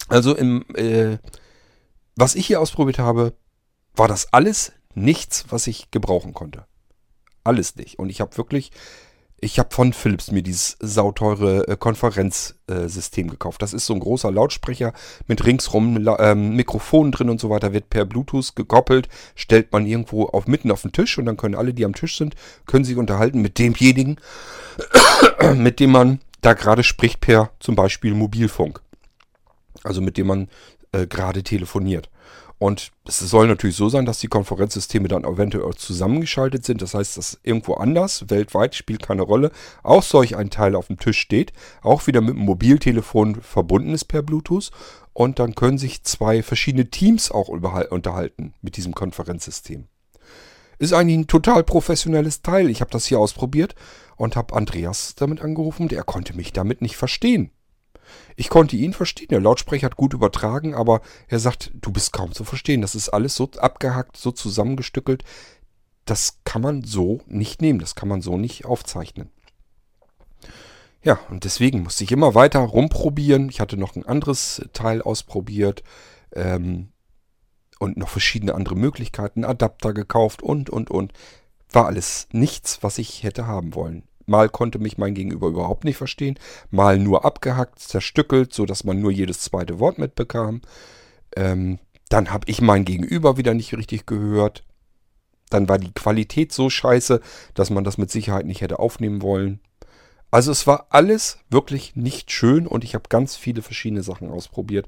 Also 0.07 0.35
im, 0.35 0.65
äh, 0.75 1.17
was 2.15 2.35
ich 2.35 2.47
hier 2.47 2.59
ausprobiert 2.59 2.99
habe, 2.99 3.33
war 3.95 4.07
das 4.07 4.33
alles 4.33 4.71
nichts, 4.95 5.45
was 5.49 5.67
ich 5.67 5.91
gebrauchen 5.91 6.33
konnte. 6.33 6.65
Alles 7.43 7.75
nicht. 7.75 7.99
Und 7.99 8.09
ich 8.09 8.21
habe 8.21 8.37
wirklich, 8.37 8.71
ich 9.41 9.59
habe 9.59 9.69
von 9.71 9.93
Philips 9.93 10.31
mir 10.31 10.43
dieses 10.43 10.77
sauteure 10.79 11.67
äh, 11.67 11.77
Konferenzsystem 11.77 13.27
äh, 13.27 13.29
gekauft. 13.29 13.61
Das 13.61 13.73
ist 13.73 13.85
so 13.85 13.93
ein 13.93 13.99
großer 13.99 14.31
Lautsprecher 14.31 14.93
mit 15.27 15.45
ringsrum 15.45 16.05
äh, 16.07 16.35
Mikrofonen 16.35 17.11
drin 17.11 17.29
und 17.29 17.39
so 17.39 17.49
weiter, 17.49 17.73
wird 17.73 17.89
per 17.89 18.05
Bluetooth 18.05 18.55
gekoppelt, 18.55 19.07
stellt 19.35 19.71
man 19.71 19.85
irgendwo 19.85 20.25
auf, 20.25 20.47
mitten 20.47 20.71
auf 20.71 20.81
den 20.81 20.91
Tisch 20.91 21.17
und 21.17 21.25
dann 21.25 21.37
können 21.37 21.55
alle, 21.55 21.73
die 21.73 21.85
am 21.85 21.95
Tisch 21.95 22.17
sind, 22.17 22.35
können 22.65 22.85
sich 22.85 22.97
unterhalten 22.97 23.41
mit 23.41 23.57
demjenigen, 23.57 24.17
mit 25.55 25.79
dem 25.79 25.91
man 25.91 26.19
da 26.41 26.53
gerade 26.53 26.83
spricht 26.83 27.21
per 27.21 27.51
zum 27.59 27.75
Beispiel 27.75 28.13
Mobilfunk. 28.13 28.81
Also 29.83 30.01
mit 30.01 30.17
dem 30.17 30.27
man 30.27 30.49
äh, 30.91 31.07
gerade 31.07 31.43
telefoniert. 31.43 32.09
Und 32.59 32.91
es 33.05 33.19
soll 33.19 33.47
natürlich 33.47 33.77
so 33.77 33.87
sein, 33.87 34.05
dass 34.05 34.19
die 34.19 34.27
Konferenzsysteme 34.27 35.07
dann 35.07 35.23
eventuell 35.23 35.73
zusammengeschaltet 35.75 36.65
sind. 36.65 36.81
Das 36.81 36.93
heißt, 36.93 37.17
dass 37.17 37.39
irgendwo 37.41 37.75
anders, 37.75 38.25
weltweit, 38.29 38.75
spielt 38.75 39.01
keine 39.01 39.21
Rolle, 39.21 39.51
auch 39.81 40.03
solch 40.03 40.35
ein 40.35 40.49
Teil 40.49 40.75
auf 40.75 40.87
dem 40.87 40.99
Tisch 40.99 41.19
steht, 41.19 41.53
auch 41.81 42.05
wieder 42.05 42.19
mit 42.19 42.35
dem 42.35 42.43
Mobiltelefon 42.43 43.41
verbunden 43.41 43.93
ist 43.93 44.05
per 44.05 44.21
Bluetooth. 44.21 44.71
Und 45.13 45.39
dann 45.39 45.55
können 45.55 45.77
sich 45.77 46.03
zwei 46.03 46.43
verschiedene 46.43 46.89
Teams 46.89 47.31
auch 47.31 47.47
unterhalten 47.47 48.53
mit 48.61 48.75
diesem 48.75 48.93
Konferenzsystem. 48.93 49.87
Ist 50.79 50.93
eigentlich 50.93 51.17
ein 51.17 51.27
total 51.27 51.63
professionelles 51.63 52.41
Teil. 52.41 52.69
Ich 52.69 52.81
habe 52.81 52.91
das 52.91 53.05
hier 53.05 53.19
ausprobiert 53.19 53.75
und 54.17 54.35
habe 54.35 54.55
Andreas 54.55 55.15
damit 55.15 55.41
angerufen. 55.41 55.87
Der 55.87 56.03
konnte 56.03 56.35
mich 56.35 56.51
damit 56.51 56.81
nicht 56.81 56.97
verstehen. 56.97 57.51
Ich 58.35 58.49
konnte 58.49 58.75
ihn 58.75 58.93
verstehen, 58.93 59.29
der 59.29 59.41
Lautsprecher 59.41 59.85
hat 59.85 59.95
gut 59.95 60.13
übertragen, 60.13 60.73
aber 60.73 61.01
er 61.27 61.39
sagt, 61.39 61.71
du 61.73 61.91
bist 61.91 62.13
kaum 62.13 62.31
zu 62.33 62.43
verstehen. 62.43 62.81
Das 62.81 62.95
ist 62.95 63.09
alles 63.09 63.35
so 63.35 63.49
abgehackt, 63.57 64.17
so 64.17 64.31
zusammengestückelt. 64.31 65.23
Das 66.05 66.39
kann 66.43 66.61
man 66.61 66.83
so 66.83 67.21
nicht 67.27 67.61
nehmen, 67.61 67.79
das 67.79 67.95
kann 67.95 68.09
man 68.09 68.21
so 68.21 68.37
nicht 68.37 68.65
aufzeichnen. 68.65 69.29
Ja, 71.01 71.19
und 71.29 71.45
deswegen 71.45 71.83
musste 71.83 72.03
ich 72.03 72.11
immer 72.11 72.35
weiter 72.35 72.59
rumprobieren. 72.59 73.49
Ich 73.49 73.61
hatte 73.61 73.77
noch 73.77 73.95
ein 73.95 74.05
anderes 74.05 74.61
Teil 74.73 75.01
ausprobiert 75.01 75.83
ähm, 76.33 76.89
und 77.79 77.97
noch 77.97 78.09
verschiedene 78.09 78.53
andere 78.53 78.75
Möglichkeiten, 78.75 79.45
Adapter 79.45 79.93
gekauft 79.93 80.43
und, 80.43 80.69
und, 80.69 80.91
und. 80.91 81.13
War 81.71 81.85
alles 81.85 82.27
nichts, 82.31 82.81
was 82.81 82.97
ich 82.97 83.23
hätte 83.23 83.47
haben 83.47 83.75
wollen. 83.75 84.08
Mal 84.29 84.49
konnte 84.49 84.79
mich 84.79 84.97
mein 84.97 85.13
Gegenüber 85.13 85.47
überhaupt 85.47 85.83
nicht 85.83 85.97
verstehen, 85.97 86.39
mal 86.71 86.97
nur 86.97 87.25
abgehackt, 87.25 87.79
zerstückelt, 87.79 88.53
sodass 88.53 88.83
man 88.83 89.01
nur 89.01 89.11
jedes 89.11 89.41
zweite 89.41 89.79
Wort 89.79 89.97
mitbekam. 89.97 90.61
Ähm, 91.35 91.79
dann 92.09 92.31
habe 92.31 92.45
ich 92.49 92.61
mein 92.61 92.85
Gegenüber 92.85 93.37
wieder 93.37 93.53
nicht 93.53 93.75
richtig 93.75 94.05
gehört. 94.05 94.63
Dann 95.49 95.67
war 95.67 95.79
die 95.79 95.93
Qualität 95.93 96.53
so 96.53 96.69
scheiße, 96.69 97.21
dass 97.53 97.69
man 97.69 97.83
das 97.83 97.97
mit 97.97 98.11
Sicherheit 98.11 98.45
nicht 98.45 98.61
hätte 98.61 98.79
aufnehmen 98.79 99.21
wollen. 99.21 99.59
Also 100.31 100.51
es 100.51 100.67
war 100.67 100.87
alles 100.89 101.39
wirklich 101.49 101.95
nicht 101.95 102.31
schön 102.31 102.67
und 102.67 102.83
ich 102.83 102.93
habe 102.93 103.09
ganz 103.09 103.35
viele 103.35 103.61
verschiedene 103.61 104.03
Sachen 104.03 104.29
ausprobiert. 104.29 104.87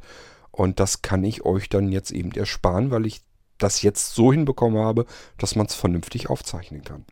Und 0.52 0.80
das 0.80 1.02
kann 1.02 1.24
ich 1.24 1.46
euch 1.46 1.70
dann 1.70 1.90
jetzt 1.90 2.12
eben 2.12 2.32
ersparen, 2.32 2.92
weil 2.92 3.06
ich 3.06 3.22
das 3.58 3.82
jetzt 3.82 4.14
so 4.14 4.32
hinbekommen 4.32 4.84
habe, 4.84 5.06
dass 5.38 5.56
man 5.56 5.66
es 5.66 5.76
vernünftig 5.76 6.30
aufzeichnen 6.30 6.84
kann. 6.84 7.06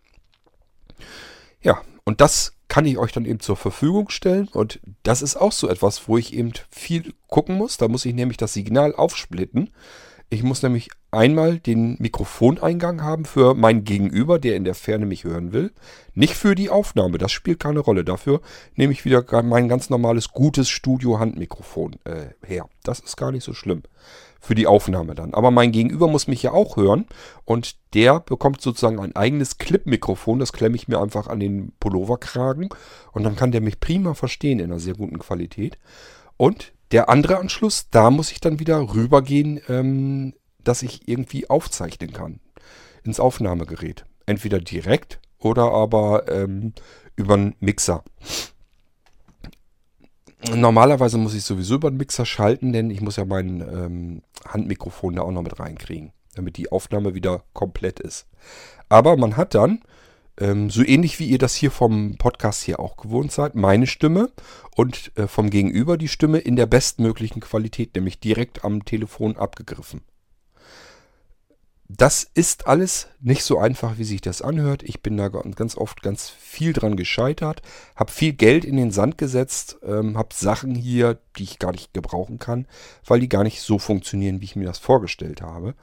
Ja, 1.61 1.81
und 2.09 2.21
das 2.21 2.53
kann 2.69 2.87
ich 2.87 2.97
euch 2.97 3.11
dann 3.11 3.25
eben 3.25 3.39
zur 3.39 3.55
Verfügung 3.55 4.09
stellen. 4.09 4.47
Und 4.47 4.79
das 5.03 5.21
ist 5.21 5.35
auch 5.35 5.51
so 5.51 5.69
etwas, 5.69 6.07
wo 6.07 6.17
ich 6.17 6.33
eben 6.33 6.53
viel 6.71 7.13
gucken 7.27 7.55
muss. 7.55 7.77
Da 7.77 7.87
muss 7.87 8.03
ich 8.03 8.15
nämlich 8.15 8.37
das 8.37 8.53
Signal 8.53 8.95
aufsplitten. 8.95 9.69
Ich 10.27 10.41
muss 10.41 10.63
nämlich 10.63 10.89
einmal 11.11 11.59
den 11.59 11.97
Mikrofoneingang 11.99 13.03
haben 13.03 13.25
für 13.25 13.53
mein 13.53 13.83
Gegenüber, 13.83 14.39
der 14.39 14.55
in 14.55 14.63
der 14.63 14.73
Ferne 14.73 15.05
mich 15.05 15.23
hören 15.23 15.53
will. 15.53 15.71
Nicht 16.15 16.33
für 16.33 16.55
die 16.55 16.71
Aufnahme, 16.71 17.19
das 17.19 17.31
spielt 17.31 17.59
keine 17.59 17.81
Rolle. 17.81 18.03
Dafür 18.03 18.41
nehme 18.73 18.91
ich 18.91 19.05
wieder 19.05 19.23
mein 19.43 19.69
ganz 19.69 19.91
normales, 19.91 20.29
gutes 20.29 20.67
Studio-Handmikrofon 20.67 21.97
äh, 22.05 22.29
her. 22.43 22.67
Das 22.81 22.99
ist 23.01 23.17
gar 23.17 23.31
nicht 23.31 23.43
so 23.43 23.53
schlimm 23.53 23.83
für 24.39 24.55
die 24.55 24.67
Aufnahme 24.67 25.15
dann. 25.15 25.33
Aber 25.33 25.51
mein 25.51 25.71
Gegenüber 25.71 26.07
muss 26.07 26.27
mich 26.27 26.41
ja 26.43 26.51
auch 26.51 26.77
hören 26.77 27.05
und 27.45 27.75
der 27.93 28.19
bekommt 28.19 28.61
sozusagen 28.61 28.99
ein 28.99 29.15
eigenes 29.15 29.57
Clip-Mikrofon. 29.57 30.39
Das 30.39 30.53
klemme 30.53 30.75
ich 30.75 30.87
mir 30.87 31.01
einfach 31.01 31.27
an 31.27 31.39
den 31.39 31.73
Pulloverkragen 31.79 32.69
und 33.11 33.23
dann 33.23 33.35
kann 33.35 33.51
der 33.51 33.61
mich 33.61 33.79
prima 33.79 34.13
verstehen 34.13 34.59
in 34.59 34.71
einer 34.71 34.79
sehr 34.79 34.93
guten 34.93 35.19
Qualität. 35.19 35.77
Und 36.37 36.71
der 36.91 37.09
andere 37.09 37.37
Anschluss, 37.37 37.89
da 37.91 38.09
muss 38.09 38.31
ich 38.31 38.39
dann 38.39 38.59
wieder 38.59 38.93
rübergehen, 38.93 39.59
ähm, 39.67 40.33
dass 40.63 40.81
ich 40.81 41.07
irgendwie 41.07 41.49
aufzeichnen 41.49 42.13
kann 42.13 42.39
ins 43.03 43.19
Aufnahmegerät. 43.19 44.05
Entweder 44.25 44.59
direkt 44.59 45.19
oder 45.37 45.71
aber 45.71 46.29
ähm, 46.29 46.73
über 47.15 47.35
einen 47.35 47.55
Mixer. 47.59 48.03
Normalerweise 50.47 51.17
muss 51.17 51.33
ich 51.33 51.43
sowieso 51.43 51.75
über 51.75 51.91
den 51.91 51.97
Mixer 51.97 52.25
schalten, 52.25 52.71
denn 52.71 52.89
ich 52.89 53.01
muss 53.01 53.17
ja 53.17 53.25
mein 53.25 53.61
ähm, 53.61 54.21
Handmikrofon 54.47 55.15
da 55.15 55.23
auch 55.23 55.31
noch 55.31 55.41
mit 55.41 55.59
reinkriegen, 55.59 56.13
damit 56.35 56.55
die 56.55 56.71
Aufnahme 56.71 57.13
wieder 57.13 57.43
komplett 57.53 57.99
ist. 57.99 58.25
Aber 58.87 59.17
man 59.17 59.35
hat 59.35 59.53
dann, 59.53 59.81
ähm, 60.39 60.69
so 60.69 60.81
ähnlich 60.81 61.19
wie 61.19 61.27
ihr 61.27 61.39
das 61.39 61.55
hier 61.55 61.71
vom 61.71 62.15
Podcast 62.17 62.63
hier 62.63 62.79
auch 62.79 62.95
gewohnt 62.95 63.33
seid, 63.33 63.55
meine 63.55 63.85
Stimme 63.85 64.31
und 64.75 65.11
äh, 65.17 65.27
vom 65.27 65.49
Gegenüber 65.49 65.97
die 65.97 66.07
Stimme 66.07 66.39
in 66.39 66.55
der 66.55 66.67
bestmöglichen 66.67 67.41
Qualität, 67.41 67.95
nämlich 67.95 68.21
direkt 68.21 68.63
am 68.63 68.85
Telefon 68.85 69.35
abgegriffen. 69.35 70.01
Das 71.91 72.23
ist 72.35 72.67
alles 72.67 73.07
nicht 73.19 73.43
so 73.43 73.57
einfach, 73.57 73.97
wie 73.97 74.03
sich 74.03 74.21
das 74.21 74.43
anhört. 74.43 74.83
Ich 74.83 75.01
bin 75.01 75.17
da 75.17 75.27
ganz 75.27 75.75
oft 75.75 76.03
ganz 76.03 76.29
viel 76.29 76.71
dran 76.71 76.95
gescheitert, 76.95 77.63
habe 77.95 78.11
viel 78.11 78.33
Geld 78.33 78.63
in 78.63 78.77
den 78.77 78.91
Sand 78.91 79.17
gesetzt, 79.17 79.79
ähm, 79.83 80.15
habe 80.15 80.29
Sachen 80.35 80.75
hier, 80.75 81.17
die 81.35 81.43
ich 81.43 81.57
gar 81.57 81.71
nicht 81.71 81.91
gebrauchen 81.95 82.37
kann, 82.37 82.67
weil 83.05 83.19
die 83.19 83.27
gar 83.27 83.43
nicht 83.43 83.61
so 83.61 83.79
funktionieren, 83.79 84.39
wie 84.39 84.45
ich 84.45 84.55
mir 84.55 84.67
das 84.67 84.77
vorgestellt 84.77 85.41
habe. 85.41 85.73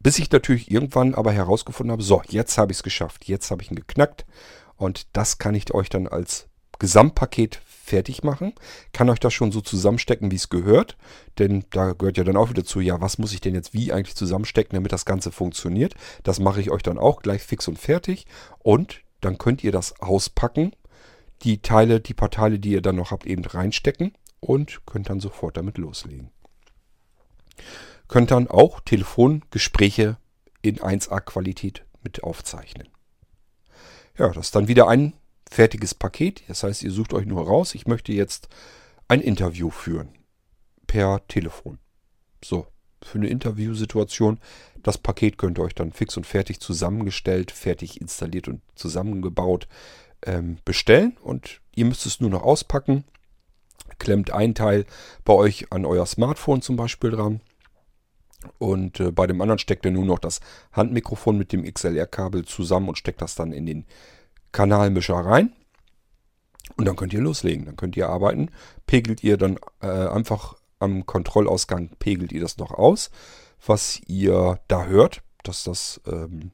Bis 0.00 0.18
ich 0.18 0.32
natürlich 0.32 0.70
irgendwann 0.70 1.14
aber 1.14 1.30
herausgefunden 1.30 1.92
habe, 1.92 2.02
so, 2.02 2.22
jetzt 2.28 2.56
habe 2.56 2.72
ich 2.72 2.78
es 2.78 2.82
geschafft, 2.82 3.26
jetzt 3.26 3.50
habe 3.50 3.62
ich 3.62 3.70
ihn 3.70 3.76
geknackt 3.76 4.24
und 4.76 5.08
das 5.12 5.36
kann 5.36 5.54
ich 5.54 5.74
euch 5.74 5.90
dann 5.90 6.08
als 6.08 6.48
Gesamtpaket 6.78 7.60
fertig 7.82 8.22
machen, 8.22 8.54
kann 8.92 9.10
euch 9.10 9.18
das 9.18 9.34
schon 9.34 9.52
so 9.52 9.60
zusammenstecken, 9.60 10.30
wie 10.30 10.36
es 10.36 10.48
gehört, 10.48 10.96
denn 11.38 11.64
da 11.70 11.92
gehört 11.92 12.16
ja 12.16 12.24
dann 12.24 12.36
auch 12.36 12.48
wieder 12.48 12.64
zu, 12.64 12.80
ja, 12.80 13.00
was 13.00 13.18
muss 13.18 13.32
ich 13.32 13.40
denn 13.40 13.54
jetzt 13.54 13.74
wie 13.74 13.92
eigentlich 13.92 14.16
zusammenstecken, 14.16 14.76
damit 14.76 14.92
das 14.92 15.04
Ganze 15.04 15.32
funktioniert. 15.32 15.94
Das 16.22 16.38
mache 16.38 16.60
ich 16.60 16.70
euch 16.70 16.82
dann 16.82 16.98
auch 16.98 17.22
gleich 17.22 17.42
fix 17.42 17.68
und 17.68 17.78
fertig 17.78 18.26
und 18.60 19.02
dann 19.20 19.38
könnt 19.38 19.64
ihr 19.64 19.72
das 19.72 20.00
auspacken, 20.00 20.72
die 21.42 21.60
Teile, 21.60 22.00
die 22.00 22.14
paar 22.14 22.30
Teile, 22.30 22.58
die 22.58 22.70
ihr 22.70 22.82
dann 22.82 22.96
noch 22.96 23.10
habt, 23.10 23.26
eben 23.26 23.44
reinstecken 23.44 24.12
und 24.40 24.86
könnt 24.86 25.10
dann 25.10 25.20
sofort 25.20 25.56
damit 25.56 25.78
loslegen. 25.78 26.30
Könnt 28.08 28.30
dann 28.30 28.48
auch 28.48 28.80
Telefongespräche 28.80 30.18
in 30.60 30.78
1A 30.78 31.20
Qualität 31.20 31.84
mit 32.02 32.22
aufzeichnen. 32.22 32.88
Ja, 34.18 34.28
das 34.28 34.46
ist 34.46 34.54
dann 34.54 34.68
wieder 34.68 34.88
ein 34.88 35.14
fertiges 35.52 35.94
Paket. 35.94 36.42
Das 36.48 36.62
heißt, 36.62 36.82
ihr 36.82 36.90
sucht 36.90 37.12
euch 37.12 37.26
nur 37.26 37.46
raus, 37.46 37.74
ich 37.74 37.86
möchte 37.86 38.12
jetzt 38.12 38.48
ein 39.08 39.20
Interview 39.20 39.70
führen. 39.70 40.08
Per 40.86 41.26
Telefon. 41.28 41.78
So, 42.44 42.66
für 43.02 43.18
eine 43.18 43.28
Interviewsituation. 43.28 44.38
Das 44.82 44.98
Paket 44.98 45.38
könnt 45.38 45.58
ihr 45.58 45.62
euch 45.62 45.74
dann 45.74 45.92
fix 45.92 46.16
und 46.16 46.26
fertig 46.26 46.60
zusammengestellt, 46.60 47.50
fertig 47.50 48.00
installiert 48.00 48.48
und 48.48 48.62
zusammengebaut 48.74 49.68
ähm, 50.24 50.58
bestellen. 50.64 51.16
Und 51.22 51.60
ihr 51.74 51.84
müsst 51.84 52.06
es 52.06 52.20
nur 52.20 52.30
noch 52.30 52.42
auspacken. 52.42 53.04
Klemmt 53.98 54.32
ein 54.32 54.54
Teil 54.54 54.86
bei 55.24 55.34
euch 55.34 55.70
an 55.70 55.84
euer 55.84 56.06
Smartphone 56.06 56.62
zum 56.62 56.76
Beispiel 56.76 57.10
dran. 57.10 57.40
Und 58.58 58.98
äh, 59.00 59.12
bei 59.12 59.26
dem 59.26 59.40
anderen 59.40 59.58
steckt 59.58 59.84
er 59.84 59.92
nur 59.92 60.04
noch 60.04 60.18
das 60.18 60.40
Handmikrofon 60.72 61.38
mit 61.38 61.52
dem 61.52 61.62
XLR-Kabel 61.64 62.44
zusammen 62.44 62.88
und 62.88 62.98
steckt 62.98 63.22
das 63.22 63.34
dann 63.34 63.52
in 63.52 63.66
den 63.66 63.86
Kanalmischer 64.52 65.16
rein. 65.16 65.52
Und 66.76 66.86
dann 66.86 66.96
könnt 66.96 67.12
ihr 67.12 67.20
loslegen. 67.20 67.66
Dann 67.66 67.76
könnt 67.76 67.96
ihr 67.96 68.08
arbeiten. 68.08 68.50
Pegelt 68.86 69.22
ihr 69.22 69.36
dann 69.36 69.58
äh, 69.80 69.86
einfach 69.86 70.56
am 70.78 71.06
Kontrollausgang, 71.06 71.90
pegelt 71.98 72.32
ihr 72.32 72.40
das 72.40 72.58
noch 72.58 72.72
aus, 72.72 73.10
was 73.64 74.00
ihr 74.06 74.58
da 74.66 74.86
hört, 74.86 75.22
dass 75.44 75.62
das 75.62 76.00
ähm, 76.06 76.50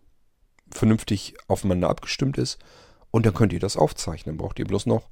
vernünftig 0.70 1.34
aufeinander 1.48 1.88
abgestimmt 1.88 2.36
ist. 2.36 2.58
Und 3.10 3.24
dann 3.24 3.32
könnt 3.32 3.54
ihr 3.54 3.60
das 3.60 3.78
aufzeichnen. 3.78 4.36
Braucht 4.36 4.58
ihr 4.58 4.66
bloß 4.66 4.84
noch 4.84 5.08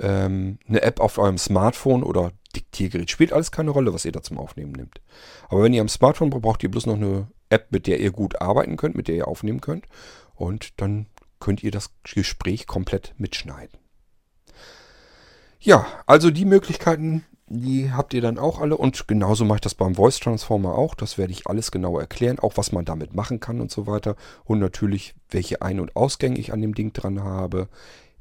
ähm, 0.00 0.58
eine 0.68 0.82
App 0.82 0.98
auf 0.98 1.18
eurem 1.18 1.38
Smartphone 1.38 2.02
oder 2.02 2.32
Diktiergerät. 2.56 3.10
Spielt 3.10 3.32
alles 3.32 3.52
keine 3.52 3.70
Rolle, 3.70 3.94
was 3.94 4.04
ihr 4.04 4.12
da 4.12 4.22
zum 4.22 4.38
Aufnehmen 4.38 4.72
nehmt. 4.72 5.00
Aber 5.48 5.62
wenn 5.62 5.72
ihr 5.72 5.80
am 5.80 5.88
Smartphone 5.88 6.30
braucht, 6.30 6.42
braucht 6.42 6.62
ihr 6.64 6.70
bloß 6.70 6.86
noch 6.86 6.96
eine 6.96 7.28
App, 7.50 7.70
mit 7.70 7.86
der 7.86 8.00
ihr 8.00 8.10
gut 8.10 8.40
arbeiten 8.40 8.76
könnt, 8.76 8.96
mit 8.96 9.06
der 9.06 9.14
ihr 9.14 9.28
aufnehmen 9.28 9.60
könnt. 9.60 9.86
Und 10.34 10.80
dann 10.80 11.06
könnt 11.40 11.62
ihr 11.62 11.70
das 11.70 11.90
Gespräch 12.02 12.66
komplett 12.66 13.14
mitschneiden. 13.18 13.78
Ja, 15.60 15.86
also 16.06 16.30
die 16.30 16.44
Möglichkeiten, 16.44 17.24
die 17.48 17.92
habt 17.92 18.14
ihr 18.14 18.20
dann 18.20 18.38
auch 18.38 18.60
alle. 18.60 18.76
Und 18.76 19.08
genauso 19.08 19.44
mache 19.44 19.56
ich 19.56 19.62
das 19.62 19.74
beim 19.74 19.94
Voice 19.94 20.20
Transformer 20.20 20.74
auch. 20.74 20.94
Das 20.94 21.18
werde 21.18 21.32
ich 21.32 21.46
alles 21.46 21.70
genau 21.70 21.98
erklären, 21.98 22.38
auch 22.38 22.56
was 22.56 22.72
man 22.72 22.84
damit 22.84 23.14
machen 23.14 23.40
kann 23.40 23.60
und 23.60 23.70
so 23.70 23.86
weiter. 23.86 24.16
Und 24.44 24.60
natürlich, 24.60 25.14
welche 25.30 25.62
Ein- 25.62 25.80
und 25.80 25.96
Ausgänge 25.96 26.38
ich 26.38 26.52
an 26.52 26.60
dem 26.60 26.74
Ding 26.74 26.92
dran 26.92 27.22
habe. 27.22 27.68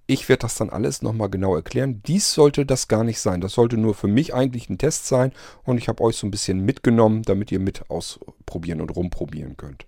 Ich 0.08 0.30
werde 0.30 0.42
das 0.42 0.56
dann 0.56 0.70
alles 0.70 1.02
nochmal 1.02 1.30
genau 1.30 1.54
erklären. 1.56 2.02
Dies 2.08 2.34
sollte 2.34 2.66
das 2.66 2.88
gar 2.88 3.04
nicht 3.04 3.20
sein. 3.20 3.42
Das 3.42 3.54
sollte 3.54 3.78
nur 3.78 3.94
für 3.94 4.08
mich 4.08 4.34
eigentlich 4.34 4.70
ein 4.70 4.78
Test 4.78 5.08
sein. 5.08 5.34
Und 5.64 5.78
ich 5.78 5.90
habe 5.90 6.02
euch 6.02 6.16
so 6.16 6.26
ein 6.26 6.32
bisschen 6.32 6.64
mitgenommen, 6.64 7.24
damit 7.24 7.52
ihr 7.52 7.60
mit 7.60 7.90
ausprobieren 7.90 8.80
und 8.80 8.96
rumprobieren 8.96 9.58
könnt. 9.58 9.86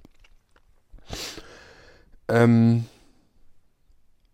Ähm, 2.27 2.86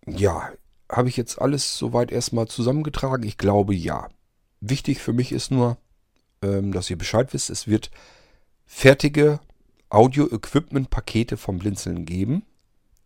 ja, 0.06 0.52
habe 0.90 1.10
ich 1.10 1.18
jetzt 1.18 1.42
alles 1.42 1.78
soweit 1.78 2.12
erstmal 2.12 2.48
zusammengetragen? 2.48 3.26
Ich 3.26 3.38
glaube 3.38 3.74
ja. 3.74 4.10
Wichtig 4.62 5.02
für 5.02 5.14
mich 5.14 5.32
ist 5.32 5.52
nur, 5.52 5.78
ähm, 6.42 6.72
dass 6.72 6.90
ihr 6.90 6.98
Bescheid 6.98 7.34
wisst, 7.34 7.50
es 7.50 7.68
wird 7.68 7.92
fertige 8.66 9.40
Audio-Equipment-Pakete 9.90 11.38
vom 11.38 11.60
Blinzeln 11.60 12.06
geben 12.06 12.44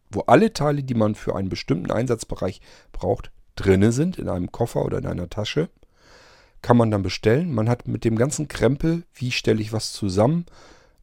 wo 0.10 0.22
alle 0.22 0.54
Teile, 0.54 0.84
die 0.84 0.96
man 0.96 1.16
für 1.16 1.36
einen 1.36 1.50
bestimmten 1.50 1.92
Einsatzbereich 1.92 2.62
braucht, 2.92 3.32
drinne 3.56 3.92
sind, 3.92 4.18
in 4.18 4.30
einem 4.30 4.52
Koffer 4.52 4.84
oder 4.84 4.98
in 4.98 5.06
einer 5.06 5.30
Tasche. 5.30 5.70
Kann 6.62 6.78
man 6.78 6.92
dann 6.92 7.04
bestellen. 7.04 7.54
Man 7.54 7.70
hat 7.70 7.88
mit 7.88 8.04
dem 8.04 8.18
ganzen 8.18 8.48
Krempel, 8.48 9.04
wie 9.14 9.32
stelle 9.32 9.62
ich 9.62 9.72
was 9.72 9.94
zusammen, 9.94 10.46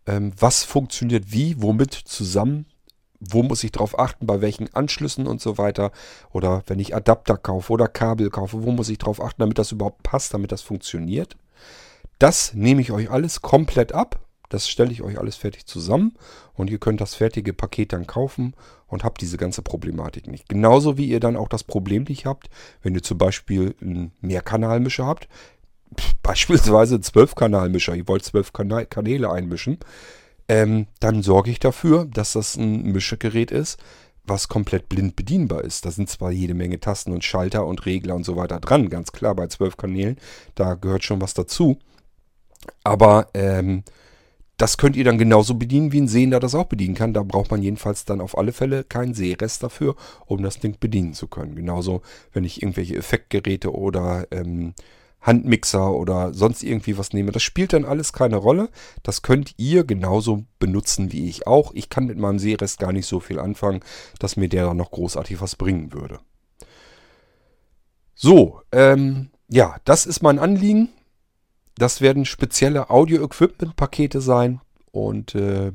ähm, 0.06 0.32
was 0.38 0.64
funktioniert 0.64 1.32
wie, 1.32 1.60
womit 1.62 1.94
zusammen, 1.94 2.66
wo 3.20 3.42
muss 3.42 3.64
ich 3.64 3.72
darauf 3.72 3.98
achten, 3.98 4.26
bei 4.26 4.40
welchen 4.40 4.72
Anschlüssen 4.74 5.26
und 5.26 5.40
so 5.40 5.58
weiter. 5.58 5.92
Oder 6.32 6.62
wenn 6.66 6.78
ich 6.78 6.94
Adapter 6.94 7.36
kaufe 7.36 7.72
oder 7.72 7.88
Kabel 7.88 8.30
kaufe, 8.30 8.62
wo 8.62 8.72
muss 8.72 8.88
ich 8.88 8.98
darauf 8.98 9.22
achten, 9.22 9.40
damit 9.40 9.58
das 9.58 9.72
überhaupt 9.72 10.02
passt, 10.02 10.34
damit 10.34 10.52
das 10.52 10.62
funktioniert. 10.62 11.36
Das 12.18 12.54
nehme 12.54 12.80
ich 12.80 12.92
euch 12.92 13.10
alles 13.10 13.42
komplett 13.42 13.92
ab 13.92 14.20
das 14.48 14.68
stelle 14.68 14.92
ich 14.92 15.02
euch 15.02 15.18
alles 15.18 15.36
fertig 15.36 15.66
zusammen 15.66 16.14
und 16.54 16.70
ihr 16.70 16.78
könnt 16.78 17.00
das 17.00 17.14
fertige 17.14 17.52
Paket 17.52 17.92
dann 17.92 18.06
kaufen 18.06 18.54
und 18.86 19.04
habt 19.04 19.20
diese 19.20 19.36
ganze 19.36 19.62
Problematik 19.62 20.28
nicht. 20.28 20.48
Genauso 20.48 20.96
wie 20.96 21.06
ihr 21.06 21.20
dann 21.20 21.36
auch 21.36 21.48
das 21.48 21.64
Problem 21.64 22.04
nicht 22.04 22.26
habt, 22.26 22.48
wenn 22.82 22.94
ihr 22.94 23.02
zum 23.02 23.18
Beispiel 23.18 23.74
einen 23.80 24.12
Mehrkanalmischer 24.20 25.06
habt, 25.06 25.28
beispielsweise 26.22 26.96
einen 26.96 27.02
Zwölfkanalmischer, 27.02 27.94
ihr 27.94 28.08
wollt 28.08 28.24
zwölf 28.24 28.52
Kanäle 28.52 29.30
einmischen, 29.30 29.78
ähm, 30.48 30.86
dann 31.00 31.22
sorge 31.22 31.50
ich 31.50 31.58
dafür, 31.58 32.04
dass 32.06 32.32
das 32.32 32.56
ein 32.56 32.92
Mischgerät 32.92 33.50
ist, 33.50 33.78
was 34.24 34.48
komplett 34.48 34.88
blind 34.88 35.16
bedienbar 35.16 35.64
ist. 35.64 35.84
Da 35.84 35.90
sind 35.90 36.08
zwar 36.08 36.32
jede 36.32 36.54
Menge 36.54 36.80
Tasten 36.80 37.12
und 37.12 37.24
Schalter 37.24 37.66
und 37.66 37.86
Regler 37.86 38.14
und 38.14 38.24
so 38.24 38.36
weiter 38.36 38.60
dran, 38.60 38.88
ganz 38.88 39.12
klar 39.12 39.34
bei 39.34 39.46
zwölf 39.46 39.76
Kanälen, 39.76 40.16
da 40.54 40.74
gehört 40.74 41.04
schon 41.04 41.20
was 41.20 41.34
dazu. 41.34 41.78
Aber 42.82 43.28
ähm, 43.34 43.84
das 44.56 44.78
könnt 44.78 44.96
ihr 44.96 45.04
dann 45.04 45.18
genauso 45.18 45.54
bedienen, 45.54 45.92
wie 45.92 46.00
ein 46.00 46.08
Sehender 46.08 46.40
das 46.40 46.54
auch 46.54 46.64
bedienen 46.64 46.94
kann. 46.94 47.12
Da 47.12 47.22
braucht 47.22 47.50
man 47.50 47.62
jedenfalls 47.62 48.04
dann 48.06 48.20
auf 48.20 48.38
alle 48.38 48.52
Fälle 48.52 48.84
keinen 48.84 49.14
Sehrest 49.14 49.62
dafür, 49.62 49.96
um 50.24 50.42
das 50.42 50.58
Ding 50.58 50.76
bedienen 50.80 51.12
zu 51.12 51.28
können. 51.28 51.54
Genauso, 51.54 52.02
wenn 52.32 52.44
ich 52.44 52.62
irgendwelche 52.62 52.96
Effektgeräte 52.96 53.74
oder 53.74 54.26
ähm, 54.30 54.74
Handmixer 55.26 55.92
oder 55.92 56.32
sonst 56.32 56.62
irgendwie 56.62 56.96
was 56.96 57.12
nehme. 57.12 57.32
Das 57.32 57.42
spielt 57.42 57.72
dann 57.72 57.84
alles 57.84 58.12
keine 58.12 58.36
Rolle. 58.36 58.68
Das 59.02 59.22
könnt 59.22 59.54
ihr 59.56 59.84
genauso 59.84 60.44
benutzen 60.58 61.12
wie 61.12 61.28
ich 61.28 61.46
auch. 61.46 61.72
Ich 61.74 61.90
kann 61.90 62.06
mit 62.06 62.18
meinem 62.18 62.38
Sehrest 62.38 62.78
gar 62.78 62.92
nicht 62.92 63.06
so 63.06 63.20
viel 63.20 63.40
anfangen, 63.40 63.80
dass 64.18 64.36
mir 64.36 64.48
der 64.48 64.66
dann 64.66 64.76
noch 64.76 64.92
großartig 64.92 65.40
was 65.40 65.56
bringen 65.56 65.92
würde. 65.92 66.20
So, 68.14 68.62
ähm, 68.72 69.30
ja, 69.48 69.76
das 69.84 70.06
ist 70.06 70.22
mein 70.22 70.38
Anliegen. 70.38 70.88
Das 71.76 72.00
werden 72.00 72.24
spezielle 72.24 72.88
Audio-Equipment-Pakete 72.88 74.20
sein. 74.20 74.60
Und 74.90 75.34
äh, 75.34 75.72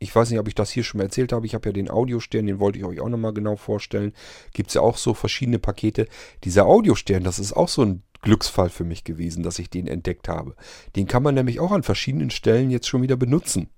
ich 0.00 0.14
weiß 0.14 0.30
nicht, 0.30 0.38
ob 0.38 0.48
ich 0.48 0.54
das 0.54 0.70
hier 0.70 0.84
schon 0.84 0.98
mal 0.98 1.04
erzählt 1.04 1.32
habe. 1.32 1.46
Ich 1.46 1.54
habe 1.54 1.68
ja 1.68 1.72
den 1.72 1.90
Audiostern, 1.90 2.46
den 2.46 2.60
wollte 2.60 2.78
ich 2.78 2.84
euch 2.84 3.00
auch 3.00 3.08
nochmal 3.08 3.32
genau 3.32 3.56
vorstellen. 3.56 4.12
Gibt 4.52 4.68
es 4.68 4.74
ja 4.74 4.80
auch 4.80 4.96
so 4.96 5.12
verschiedene 5.12 5.58
Pakete. 5.58 6.06
Dieser 6.44 6.66
Audiostern, 6.66 7.24
das 7.24 7.38
ist 7.38 7.52
auch 7.52 7.68
so 7.68 7.82
ein 7.82 8.02
Glücksfall 8.22 8.68
für 8.68 8.84
mich 8.84 9.04
gewesen, 9.04 9.42
dass 9.42 9.58
ich 9.58 9.70
den 9.70 9.88
entdeckt 9.88 10.28
habe. 10.28 10.54
Den 10.94 11.06
kann 11.06 11.22
man 11.22 11.34
nämlich 11.34 11.60
auch 11.60 11.72
an 11.72 11.82
verschiedenen 11.82 12.30
Stellen 12.30 12.70
jetzt 12.70 12.88
schon 12.88 13.02
wieder 13.02 13.16
benutzen. 13.16 13.70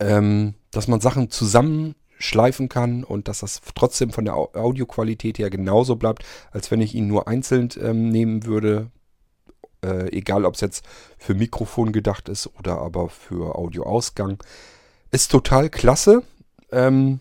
Ähm, 0.00 0.54
dass 0.70 0.88
man 0.88 1.00
Sachen 1.00 1.30
zusammenschleifen 1.30 2.68
kann 2.68 3.04
und 3.04 3.28
dass 3.28 3.40
das 3.40 3.60
trotzdem 3.74 4.10
von 4.10 4.24
der 4.24 4.36
Audioqualität 4.36 5.38
her 5.38 5.50
genauso 5.50 5.96
bleibt, 5.96 6.24
als 6.50 6.70
wenn 6.70 6.80
ich 6.80 6.94
ihn 6.94 7.06
nur 7.06 7.28
einzeln 7.28 7.68
ähm, 7.80 8.08
nehmen 8.08 8.44
würde. 8.44 8.90
Äh, 9.84 10.10
egal, 10.16 10.44
ob 10.44 10.54
es 10.54 10.60
jetzt 10.60 10.84
für 11.18 11.34
Mikrofon 11.34 11.92
gedacht 11.92 12.28
ist 12.28 12.50
oder 12.58 12.78
aber 12.78 13.08
für 13.08 13.54
Audioausgang. 13.54 14.42
Ist 15.10 15.30
total 15.30 15.70
klasse, 15.70 16.22
ähm, 16.72 17.20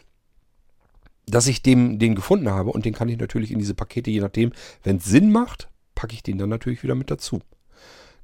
dass 1.28 1.48
ich 1.48 1.62
dem, 1.62 2.00
den 2.00 2.16
gefunden 2.16 2.50
habe. 2.50 2.72
Und 2.72 2.86
den 2.86 2.94
kann 2.94 3.10
ich 3.10 3.18
natürlich 3.18 3.52
in 3.52 3.60
diese 3.60 3.76
Pakete, 3.76 4.10
je 4.10 4.22
nachdem, 4.22 4.52
wenn 4.84 4.98
es 4.98 5.06
Sinn 5.06 5.32
macht, 5.32 5.70
packe 5.94 6.14
ich 6.14 6.24
den 6.24 6.38
dann 6.38 6.50
natürlich 6.50 6.84
wieder 6.84 6.96
mit 6.96 7.12
dazu. 7.12 7.42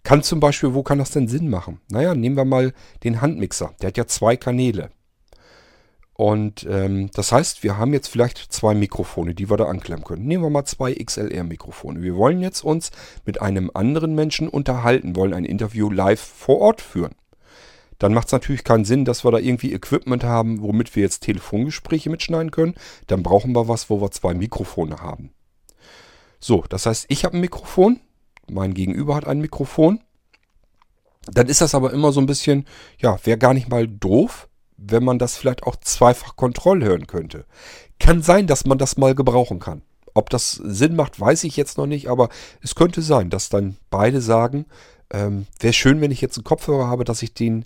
Kann 0.04 0.22
zum 0.22 0.40
Beispiel, 0.40 0.74
wo 0.74 0.84
kann 0.84 0.98
das 0.98 1.12
denn 1.12 1.28
Sinn 1.28 1.50
machen? 1.50 1.80
Naja, 1.90 2.14
nehmen 2.14 2.36
wir 2.36 2.46
mal 2.46 2.74
den 3.04 3.22
Handmixer. 3.22 3.74
Der 3.82 3.88
hat 3.88 3.98
ja 3.98 4.06
zwei 4.06 4.36
Kanäle. 4.36 4.90
Und 6.24 6.66
ähm, 6.70 7.10
das 7.14 7.34
heißt, 7.34 7.64
wir 7.64 7.78
haben 7.78 7.92
jetzt 7.92 8.08
vielleicht 8.08 8.38
zwei 8.38 8.74
Mikrofone, 8.74 9.36
die 9.36 9.50
wir 9.50 9.58
da 9.58 9.66
anklemmen 9.66 10.06
können. 10.06 10.26
Nehmen 10.26 10.42
wir 10.42 10.50
mal 10.50 10.64
zwei 10.64 10.94
XLR-Mikrofone. 10.94 12.02
Wir 12.02 12.16
wollen 12.16 12.40
jetzt 12.40 12.64
uns 12.64 12.92
mit 13.26 13.42
einem 13.42 13.70
anderen 13.74 14.16
Menschen 14.16 14.48
unterhalten, 14.48 15.18
wollen 15.18 15.34
ein 15.34 15.44
Interview 15.44 15.92
live 15.92 16.22
vor 16.22 16.60
Ort 16.62 16.80
führen. 16.80 17.14
Dann 18.00 18.14
macht 18.14 18.28
es 18.28 18.32
natürlich 18.32 18.64
keinen 18.64 18.86
Sinn, 18.86 19.04
dass 19.04 19.26
wir 19.26 19.32
da 19.32 19.38
irgendwie 19.38 19.74
Equipment 19.74 20.24
haben, 20.24 20.62
womit 20.62 20.96
wir 20.96 21.04
jetzt 21.04 21.24
Telefongespräche 21.24 22.10
mitschneiden 22.10 22.52
können. 22.52 22.76
Dann 23.08 23.22
brauchen 23.22 23.52
wir 23.54 23.68
was, 23.68 23.90
wo 23.90 24.00
wir 24.00 24.10
zwei 24.12 24.34
Mikrofone 24.34 25.02
haben. 25.02 25.32
So, 26.40 26.64
das 26.70 26.86
heißt, 26.86 27.08
ich 27.10 27.26
habe 27.26 27.36
ein 27.36 27.42
Mikrofon, 27.42 28.00
mein 28.50 28.74
Gegenüber 28.74 29.16
hat 29.16 29.28
ein 29.28 29.42
Mikrofon. 29.42 30.00
Dann 31.26 31.50
ist 31.50 31.60
das 31.60 31.76
aber 31.76 31.92
immer 31.92 32.14
so 32.14 32.22
ein 32.22 32.28
bisschen, 32.28 32.66
ja, 32.98 33.20
wäre 33.26 33.38
gar 33.38 33.54
nicht 33.54 33.68
mal 33.68 33.90
doof, 33.90 34.48
wenn 34.88 35.04
man 35.04 35.20
das 35.20 35.36
vielleicht 35.36 35.64
auch 35.64 35.76
zweifach 35.78 36.36
Kontroll 36.36 36.84
hören 36.84 37.08
könnte. 37.08 37.46
Kann 38.00 38.22
sein, 38.22 38.48
dass 38.48 38.66
man 38.66 38.78
das 38.78 38.98
mal 38.98 39.16
gebrauchen 39.16 39.60
kann. 39.60 39.82
Ob 40.14 40.30
das 40.30 40.52
Sinn 40.52 40.96
macht, 40.96 41.20
weiß 41.20 41.44
ich 41.46 41.58
jetzt 41.58 41.78
noch 41.78 41.88
nicht, 41.88 42.08
aber 42.08 42.30
es 42.62 42.76
könnte 42.76 43.02
sein, 43.02 43.30
dass 43.30 43.50
dann 43.50 43.78
beide 43.90 44.22
sagen, 44.22 44.66
ähm, 45.12 45.48
wäre 45.60 45.74
schön, 45.74 46.02
wenn 46.02 46.12
ich 46.12 46.22
jetzt 46.22 46.38
einen 46.38 46.44
Kopfhörer 46.44 46.88
habe, 46.88 47.04
dass 47.04 47.24
ich 47.24 47.34
den, 47.34 47.66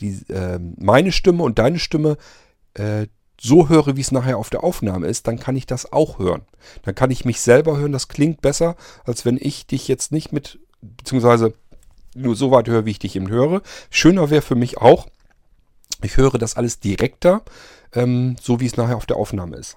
die, 0.00 0.22
äh, 0.28 0.58
meine 0.76 1.12
Stimme 1.12 1.42
und 1.42 1.58
deine 1.58 1.78
Stimme 1.78 2.16
äh, 2.74 3.06
so 3.40 3.68
höre, 3.68 3.96
wie 3.96 4.00
es 4.00 4.12
nachher 4.12 4.38
auf 4.38 4.50
der 4.50 4.64
Aufnahme 4.64 5.06
ist, 5.06 5.26
dann 5.26 5.38
kann 5.38 5.56
ich 5.56 5.66
das 5.66 5.92
auch 5.92 6.18
hören. 6.18 6.42
Dann 6.82 6.94
kann 6.94 7.10
ich 7.10 7.24
mich 7.24 7.40
selber 7.40 7.76
hören, 7.76 7.92
das 7.92 8.08
klingt 8.08 8.42
besser, 8.42 8.76
als 9.04 9.24
wenn 9.24 9.38
ich 9.40 9.66
dich 9.66 9.88
jetzt 9.88 10.12
nicht 10.12 10.32
mit, 10.32 10.58
beziehungsweise 10.80 11.54
nur 12.14 12.34
so 12.34 12.50
weit 12.50 12.68
höre, 12.68 12.84
wie 12.84 12.90
ich 12.90 12.98
dich 12.98 13.14
eben 13.16 13.28
höre. 13.28 13.62
Schöner 13.90 14.30
wäre 14.30 14.42
für 14.42 14.56
mich 14.56 14.78
auch, 14.78 15.06
ich 16.02 16.16
höre 16.16 16.38
das 16.38 16.56
alles 16.56 16.80
direkter, 16.80 17.42
ähm, 17.92 18.36
so 18.40 18.60
wie 18.60 18.66
es 18.66 18.76
nachher 18.76 18.96
auf 18.96 19.06
der 19.06 19.16
Aufnahme 19.16 19.56
ist. 19.56 19.76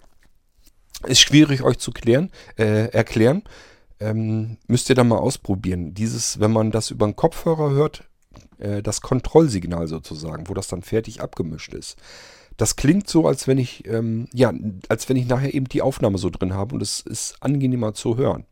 Ist 1.06 1.22
schwierig 1.22 1.64
euch 1.64 1.80
zu 1.80 1.92
klären, 1.92 2.32
äh, 2.58 2.90
erklären. 2.90 3.44
Ähm, 4.00 4.58
müsst 4.68 4.90
ihr 4.90 4.96
dann 4.96 5.08
mal 5.08 5.18
ausprobieren. 5.18 5.94
Dieses, 5.94 6.40
wenn 6.40 6.52
man 6.52 6.72
das 6.72 6.92
über 6.92 7.06
einen 7.06 7.16
Kopfhörer 7.16 7.72
hört, 7.72 8.04
äh, 8.60 8.82
das 8.82 9.02
Kontrollsignal 9.02 9.88
sozusagen, 9.88 10.48
wo 10.48 10.54
das 10.54 10.68
dann 10.68 10.82
fertig 10.82 11.22
abgemischt 11.22 11.74
ist. 11.74 11.98
Das 12.58 12.76
klingt 12.76 13.10
so, 13.10 13.28
als 13.28 13.48
wenn 13.48 13.58
ich, 13.58 13.88
ähm, 13.88 14.28
ja, 14.34 14.54
als 14.88 15.10
wenn 15.10 15.18
ich 15.18 15.28
nachher 15.28 15.54
eben 15.54 15.68
die 15.68 15.82
Aufnahme 15.82 16.18
so 16.18 16.30
drin 16.30 16.54
habe 16.54 16.76
und 16.76 16.82
es 16.82 17.00
ist 17.00 17.36
angenehmer 17.40 17.94
zu 17.94 18.18
hören. 18.18 18.46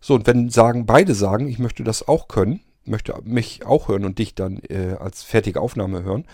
So, 0.00 0.14
und 0.14 0.26
wenn 0.26 0.48
sagen, 0.50 0.86
beide 0.86 1.14
sagen, 1.14 1.46
ich 1.46 1.58
möchte 1.58 1.84
das 1.84 2.08
auch 2.08 2.26
können, 2.26 2.60
möchte 2.84 3.14
mich 3.24 3.66
auch 3.66 3.88
hören 3.88 4.04
und 4.04 4.18
dich 4.18 4.34
dann 4.34 4.60
äh, 4.68 4.96
als 4.98 5.22
fertige 5.22 5.60
Aufnahme 5.60 6.02
hören, 6.02 6.24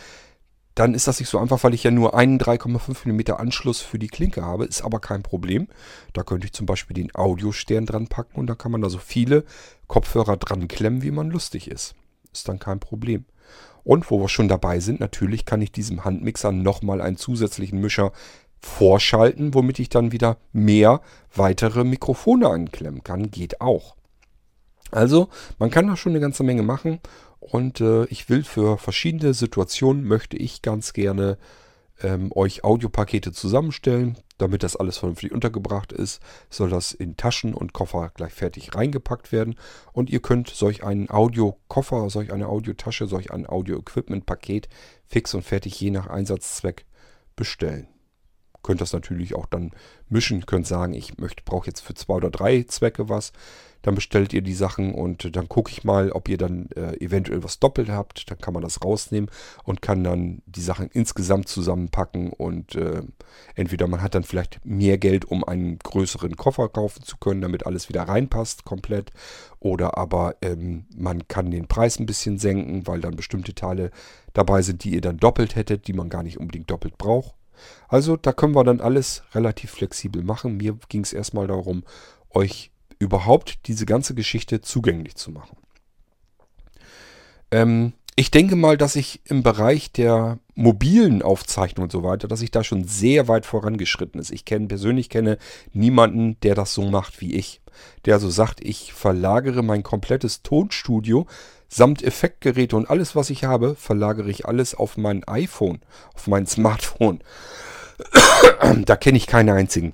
dann 0.76 0.92
ist 0.92 1.08
das 1.08 1.18
nicht 1.18 1.30
so 1.30 1.38
einfach, 1.38 1.64
weil 1.64 1.72
ich 1.72 1.84
ja 1.84 1.90
nur 1.90 2.14
einen 2.14 2.38
3,5 2.38 3.08
mm 3.08 3.32
Anschluss 3.32 3.80
für 3.80 3.98
die 3.98 4.08
Klinke 4.08 4.42
habe. 4.42 4.66
Ist 4.66 4.82
aber 4.82 5.00
kein 5.00 5.22
Problem. 5.22 5.68
Da 6.12 6.22
könnte 6.22 6.46
ich 6.46 6.52
zum 6.52 6.66
Beispiel 6.66 6.94
den 6.94 7.14
Audiostern 7.14 7.86
dran 7.86 8.08
packen 8.08 8.38
und 8.38 8.46
da 8.46 8.54
kann 8.54 8.72
man 8.72 8.82
da 8.82 8.90
so 8.90 8.98
viele 8.98 9.44
Kopfhörer 9.86 10.36
dran 10.36 10.68
klemmen, 10.68 11.02
wie 11.02 11.10
man 11.10 11.30
lustig 11.30 11.70
ist. 11.70 11.94
Ist 12.30 12.46
dann 12.46 12.58
kein 12.58 12.78
Problem. 12.78 13.24
Und 13.84 14.10
wo 14.10 14.20
wir 14.20 14.28
schon 14.28 14.48
dabei 14.48 14.80
sind, 14.80 15.00
natürlich 15.00 15.46
kann 15.46 15.62
ich 15.62 15.72
diesem 15.72 16.04
Handmixer 16.04 16.52
nochmal 16.52 17.00
einen 17.00 17.16
zusätzlichen 17.16 17.80
Mischer 17.80 18.12
vorschalten, 18.60 19.54
womit 19.54 19.78
ich 19.78 19.88
dann 19.88 20.12
wieder 20.12 20.36
mehr 20.52 21.00
weitere 21.34 21.84
Mikrofone 21.84 22.50
anklemmen 22.50 23.02
kann. 23.02 23.30
Geht 23.30 23.62
auch. 23.62 23.96
Also, 24.90 25.28
man 25.58 25.70
kann 25.70 25.86
da 25.86 25.96
schon 25.96 26.12
eine 26.12 26.20
ganze 26.20 26.42
Menge 26.42 26.62
machen 26.62 27.00
und 27.40 27.80
äh, 27.80 28.04
ich 28.06 28.28
will 28.28 28.44
für 28.44 28.78
verschiedene 28.78 29.34
Situationen, 29.34 30.04
möchte 30.04 30.36
ich 30.36 30.62
ganz 30.62 30.92
gerne 30.92 31.38
ähm, 32.02 32.30
euch 32.34 32.64
Audiopakete 32.64 33.32
zusammenstellen. 33.32 34.18
Damit 34.38 34.62
das 34.62 34.76
alles 34.76 34.98
vernünftig 34.98 35.32
untergebracht 35.32 35.92
ist, 35.92 36.20
soll 36.50 36.68
das 36.68 36.92
in 36.92 37.16
Taschen 37.16 37.54
und 37.54 37.72
Koffer 37.72 38.10
gleich 38.14 38.32
fertig 38.32 38.74
reingepackt 38.74 39.32
werden. 39.32 39.56
Und 39.92 40.10
ihr 40.10 40.20
könnt 40.20 40.48
solch 40.48 40.84
einen 40.84 41.08
Audiokoffer, 41.08 42.10
solch 42.10 42.32
eine 42.32 42.48
Audiotasche, 42.48 43.06
solch 43.06 43.32
ein 43.32 43.48
Audio-Equipment-Paket 43.48 44.68
fix 45.06 45.32
und 45.32 45.42
fertig 45.42 45.80
je 45.80 45.90
nach 45.90 46.08
Einsatzzweck 46.08 46.84
bestellen 47.34 47.88
könnt 48.66 48.80
das 48.80 48.92
natürlich 48.92 49.34
auch 49.36 49.46
dann 49.46 49.70
mischen, 50.08 50.44
könnt 50.44 50.66
sagen, 50.66 50.92
ich 50.92 51.18
möchte, 51.18 51.44
brauche 51.44 51.68
jetzt 51.68 51.80
für 51.80 51.94
zwei 51.94 52.14
oder 52.14 52.30
drei 52.30 52.64
Zwecke 52.64 53.08
was. 53.08 53.32
Dann 53.82 53.94
bestellt 53.94 54.32
ihr 54.32 54.42
die 54.42 54.54
Sachen 54.54 54.92
und 54.92 55.36
dann 55.36 55.48
gucke 55.48 55.70
ich 55.70 55.84
mal, 55.84 56.10
ob 56.10 56.28
ihr 56.28 56.38
dann 56.38 56.68
äh, 56.74 56.96
eventuell 56.96 57.44
was 57.44 57.60
doppelt 57.60 57.88
habt. 57.88 58.28
Dann 58.28 58.38
kann 58.38 58.54
man 58.54 58.64
das 58.64 58.82
rausnehmen 58.82 59.30
und 59.62 59.82
kann 59.82 60.02
dann 60.02 60.42
die 60.46 60.60
Sachen 60.62 60.88
insgesamt 60.92 61.46
zusammenpacken 61.46 62.32
und 62.32 62.74
äh, 62.74 63.02
entweder 63.54 63.86
man 63.86 64.02
hat 64.02 64.16
dann 64.16 64.24
vielleicht 64.24 64.58
mehr 64.64 64.98
Geld, 64.98 65.26
um 65.26 65.44
einen 65.44 65.78
größeren 65.78 66.36
Koffer 66.36 66.68
kaufen 66.68 67.04
zu 67.04 67.18
können, 67.18 67.42
damit 67.42 67.66
alles 67.66 67.88
wieder 67.88 68.02
reinpasst 68.02 68.64
komplett. 68.64 69.12
Oder 69.60 69.96
aber 69.96 70.34
ähm, 70.42 70.86
man 70.96 71.28
kann 71.28 71.52
den 71.52 71.68
Preis 71.68 72.00
ein 72.00 72.06
bisschen 72.06 72.38
senken, 72.38 72.88
weil 72.88 73.00
dann 73.00 73.14
bestimmte 73.14 73.54
Teile 73.54 73.92
dabei 74.32 74.62
sind, 74.62 74.82
die 74.82 74.94
ihr 74.94 75.00
dann 75.00 75.18
doppelt 75.18 75.54
hättet, 75.54 75.86
die 75.86 75.92
man 75.92 76.08
gar 76.08 76.24
nicht 76.24 76.40
unbedingt 76.40 76.68
doppelt 76.68 76.98
braucht. 76.98 77.36
Also 77.88 78.16
da 78.16 78.32
können 78.32 78.54
wir 78.54 78.64
dann 78.64 78.80
alles 78.80 79.22
relativ 79.34 79.72
flexibel 79.72 80.22
machen. 80.22 80.56
Mir 80.56 80.78
ging 80.88 81.02
es 81.02 81.12
erstmal 81.12 81.46
darum, 81.46 81.84
euch 82.30 82.70
überhaupt 82.98 83.66
diese 83.66 83.86
ganze 83.86 84.14
Geschichte 84.14 84.60
zugänglich 84.60 85.16
zu 85.16 85.30
machen. 85.30 85.56
Ähm, 87.50 87.92
ich 88.16 88.30
denke 88.30 88.56
mal, 88.56 88.78
dass 88.78 88.96
ich 88.96 89.20
im 89.26 89.42
Bereich 89.42 89.92
der 89.92 90.38
mobilen 90.54 91.20
Aufzeichnung 91.20 91.84
und 91.84 91.92
so 91.92 92.02
weiter, 92.02 92.28
dass 92.28 92.40
ich 92.40 92.50
da 92.50 92.64
schon 92.64 92.84
sehr 92.84 93.28
weit 93.28 93.44
vorangeschritten 93.44 94.18
ist. 94.18 94.30
Ich 94.30 94.46
kenne 94.46 94.68
persönlich 94.68 95.10
kenne 95.10 95.36
niemanden, 95.74 96.40
der 96.40 96.54
das 96.54 96.72
so 96.72 96.88
macht 96.90 97.20
wie 97.20 97.34
ich. 97.34 97.60
Der 98.06 98.18
so 98.18 98.30
sagt, 98.30 98.64
ich 98.64 98.94
verlagere 98.94 99.62
mein 99.62 99.82
komplettes 99.82 100.42
Tonstudio 100.42 101.26
samt 101.68 102.02
Effektgeräte 102.02 102.74
und 102.76 102.88
alles, 102.88 103.14
was 103.14 103.28
ich 103.28 103.44
habe, 103.44 103.74
verlagere 103.74 104.30
ich 104.30 104.46
alles 104.46 104.74
auf 104.74 104.96
mein 104.96 105.22
iPhone, 105.24 105.80
auf 106.14 106.26
mein 106.26 106.46
Smartphone. 106.46 107.20
da 108.86 108.96
kenne 108.96 109.18
ich 109.18 109.26
keine 109.26 109.52
einzigen. 109.52 109.92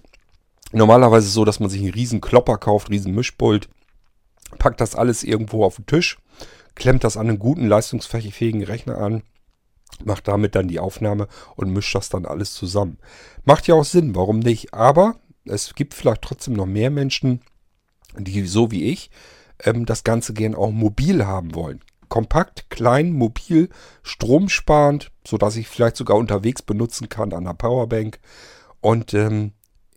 Normalerweise 0.71 1.25
ist 1.25 1.31
es 1.31 1.35
so, 1.35 1.45
dass 1.45 1.59
man 1.59 1.71
sich 1.71 1.81
einen 1.81 1.93
riesen 1.93 2.21
Klopper 2.21 2.57
kauft, 2.57 2.89
riesen 2.89 3.15
Mischpult, 3.15 3.69
packt 4.59 4.81
das 4.81 4.95
alles 4.95 5.25
irgendwo 5.25 5.65
auf 5.65 5.77
den 5.77 5.87
Tisch, 5.87 6.19
klemmt 6.75 7.05
das 7.05 7.17
an 7.17 7.29
einen 7.29 7.39
guten, 7.39 7.67
leistungsfähigen 7.67 8.63
Rechner 8.63 8.99
an, 8.99 9.23
macht 10.05 10.29
damit 10.29 10.55
dann 10.55 10.69
die 10.69 10.81
Aufnahme 10.81 11.29
und 11.57 11.73
mischt 11.73 11.95
das 11.95 12.09
dann 12.09 12.27
alles 12.27 12.55
zusammen. 12.55 12.99
Macht 13.45 13.67
ja 13.67 13.75
auch 13.75 13.85
Sinn, 13.85 14.15
warum 14.15 14.39
nicht? 14.39 14.75
Aber 14.75 15.17
es 15.45 15.75
gibt 15.75 15.95
vielleicht 15.95 16.23
trotzdem 16.23 16.55
noch 16.55 16.67
mehr 16.67 16.91
Menschen, 16.91 17.43
die 18.17 18.47
so 18.47 18.71
wie 18.71 18.85
ich 18.85 19.11
ähm, 19.65 19.87
das 19.87 20.05
Ganze 20.05 20.35
gern 20.35 20.55
auch 20.55 20.71
mobil 20.71 21.27
haben 21.27 21.55
wollen. 21.55 21.81
Kompakt, 22.09 22.69
klein, 22.69 23.13
mobil, 23.13 23.71
stromsparend, 24.03 25.11
sodass 25.27 25.57
ich 25.57 25.69
vielleicht 25.69 25.97
sogar 25.97 26.17
unterwegs 26.17 26.63
benutzen 26.63 27.09
kann 27.09 27.33
an 27.33 27.45
der 27.45 27.55
Powerbank. 27.55 28.21
Und 28.81 29.15
ähm, 29.15 29.53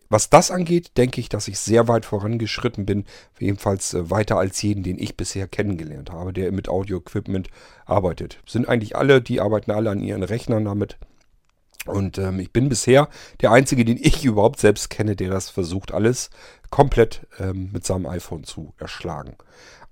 was 0.08 0.30
das 0.30 0.50
angeht, 0.50 0.96
denke 0.96 1.20
ich, 1.20 1.28
dass 1.28 1.48
ich 1.48 1.58
sehr 1.58 1.88
weit 1.88 2.04
vorangeschritten 2.04 2.86
bin, 2.86 3.04
jedenfalls 3.38 3.94
äh, 3.94 4.10
weiter 4.10 4.38
als 4.38 4.60
jeden, 4.62 4.82
den 4.82 4.98
ich 4.98 5.16
bisher 5.16 5.48
kennengelernt 5.48 6.12
habe, 6.12 6.32
der 6.32 6.52
mit 6.52 6.68
Audio-Equipment 6.68 7.48
arbeitet. 7.84 8.38
Sind 8.46 8.68
eigentlich 8.68 8.96
alle, 8.96 9.20
die 9.20 9.40
arbeiten 9.40 9.70
alle 9.70 9.90
an 9.90 10.00
ihren 10.00 10.22
Rechnern 10.22 10.64
damit. 10.64 10.96
Und 11.86 12.18
ähm, 12.18 12.40
ich 12.40 12.52
bin 12.52 12.68
bisher 12.68 13.08
der 13.40 13.52
Einzige, 13.52 13.84
den 13.84 13.96
ich 13.96 14.24
überhaupt 14.24 14.60
selbst 14.60 14.90
kenne, 14.90 15.16
der 15.16 15.30
das 15.30 15.50
versucht, 15.50 15.92
alles 15.92 16.30
komplett 16.70 17.26
ähm, 17.38 17.70
mit 17.72 17.86
seinem 17.86 18.06
iPhone 18.06 18.44
zu 18.44 18.74
erschlagen. 18.78 19.36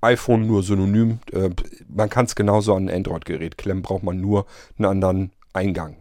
iPhone 0.00 0.46
nur 0.46 0.62
synonym, 0.62 1.20
äh, 1.32 1.50
man 1.88 2.10
kann 2.10 2.26
es 2.26 2.34
genauso 2.34 2.74
an 2.74 2.88
ein 2.88 2.96
Android-Gerät 2.96 3.58
klemmen, 3.58 3.82
braucht 3.82 4.02
man 4.02 4.20
nur 4.20 4.46
einen 4.76 4.86
anderen 4.86 5.32
Eingang, 5.52 5.96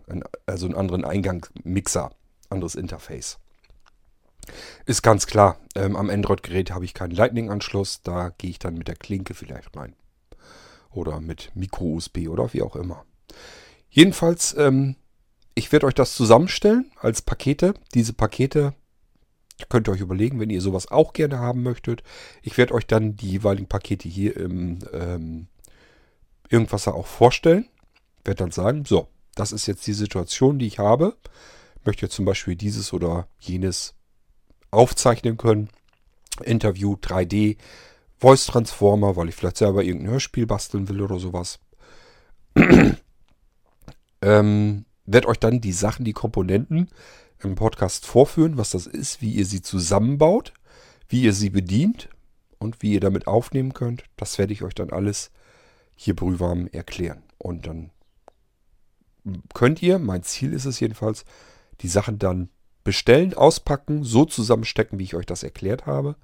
also 0.48 0.66
einen 0.66 0.76
anderen 0.76 1.06
Eingang-Mixer, 1.06 2.12
anderes 2.50 2.74
Interface. 2.74 3.38
Ist 4.86 5.04
ganz 5.04 5.28
klar, 5.28 5.58
ähm, 5.76 5.96
am 5.96 6.10
Android-Gerät 6.10 6.72
habe 6.72 6.86
ich 6.86 6.94
keinen 6.94 7.12
Lightning-Anschluss, 7.12 8.02
da 8.02 8.30
gehe 8.38 8.50
ich 8.50 8.60
dann 8.60 8.76
mit 8.76 8.88
der 8.88 8.96
Klinke 8.96 9.34
vielleicht 9.34 9.76
rein. 9.76 9.96
Oder 10.92 11.20
mit 11.20 11.52
Micro-USB 11.56 12.28
oder 12.30 12.54
wie 12.54 12.62
auch 12.62 12.76
immer. 12.76 13.06
Jedenfalls, 13.90 14.56
ähm, 14.58 14.96
ich 15.56 15.72
werde 15.72 15.86
euch 15.86 15.94
das 15.94 16.16
zusammenstellen 16.16 16.92
als 17.00 17.22
Pakete. 17.22 17.74
Diese 17.94 18.14
Pakete 18.14 18.74
könnt 19.70 19.88
ihr 19.88 19.92
euch 19.92 20.02
überlegen, 20.02 20.40
wenn 20.40 20.50
ihr 20.50 20.62
sowas 20.62 20.92
auch 20.92 21.14
gerne 21.14 21.40
haben 21.40 21.64
möchtet. 21.64 22.04
Ich 22.42 22.58
werde 22.58 22.74
euch 22.74 22.88
dann 22.88 23.16
die 23.16 23.30
jeweiligen 23.30 23.68
Pakete 23.68 24.10
hier 24.10 24.36
im 24.38 24.80
ähm, 24.92 25.48
Irgendwasser 26.50 26.94
auch 26.94 27.08
vorstellen. 27.08 27.68
Werde 28.26 28.40
dann 28.44 28.52
sagen, 28.52 28.86
so, 28.86 29.08
das 29.36 29.52
ist 29.52 29.68
jetzt 29.68 29.86
die 29.88 29.94
Situation, 29.94 30.60
die 30.60 30.68
ich 30.68 30.80
habe. 30.80 31.16
Möchte 31.84 32.10
zum 32.10 32.26
Beispiel 32.26 32.56
dieses 32.56 32.94
oder 32.94 33.28
jenes 33.40 33.94
aufzeichnen 34.74 35.38
können. 35.38 35.70
Interview 36.44 36.96
3D, 36.96 37.58
Voice 38.20 38.46
Transformer, 38.46 39.16
weil 39.16 39.30
ich 39.30 39.36
vielleicht 39.36 39.58
selber 39.58 39.84
irgendein 39.84 40.12
Hörspiel 40.12 40.46
basteln 40.46 40.90
will 40.90 41.02
oder 41.02 41.20
sowas. 41.20 41.60
ähm, 44.22 44.86
werde 45.06 45.28
euch 45.28 45.40
dann 45.40 45.62
die 45.62 45.74
Sachen, 45.74 46.06
die 46.06 46.14
Komponenten 46.14 46.90
im 47.40 47.56
Podcast 47.56 48.06
vorführen, 48.06 48.58
was 48.58 48.72
das 48.72 48.88
ist, 48.88 49.22
wie 49.22 49.34
ihr 49.34 49.46
sie 49.46 49.62
zusammenbaut, 49.62 50.54
wie 51.10 51.24
ihr 51.24 51.34
sie 51.34 51.50
bedient 51.50 52.10
und 52.58 52.82
wie 52.82 52.94
ihr 52.94 53.00
damit 53.00 53.28
aufnehmen 53.28 53.74
könnt. 53.74 54.06
Das 54.16 54.38
werde 54.38 54.54
ich 54.54 54.64
euch 54.64 54.76
dann 54.76 54.92
alles 54.92 55.32
hier 55.96 56.16
brühwarm 56.16 56.68
erklären. 56.68 57.24
Und 57.38 57.68
dann 57.68 57.92
könnt 59.54 59.82
ihr, 59.82 60.00
mein 60.00 60.24
Ziel 60.24 60.54
ist 60.54 60.66
es 60.66 60.80
jedenfalls, 60.80 61.26
die 61.82 61.88
Sachen 61.88 62.20
dann 62.20 62.50
bestellen, 62.84 63.34
auspacken, 63.34 64.04
so 64.04 64.26
zusammenstecken, 64.26 65.00
wie 65.00 65.04
ich 65.04 65.16
euch 65.16 65.26
das 65.26 65.44
erklärt 65.44 65.86
habe, 65.86 66.16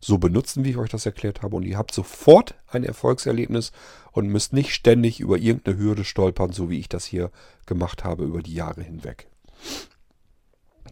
so 0.00 0.18
benutzen, 0.18 0.64
wie 0.64 0.70
ich 0.70 0.76
euch 0.76 0.90
das 0.90 1.06
erklärt 1.06 1.42
habe 1.42 1.56
und 1.56 1.64
ihr 1.64 1.78
habt 1.78 1.94
sofort 1.94 2.54
ein 2.68 2.84
Erfolgserlebnis 2.84 3.72
und 4.12 4.28
müsst 4.28 4.52
nicht 4.52 4.72
ständig 4.74 5.20
über 5.20 5.38
irgendeine 5.38 5.78
Hürde 5.78 6.04
stolpern, 6.04 6.52
so 6.52 6.70
wie 6.70 6.78
ich 6.78 6.88
das 6.88 7.04
hier 7.04 7.30
gemacht 7.66 8.04
habe 8.04 8.24
über 8.24 8.42
die 8.42 8.54
Jahre 8.54 8.82
hinweg. 8.82 9.28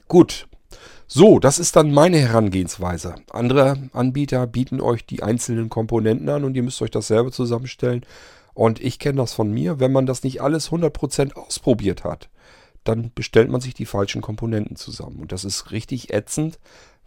Gut. 0.08 0.48
So, 1.08 1.38
das 1.38 1.60
ist 1.60 1.76
dann 1.76 1.92
meine 1.92 2.18
Herangehensweise. 2.18 3.14
Andere 3.30 3.88
Anbieter 3.92 4.46
bieten 4.48 4.80
euch 4.80 5.06
die 5.06 5.22
einzelnen 5.22 5.68
Komponenten 5.68 6.28
an 6.28 6.42
und 6.42 6.56
ihr 6.56 6.64
müsst 6.64 6.82
euch 6.82 6.90
das 6.90 7.06
selber 7.06 7.30
zusammenstellen. 7.30 8.04
Und 8.54 8.80
ich 8.80 8.98
kenne 8.98 9.18
das 9.18 9.32
von 9.32 9.52
mir, 9.52 9.78
wenn 9.78 9.92
man 9.92 10.06
das 10.06 10.24
nicht 10.24 10.40
alles 10.40 10.70
100% 10.70 11.34
ausprobiert 11.34 12.04
hat, 12.04 12.28
dann 12.88 13.10
bestellt 13.14 13.50
man 13.50 13.60
sich 13.60 13.74
die 13.74 13.86
falschen 13.86 14.22
Komponenten 14.22 14.76
zusammen. 14.76 15.20
Und 15.20 15.32
das 15.32 15.44
ist 15.44 15.70
richtig 15.70 16.12
ätzend, 16.12 16.58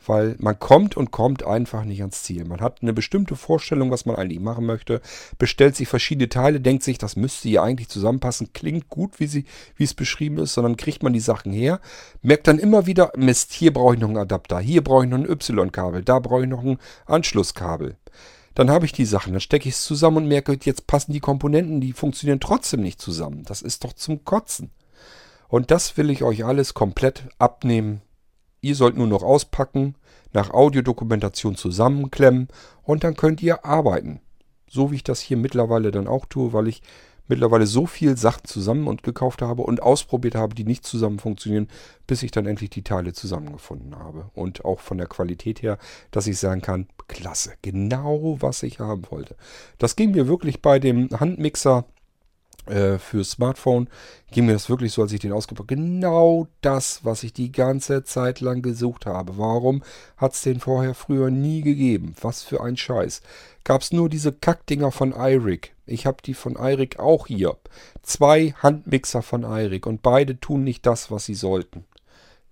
weil 0.05 0.36
man 0.39 0.57
kommt 0.59 0.95
und 0.97 1.11
kommt 1.11 1.45
einfach 1.45 1.84
nicht 1.84 2.01
ans 2.01 2.23
Ziel. 2.23 2.45
Man 2.45 2.61
hat 2.61 2.82
eine 2.82 2.93
bestimmte 2.93 3.36
Vorstellung, 3.36 3.91
was 3.91 4.05
man 4.05 4.15
eigentlich 4.15 4.39
machen 4.39 4.65
möchte, 4.65 5.01
bestellt 5.38 5.75
sich 5.75 5.88
verschiedene 5.88 6.30
Teile, 6.30 6.61
denkt 6.61 6.84
sich, 6.84 6.97
das 6.97 7.15
müsste 7.15 7.49
hier 7.49 7.63
eigentlich 7.63 7.89
zusammenpassen, 7.89 8.53
klingt 8.53 8.89
gut, 8.89 9.19
wie, 9.19 9.27
sie, 9.27 9.45
wie 9.75 9.84
es 9.84 9.93
beschrieben 9.93 10.38
ist, 10.38 10.53
sondern 10.53 10.77
kriegt 10.77 11.03
man 11.03 11.13
die 11.13 11.19
Sachen 11.19 11.51
her, 11.51 11.80
merkt 12.21 12.47
dann 12.47 12.59
immer 12.59 12.86
wieder, 12.86 13.11
Mist, 13.15 13.53
hier 13.53 13.73
brauche 13.73 13.95
ich 13.95 13.99
noch 13.99 14.07
einen 14.07 14.17
Adapter, 14.17 14.59
hier 14.59 14.84
brauche 14.84 15.05
ich 15.05 15.09
noch 15.09 15.17
ein 15.17 15.30
Y-Kabel, 15.30 16.03
da 16.03 16.19
brauche 16.19 16.43
ich 16.43 16.49
noch 16.49 16.63
ein 16.63 16.77
Anschlusskabel. 17.05 17.97
Dann 18.55 18.71
habe 18.71 18.86
ich 18.86 18.91
die 18.91 19.05
Sachen, 19.05 19.34
dann 19.34 19.41
stecke 19.41 19.69
ich 19.69 19.75
es 19.75 19.84
zusammen 19.84 20.17
und 20.17 20.27
merke, 20.27 20.57
jetzt 20.63 20.88
passen 20.88 21.13
die 21.13 21.19
Komponenten, 21.19 21.82
die 21.82 21.93
funktionieren 21.93 22.39
trotzdem 22.39 22.82
nicht 22.82 22.99
zusammen. 22.99 23.43
Das 23.43 23.61
ist 23.61 23.84
doch 23.84 23.93
zum 23.93 24.25
Kotzen. 24.25 24.71
Und 25.49 25.71
das 25.71 25.97
will 25.97 26.09
ich 26.09 26.23
euch 26.23 26.45
alles 26.45 26.73
komplett 26.73 27.23
abnehmen. 27.39 28.01
Ihr 28.61 28.75
sollt 28.75 28.97
nur 28.97 29.07
noch 29.07 29.23
auspacken, 29.23 29.95
nach 30.31 30.51
Audiodokumentation 30.51 31.55
zusammenklemmen 31.55 32.47
und 32.83 33.03
dann 33.03 33.15
könnt 33.15 33.41
ihr 33.41 33.65
arbeiten. 33.65 34.21
So 34.69 34.91
wie 34.91 34.97
ich 34.97 35.03
das 35.03 35.19
hier 35.19 35.37
mittlerweile 35.37 35.91
dann 35.91 36.07
auch 36.07 36.25
tue, 36.25 36.53
weil 36.53 36.67
ich 36.67 36.83
mittlerweile 37.27 37.67
so 37.67 37.85
viel 37.85 38.17
Sachen 38.17 38.45
zusammen 38.45 38.87
und 38.87 39.03
gekauft 39.03 39.41
habe 39.41 39.61
und 39.61 39.81
ausprobiert 39.81 40.35
habe, 40.35 40.55
die 40.55 40.65
nicht 40.65 40.85
zusammen 40.85 41.19
funktionieren, 41.19 41.67
bis 42.07 42.23
ich 42.23 42.31
dann 42.31 42.45
endlich 42.45 42.71
die 42.71 42.83
Teile 42.83 43.13
zusammengefunden 43.13 43.97
habe. 43.97 44.29
Und 44.33 44.65
auch 44.65 44.79
von 44.79 44.97
der 44.97 45.07
Qualität 45.07 45.61
her, 45.61 45.77
dass 46.11 46.27
ich 46.27 46.37
sagen 46.37 46.61
kann, 46.61 46.87
klasse, 47.07 47.53
genau 47.61 48.37
was 48.39 48.63
ich 48.63 48.79
haben 48.79 49.03
wollte. 49.09 49.35
Das 49.77 49.95
ging 49.95 50.11
mir 50.11 50.27
wirklich 50.27 50.61
bei 50.61 50.79
dem 50.79 51.09
Handmixer 51.19 51.85
äh, 52.70 52.99
für 52.99 53.24
Smartphone, 53.24 53.89
ging 54.32 54.45
mir 54.45 54.53
das 54.53 54.70
wirklich 54.70 54.93
so, 54.93 55.01
als 55.01 55.11
ich 55.11 55.20
den 55.20 55.34
ausgepackt 55.34 55.72
habe. 55.72 55.82
Genau 55.82 56.47
das, 56.61 57.03
was 57.03 57.24
ich 57.24 57.34
die 57.34 57.51
ganze 57.51 58.03
Zeit 58.03 58.39
lang 58.39 58.61
gesucht 58.61 59.05
habe. 59.05 59.38
Warum 59.38 59.84
hat 60.17 60.34
es 60.34 60.41
den 60.41 60.59
vorher 60.59 60.93
früher 60.93 61.30
nie 61.30 61.61
gegeben? 61.61 62.15
Was 62.22 62.43
für 62.43 62.61
ein 62.61 62.78
Scheiß. 62.78 63.22
Gab 63.63 63.82
es 63.82 63.91
nur 63.91 64.09
diese 64.09 64.32
Kackdinger 64.32 64.91
von 64.91 65.13
iRig. 65.13 65.74
Ich 65.86 66.05
habe 66.05 66.17
die 66.24 66.34
von 66.34 66.55
iRig 66.55 66.99
auch 66.99 67.28
hier. 67.28 67.57
Zwei 68.03 68.53
Handmixer 68.61 69.22
von 69.22 69.43
iRig 69.43 69.86
und 69.86 70.01
beide 70.01 70.39
tun 70.39 70.63
nicht 70.63 70.86
das, 70.86 71.11
was 71.11 71.26
sie 71.26 71.36
sollten. 71.36 71.86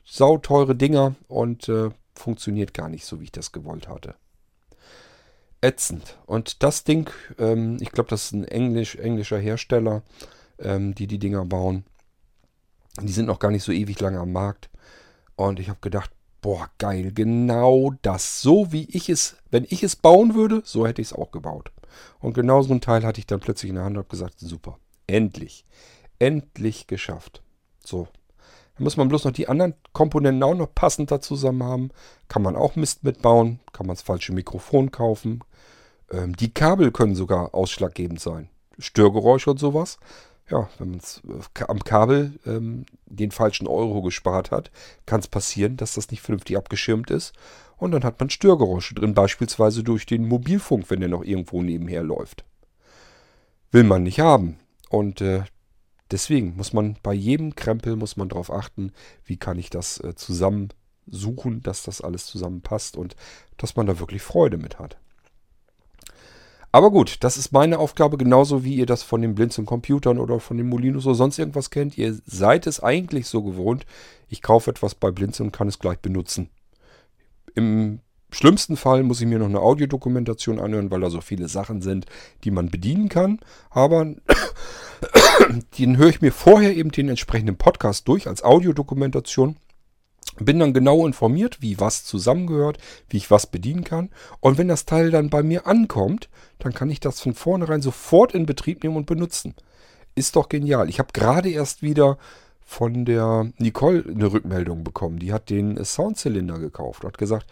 Sauteure 0.03 0.73
Dinger 0.73 1.15
und 1.27 1.69
äh, 1.69 1.89
funktioniert 2.13 2.73
gar 2.73 2.89
nicht 2.89 3.05
so, 3.05 3.19
wie 3.19 3.25
ich 3.25 3.31
das 3.31 3.51
gewollt 3.51 3.87
hatte 3.87 4.15
ätzend. 5.61 6.17
Und 6.25 6.63
das 6.63 6.83
Ding, 6.83 7.09
ähm, 7.37 7.77
ich 7.81 7.91
glaube, 7.91 8.09
das 8.09 8.25
ist 8.25 8.33
ein 8.33 8.45
Englisch, 8.45 8.95
englischer 8.95 9.39
Hersteller, 9.39 10.03
ähm, 10.59 10.95
die 10.95 11.07
die 11.07 11.19
Dinger 11.19 11.45
bauen. 11.45 11.83
Die 13.01 13.11
sind 13.11 13.25
noch 13.25 13.39
gar 13.39 13.51
nicht 13.51 13.63
so 13.63 13.71
ewig 13.71 13.99
lange 13.99 14.19
am 14.19 14.31
Markt. 14.31 14.69
Und 15.35 15.59
ich 15.59 15.69
habe 15.69 15.79
gedacht, 15.81 16.11
boah, 16.41 16.69
geil, 16.77 17.11
genau 17.13 17.93
das. 18.01 18.41
So 18.41 18.71
wie 18.71 18.85
ich 18.89 19.09
es, 19.09 19.37
wenn 19.51 19.65
ich 19.69 19.83
es 19.83 19.95
bauen 19.95 20.35
würde, 20.35 20.61
so 20.65 20.87
hätte 20.87 21.01
ich 21.01 21.09
es 21.09 21.13
auch 21.13 21.31
gebaut. 21.31 21.71
Und 22.19 22.33
genau 22.33 22.61
so 22.61 22.73
ein 22.73 22.81
Teil 22.81 23.03
hatte 23.03 23.19
ich 23.19 23.27
dann 23.27 23.39
plötzlich 23.39 23.69
in 23.69 23.75
der 23.75 23.83
Hand 23.83 23.97
und 23.97 24.03
habe 24.03 24.09
gesagt, 24.09 24.39
super, 24.39 24.79
endlich, 25.07 25.65
endlich 26.19 26.87
geschafft. 26.87 27.43
So, 27.83 28.07
dann 28.77 28.83
muss 28.83 28.97
man 28.97 29.07
bloß 29.07 29.25
noch 29.25 29.31
die 29.31 29.47
anderen 29.47 29.73
Komponenten 29.91 30.43
auch 30.43 30.53
noch 30.53 30.73
passend 30.73 31.09
dazu 31.09 31.35
zusammen 31.35 31.63
haben. 31.63 31.89
Kann 32.27 32.43
man 32.43 32.55
auch 32.55 32.75
Mist 32.75 33.03
mitbauen. 33.03 33.59
Kann 33.73 33.87
man 33.87 33.95
das 33.95 34.03
falsche 34.03 34.33
Mikrofon 34.33 34.91
kaufen. 34.91 35.41
Ähm, 36.11 36.35
die 36.35 36.53
Kabel 36.53 36.91
können 36.91 37.15
sogar 37.15 37.55
ausschlaggebend 37.55 38.19
sein. 38.19 38.49
Störgeräusche 38.77 39.49
und 39.49 39.57
sowas. 39.57 39.97
Ja, 40.49 40.69
wenn 40.77 40.91
man 40.91 40.99
äh, 40.99 41.63
am 41.67 41.83
Kabel 41.83 42.39
ähm, 42.45 42.85
den 43.05 43.31
falschen 43.31 43.67
Euro 43.67 44.01
gespart 44.03 44.51
hat, 44.51 44.71
kann 45.05 45.19
es 45.19 45.27
passieren, 45.27 45.75
dass 45.75 45.95
das 45.95 46.11
nicht 46.11 46.21
vernünftig 46.21 46.55
abgeschirmt 46.55 47.09
ist. 47.09 47.33
Und 47.77 47.91
dann 47.91 48.03
hat 48.03 48.19
man 48.19 48.29
Störgeräusche 48.29 48.95
drin, 48.95 49.13
beispielsweise 49.13 49.83
durch 49.83 50.05
den 50.05 50.27
Mobilfunk, 50.27 50.89
wenn 50.89 50.99
der 50.99 51.09
noch 51.09 51.23
irgendwo 51.23 51.61
nebenher 51.61 52.03
läuft. 52.03 52.45
Will 53.71 53.83
man 53.83 54.03
nicht 54.03 54.19
haben. 54.19 54.59
Und 54.89 55.21
äh, 55.21 55.43
Deswegen 56.11 56.55
muss 56.55 56.73
man 56.73 56.97
bei 57.03 57.13
jedem 57.13 57.55
Krempel 57.55 57.95
muss 57.95 58.17
man 58.17 58.29
darauf 58.29 58.51
achten, 58.51 58.91
wie 59.25 59.37
kann 59.37 59.59
ich 59.59 59.69
das 59.69 59.99
äh, 59.99 60.15
zusammensuchen, 60.15 61.61
dass 61.63 61.83
das 61.83 62.01
alles 62.01 62.25
zusammenpasst 62.25 62.95
und 62.95 63.15
dass 63.57 63.75
man 63.75 63.87
da 63.87 63.99
wirklich 63.99 64.21
Freude 64.21 64.57
mit 64.57 64.79
hat. 64.79 64.97
Aber 66.71 66.91
gut, 66.91 67.23
das 67.23 67.37
ist 67.37 67.51
meine 67.51 67.79
Aufgabe, 67.79 68.17
genauso 68.17 68.63
wie 68.63 68.75
ihr 68.75 68.85
das 68.85 69.01
von 69.01 69.21
den 69.21 69.35
Blinzeln 69.35 69.65
Computern 69.65 70.19
oder 70.19 70.39
von 70.39 70.57
den 70.57 70.67
Molinos 70.67 71.05
oder 71.05 71.15
sonst 71.15 71.39
irgendwas 71.39 71.71
kennt. 71.71 71.97
Ihr 71.97 72.17
seid 72.25 72.67
es 72.67 72.83
eigentlich 72.83 73.27
so 73.27 73.41
gewohnt, 73.41 73.85
ich 74.27 74.41
kaufe 74.41 74.69
etwas 74.69 74.93
bei 74.93 75.09
Blinzeln 75.11 75.47
und 75.47 75.51
kann 75.53 75.69
es 75.69 75.79
gleich 75.79 75.99
benutzen. 75.99 76.49
Im 77.55 78.01
schlimmsten 78.31 78.75
Fall 78.75 79.03
muss 79.03 79.21
ich 79.21 79.27
mir 79.27 79.39
noch 79.39 79.47
eine 79.47 79.61
Audiodokumentation 79.61 80.59
anhören, 80.59 80.91
weil 80.91 81.01
da 81.01 81.09
so 81.09 81.21
viele 81.21 81.47
Sachen 81.47 81.81
sind, 81.81 82.05
die 82.43 82.51
man 82.51 82.69
bedienen 82.69 83.09
kann. 83.09 83.39
Aber 83.69 84.13
den 85.77 85.97
höre 85.97 86.09
ich 86.09 86.21
mir 86.21 86.31
vorher 86.31 86.75
eben 86.75 86.91
den 86.91 87.09
entsprechenden 87.09 87.57
Podcast 87.57 88.07
durch 88.07 88.27
als 88.27 88.43
Audiodokumentation. 88.43 89.57
Bin 90.39 90.59
dann 90.59 90.73
genau 90.73 91.05
informiert, 91.07 91.61
wie 91.61 91.79
was 91.79 92.03
zusammengehört, 92.03 92.77
wie 93.09 93.17
ich 93.17 93.31
was 93.31 93.47
bedienen 93.47 93.83
kann. 93.83 94.09
Und 94.39 94.57
wenn 94.57 94.67
das 94.67 94.85
Teil 94.85 95.09
dann 95.09 95.29
bei 95.29 95.41
mir 95.41 95.65
ankommt, 95.65 96.29
dann 96.59 96.73
kann 96.73 96.89
ich 96.89 96.99
das 96.99 97.19
von 97.19 97.33
vornherein 97.33 97.81
sofort 97.81 98.35
in 98.35 98.45
Betrieb 98.45 98.83
nehmen 98.83 98.97
und 98.97 99.07
benutzen. 99.07 99.55
Ist 100.13 100.35
doch 100.35 100.49
genial. 100.49 100.89
Ich 100.89 100.99
habe 100.99 101.09
gerade 101.13 101.49
erst 101.49 101.81
wieder 101.81 102.17
von 102.59 103.05
der 103.05 103.51
Nicole 103.57 104.03
eine 104.07 104.31
Rückmeldung 104.31 104.83
bekommen. 104.83 105.19
Die 105.19 105.31
hat 105.31 105.49
den 105.49 105.83
Soundzylinder 105.83 106.59
gekauft 106.59 107.03
und 107.03 107.07
hat 107.11 107.17
gesagt, 107.17 107.47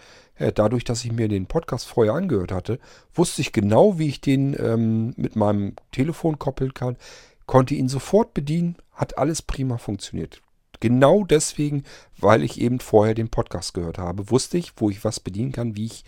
dadurch, 0.54 0.84
dass 0.84 1.06
ich 1.06 1.12
mir 1.12 1.30
den 1.30 1.46
Podcast 1.46 1.88
vorher 1.88 2.14
angehört 2.14 2.52
hatte, 2.52 2.80
wusste 3.14 3.42
ich 3.42 3.54
genau, 3.54 3.98
wie 3.98 4.10
ich 4.10 4.20
den 4.20 4.56
ähm, 4.60 5.14
mit 5.16 5.36
meinem 5.36 5.76
Telefon 5.92 6.38
koppeln 6.38 6.74
kann, 6.74 6.98
konnte 7.46 7.76
ihn 7.76 7.90
sofort 7.90 8.34
bedienen, 8.34 8.78
hat 8.92 9.18
alles 9.18 9.42
prima 9.42 9.78
funktioniert. 9.78 10.42
Genau 10.80 11.24
deswegen, 11.24 11.84
weil 12.18 12.44
ich 12.44 12.60
eben 12.60 12.80
vorher 12.80 13.14
den 13.14 13.30
Podcast 13.30 13.74
gehört 13.74 13.98
habe, 13.98 14.30
wusste 14.30 14.58
ich, 14.58 14.74
wo 14.78 14.90
ich 14.90 15.04
was 15.04 15.20
bedienen 15.20 15.52
kann, 15.52 15.76
wie 15.76 15.86
ich 15.86 16.04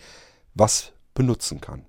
was 0.54 0.92
benutzen 1.14 1.60
kann. 1.60 1.86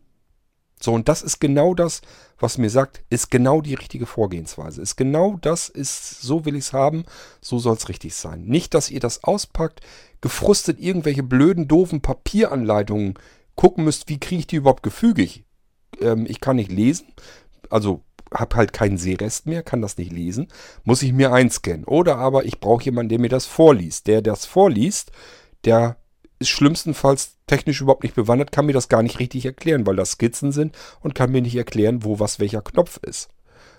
So, 0.82 0.94
und 0.94 1.10
das 1.10 1.22
ist 1.22 1.40
genau 1.40 1.74
das, 1.74 2.02
was 2.40 2.58
mir 2.58 2.70
sagt, 2.70 3.04
ist 3.10 3.30
genau 3.30 3.60
die 3.60 3.74
richtige 3.74 4.06
Vorgehensweise. 4.06 4.82
Ist 4.82 4.96
genau 4.96 5.38
das, 5.42 5.68
ist, 5.68 6.22
so 6.22 6.46
will 6.46 6.56
ich 6.56 6.66
es 6.66 6.74
haben, 6.74 7.04
so 7.42 7.60
soll 7.60 7.76
es 7.76 7.90
richtig 7.90 8.16
sein. 8.16 8.46
Nicht, 8.46 8.74
dass 8.74 8.90
ihr 8.90 9.02
das 9.02 9.26
auspackt, 9.26 9.82
gefrustet 10.22 10.80
irgendwelche 10.80 11.24
blöden, 11.24 11.68
doofen 11.68 12.02
Papieranleitungen 12.02 13.16
gucken 13.56 13.84
müsst, 13.84 14.08
wie 14.08 14.20
kriege 14.20 14.40
ich 14.40 14.48
die 14.48 14.56
überhaupt 14.56 14.84
gefügig. 14.84 15.44
Ähm, 16.00 16.26
ich 16.30 16.40
kann 16.40 16.56
nicht 16.56 16.72
lesen, 16.72 17.08
also 17.70 18.02
habe 18.34 18.56
halt 18.56 18.74
keinen 18.74 18.98
Sehrest 18.98 19.46
mehr, 19.46 19.64
kann 19.64 19.82
das 19.82 19.98
nicht 19.98 20.12
lesen, 20.12 20.48
muss 20.84 21.02
ich 21.02 21.14
mir 21.14 21.32
einscannen. 21.32 21.86
Oder 21.86 22.18
aber 22.18 22.46
ich 22.46 22.60
brauche 22.60 22.84
jemanden, 22.84 23.10
der 23.10 23.20
mir 23.20 23.30
das 23.30 23.46
vorliest. 23.46 24.08
Der 24.08 24.22
das 24.22 24.46
vorliest, 24.46 25.12
der 25.66 25.98
ist 26.40 26.50
schlimmstenfalls 26.50 27.38
technisch 27.48 27.82
überhaupt 27.82 28.04
nicht 28.04 28.16
bewandert, 28.16 28.52
kann 28.52 28.66
mir 28.66 28.74
das 28.74 28.90
gar 28.90 29.04
nicht 29.04 29.20
richtig 29.20 29.46
erklären, 29.46 29.86
weil 29.86 29.96
das 29.96 30.12
Skizzen 30.12 30.52
sind 30.52 30.76
und 31.02 31.16
kann 31.16 31.32
mir 31.32 31.42
nicht 31.42 31.56
erklären, 31.56 32.04
wo 32.04 32.20
was 32.20 32.40
welcher 32.40 32.62
Knopf 32.62 32.98
ist. 33.04 33.30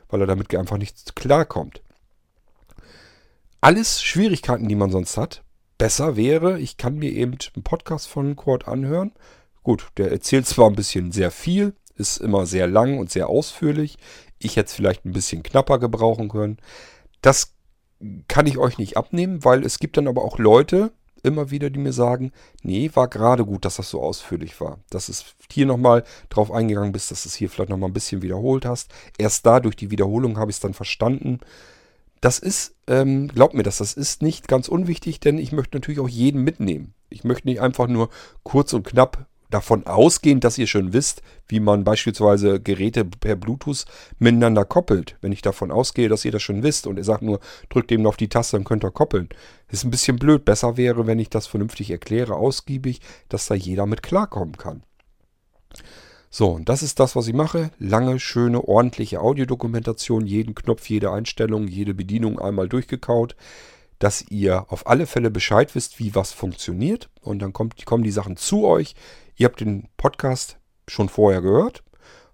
Weil 0.09 0.20
er 0.20 0.26
damit 0.26 0.55
einfach 0.55 0.76
nicht 0.76 1.14
klarkommt. 1.16 1.82
Alles 3.61 4.03
Schwierigkeiten, 4.03 4.68
die 4.68 4.74
man 4.74 4.90
sonst 4.90 5.16
hat. 5.16 5.42
Besser 5.78 6.16
wäre, 6.16 6.59
ich 6.59 6.76
kann 6.76 6.96
mir 6.96 7.11
eben 7.11 7.38
einen 7.55 7.62
Podcast 7.62 8.09
von 8.09 8.36
Quad 8.36 8.68
anhören. 8.68 9.12
Gut, 9.62 9.88
der 9.96 10.11
erzählt 10.11 10.46
zwar 10.46 10.68
ein 10.68 10.76
bisschen 10.76 11.12
sehr 11.12 11.30
viel, 11.30 11.74
ist 11.94 12.18
immer 12.18 12.46
sehr 12.46 12.66
lang 12.66 12.98
und 12.98 13.11
sehr 13.11 13.28
ausführlich. 13.28 13.98
Ich 14.41 14.57
es 14.57 14.72
vielleicht 14.72 15.05
ein 15.05 15.12
bisschen 15.12 15.43
knapper 15.43 15.78
gebrauchen 15.78 16.28
können. 16.28 16.59
Das 17.22 17.55
kann 18.26 18.47
ich 18.47 18.59
euch 18.59 18.78
nicht 18.78 18.97
abnehmen, 18.97 19.45
weil 19.45 19.64
es 19.64 19.78
gibt 19.78 19.97
dann 19.97 20.09
aber 20.09 20.24
auch 20.24 20.38
Leute, 20.38 20.93
immer 21.22 21.51
wieder, 21.51 21.70
die 21.70 21.78
mir 21.78 21.93
sagen, 21.93 22.32
nee, 22.62 22.91
war 22.95 23.09
gerade 23.09 23.45
gut, 23.45 23.64
dass 23.64 23.76
das 23.76 23.91
so 23.91 24.03
ausführlich 24.03 24.61
war. 24.61 24.78
Dass 24.91 25.09
es 25.09 25.24
hier 25.53 25.66
nochmal 25.66 26.05
drauf 26.30 26.51
eingegangen 26.51 26.93
bist, 26.93 27.11
dass 27.11 27.22
du 27.22 27.28
es 27.28 27.34
hier 27.34 27.51
vielleicht 27.51 27.70
nochmal 27.70 27.91
ein 27.91 27.95
bisschen 27.95 28.22
wiederholt 28.22 28.64
hast. 28.64 28.91
Erst 29.18 29.47
da, 29.47 29.61
durch 29.61 29.76
die 29.76 29.91
Wiederholung, 29.91 30.38
habe 30.38 30.51
ich 30.51 30.57
es 30.57 30.61
dann 30.61 30.74
verstanden. 30.74 31.41
Das 32.20 32.38
ist, 32.38 32.74
ähm, 32.86 33.28
glaubt 33.28 33.55
mir 33.55 33.62
das, 33.62 33.78
das 33.78 33.95
ist 33.95 34.22
nicht 34.22 34.49
ganz 34.49 34.68
unwichtig, 34.68 35.20
denn 35.20 35.38
ich 35.38 35.53
möchte 35.53 35.76
natürlich 35.76 36.01
auch 36.01 36.09
jeden 36.09 36.43
mitnehmen. 36.43 36.95
Ich 37.09 37.24
möchte 37.24 37.49
nicht 37.49 37.61
einfach 37.61 37.86
nur 37.86 38.11
kurz 38.43 38.72
und 38.72 38.86
knapp 38.86 39.26
davon 39.51 39.86
ausgehen, 39.86 40.40
dass 40.40 40.59
ihr 40.59 40.66
schon 40.66 40.92
wisst, 40.92 41.22
wie 41.48 41.61
man 41.61 41.84
beispielsweise 41.84 42.61
Geräte 42.61 43.05
per 43.05 43.36
Bluetooth 43.36 43.84
miteinander 44.18 44.64
koppelt. 44.64 45.16
Wenn 45.20 45.32
ich 45.32 45.42
davon 45.42 45.70
ausgehe, 45.70 46.09
dass 46.09 46.24
ihr 46.24 46.32
das 46.32 46.42
schon 46.42 46.62
wisst 46.62 46.86
und 46.86 46.96
ihr 46.96 47.05
sagt 47.05 47.22
nur, 47.22 47.40
drückt 47.68 47.92
eben 47.92 48.07
auf 48.07 48.16
die 48.16 48.28
Taste, 48.28 48.57
dann 48.57 48.64
könnt 48.64 48.84
ihr 48.84 48.90
koppeln. 48.90 49.28
ist 49.70 49.84
ein 49.84 49.90
bisschen 49.90 50.18
blöd. 50.18 50.44
Besser 50.44 50.76
wäre, 50.76 51.07
wenn 51.07 51.18
ich 51.18 51.30
das 51.30 51.46
vernünftig 51.46 51.90
erkläre, 51.90 52.34
ausgiebig, 52.34 53.01
dass 53.28 53.46
da 53.46 53.55
jeder 53.55 53.86
mit 53.86 54.03
klarkommen 54.03 54.57
kann. 54.57 54.82
So, 56.30 56.51
und 56.53 56.68
das 56.68 56.82
ist 56.82 57.01
das, 57.01 57.16
was 57.16 57.26
ich 57.26 57.34
mache. 57.34 57.70
Lange, 57.78 58.20
schöne, 58.20 58.62
ordentliche 58.62 59.20
Audiodokumentation, 59.20 60.26
jeden 60.26 60.55
Knopf, 60.55 60.88
jede 60.88 61.11
Einstellung, 61.11 61.66
jede 61.66 61.92
Bedienung 61.92 62.38
einmal 62.38 62.68
durchgekaut 62.68 63.34
dass 64.01 64.24
ihr 64.30 64.64
auf 64.72 64.86
alle 64.86 65.07
Fälle 65.07 65.30
Bescheid 65.30 65.74
wisst, 65.74 66.01
wie 66.01 66.14
was 66.14 66.32
funktioniert. 66.32 67.11
Und 67.20 67.40
dann 67.40 67.53
kommt, 67.53 67.84
kommen 67.84 68.03
die 68.03 68.11
Sachen 68.11 68.36
zu 68.36 68.64
euch. 68.64 68.96
Ihr 69.37 69.47
habt 69.47 69.61
den 69.61 69.89
Podcast 69.97 70.59
schon 70.89 71.09
vorher 71.09 71.41
gehört 71.41 71.83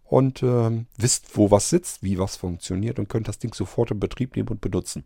und 0.04 0.42
ähm, 0.42 0.86
wisst, 0.96 1.36
wo 1.36 1.50
was 1.50 1.68
sitzt, 1.70 2.02
wie 2.02 2.18
was 2.18 2.36
funktioniert 2.36 2.98
und 2.98 3.08
könnt 3.08 3.28
das 3.28 3.38
Ding 3.38 3.52
sofort 3.54 3.90
in 3.90 4.00
Betrieb 4.00 4.36
nehmen 4.36 4.48
und 4.48 4.60
benutzen. 4.60 5.04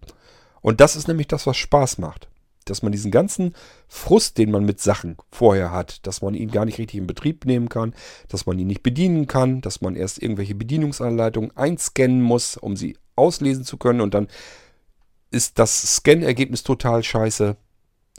Und 0.61 0.81
das 0.81 0.97
ist 0.97 1.09
nämlich 1.09 1.29
das, 1.29 1.47
was 1.47 1.57
Spaß 1.57 1.99
macht. 1.99 2.29
Dass 2.67 2.83
man 2.83 2.93
diesen 2.93 3.11
ganzen 3.11 3.55
Frust, 3.89 4.37
den 4.37 4.51
man 4.51 4.65
mit 4.65 4.81
Sachen 4.81 5.17
vorher 5.33 5.73
hat, 5.73 6.07
dass 6.07 6.21
man 6.21 6.35
ihn 6.35 6.51
gar 6.51 6.67
nicht 6.67 6.79
richtig 6.79 6.99
in 6.99 7.07
Betrieb 7.07 7.47
nehmen 7.47 7.71
kann, 7.71 7.95
dass 8.29 8.45
man 8.45 8.59
ihn 8.59 8.67
nicht 8.67 8.83
bedienen 8.83 9.27
kann, 9.27 9.63
dass 9.63 9.81
man 9.81 9.97
erst 9.97 10.23
irgendwelche 10.23 10.55
Bedienungsanleitungen 10.55 11.57
einscannen 11.57 12.21
muss, 12.21 12.59
um 12.59 12.77
sie 12.77 12.99
auslesen 13.17 13.65
zu 13.65 13.79
können 13.79 14.03
und 14.03 14.13
dann 14.15 14.29
ist 15.31 15.59
das 15.59 15.97
Scan-Ergebnis 15.97 16.63
total 16.63 17.03
scheiße. 17.03 17.57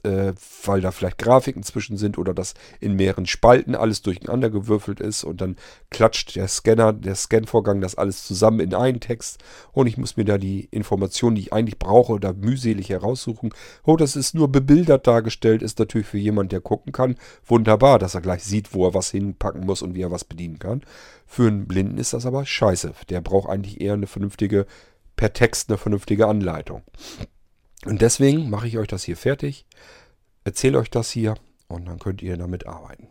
Äh, 0.04 0.34
weil 0.66 0.82
da 0.82 0.92
vielleicht 0.92 1.18
Grafiken 1.18 1.64
zwischen 1.64 1.98
sind 1.98 2.18
oder 2.18 2.34
das 2.34 2.54
in 2.80 2.96
mehreren 2.96 3.26
Spalten 3.26 3.76
alles 3.76 4.02
durcheinander 4.02 4.50
gewürfelt 4.50 5.00
ist 5.00 5.24
und 5.24 5.42
dann 5.42 5.56
klatscht 5.90 6.36
der 6.36 6.48
Scanner, 6.48 6.94
der 6.94 7.16
Scanvorgang 7.16 7.82
das 7.82 7.96
alles 7.96 8.26
zusammen 8.26 8.60
in 8.60 8.74
einen 8.74 9.00
Text 9.00 9.44
und 9.72 9.88
ich 9.88 9.98
muss 9.98 10.18
mir 10.18 10.26
da 10.26 10.38
die 10.38 10.68
Informationen, 10.72 11.36
die 11.36 11.44
ich 11.44 11.54
eigentlich 11.54 11.80
brauche, 11.80 12.20
da 12.20 12.34
mühselig 12.34 12.90
heraussuchen. 12.90 13.54
Oh, 13.84 13.96
das 13.96 14.16
ist 14.16 14.36
nur 14.36 14.52
bebildert 14.52 15.08
dargestellt, 15.08 15.62
ist 15.62 15.80
natürlich 15.80 16.08
für 16.08 16.18
jemanden, 16.18 16.50
der 16.50 16.62
gucken 16.62 16.92
kann, 16.92 17.16
wunderbar, 17.46 18.00
dass 18.00 18.16
er 18.16 18.22
gleich 18.22 18.44
sieht, 18.44 18.74
wo 18.74 18.88
er 18.88 18.94
was 18.94 19.12
hinpacken 19.12 19.66
muss 19.66 19.82
und 19.82 19.96
wie 19.96 20.02
er 20.02 20.12
was 20.12 20.26
bedienen 20.26 20.60
kann. 20.60 20.82
Für 21.26 21.48
einen 21.48 21.66
Blinden 21.66 21.98
ist 21.98 22.14
das 22.14 22.26
aber 22.26 22.46
scheiße. 22.46 22.94
Der 23.10 23.22
braucht 23.22 23.50
eigentlich 23.50 23.80
eher 23.80 23.94
eine 23.94 24.08
vernünftige, 24.08 24.66
per 25.16 25.32
Text 25.32 25.70
eine 25.70 25.78
vernünftige 25.78 26.28
Anleitung. 26.28 26.82
Und 27.86 28.02
deswegen 28.02 28.50
mache 28.50 28.68
ich 28.68 28.78
euch 28.78 28.88
das 28.88 29.04
hier 29.04 29.18
fertig, 29.18 29.66
erzähle 30.44 30.80
euch 30.80 30.90
das 30.90 31.10
hier 31.12 31.36
und 31.68 31.86
dann 31.86 32.00
könnt 32.00 32.22
ihr 32.22 32.38
damit 32.38 32.68
arbeiten. 32.68 33.08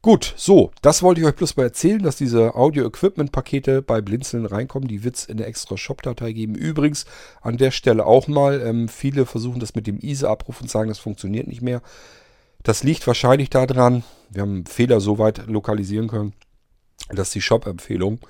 Gut, 0.00 0.34
so, 0.36 0.70
das 0.80 1.02
wollte 1.02 1.20
ich 1.20 1.26
euch 1.26 1.34
bloß 1.34 1.56
mal 1.56 1.64
erzählen, 1.64 2.00
dass 2.00 2.14
diese 2.14 2.54
Audio-Equipment-Pakete 2.54 3.82
bei 3.82 4.00
Blinzeln 4.00 4.46
reinkommen. 4.46 4.86
Die 4.86 5.02
wird 5.02 5.16
es 5.16 5.24
in 5.24 5.38
der 5.38 5.48
extra 5.48 5.76
Shop-Datei 5.76 6.32
geben. 6.32 6.54
Übrigens 6.54 7.04
an 7.40 7.56
der 7.56 7.72
Stelle 7.72 8.06
auch 8.06 8.28
mal, 8.28 8.60
ähm, 8.60 8.88
viele 8.88 9.26
versuchen 9.26 9.58
das 9.58 9.74
mit 9.74 9.88
dem 9.88 9.98
ISA-Abruf 9.98 10.60
und 10.60 10.70
sagen, 10.70 10.88
das 10.88 11.00
funktioniert 11.00 11.48
nicht 11.48 11.62
mehr. 11.62 11.82
Das 12.62 12.84
liegt 12.84 13.06
wahrscheinlich 13.08 13.50
daran, 13.50 14.04
wir 14.30 14.42
haben 14.42 14.54
einen 14.54 14.66
Fehler 14.66 15.00
so 15.00 15.18
weit 15.18 15.48
lokalisieren 15.48 16.06
können, 16.06 16.32
dass 17.10 17.30
die 17.30 17.42
Shop-Empfehlung, 17.42 18.20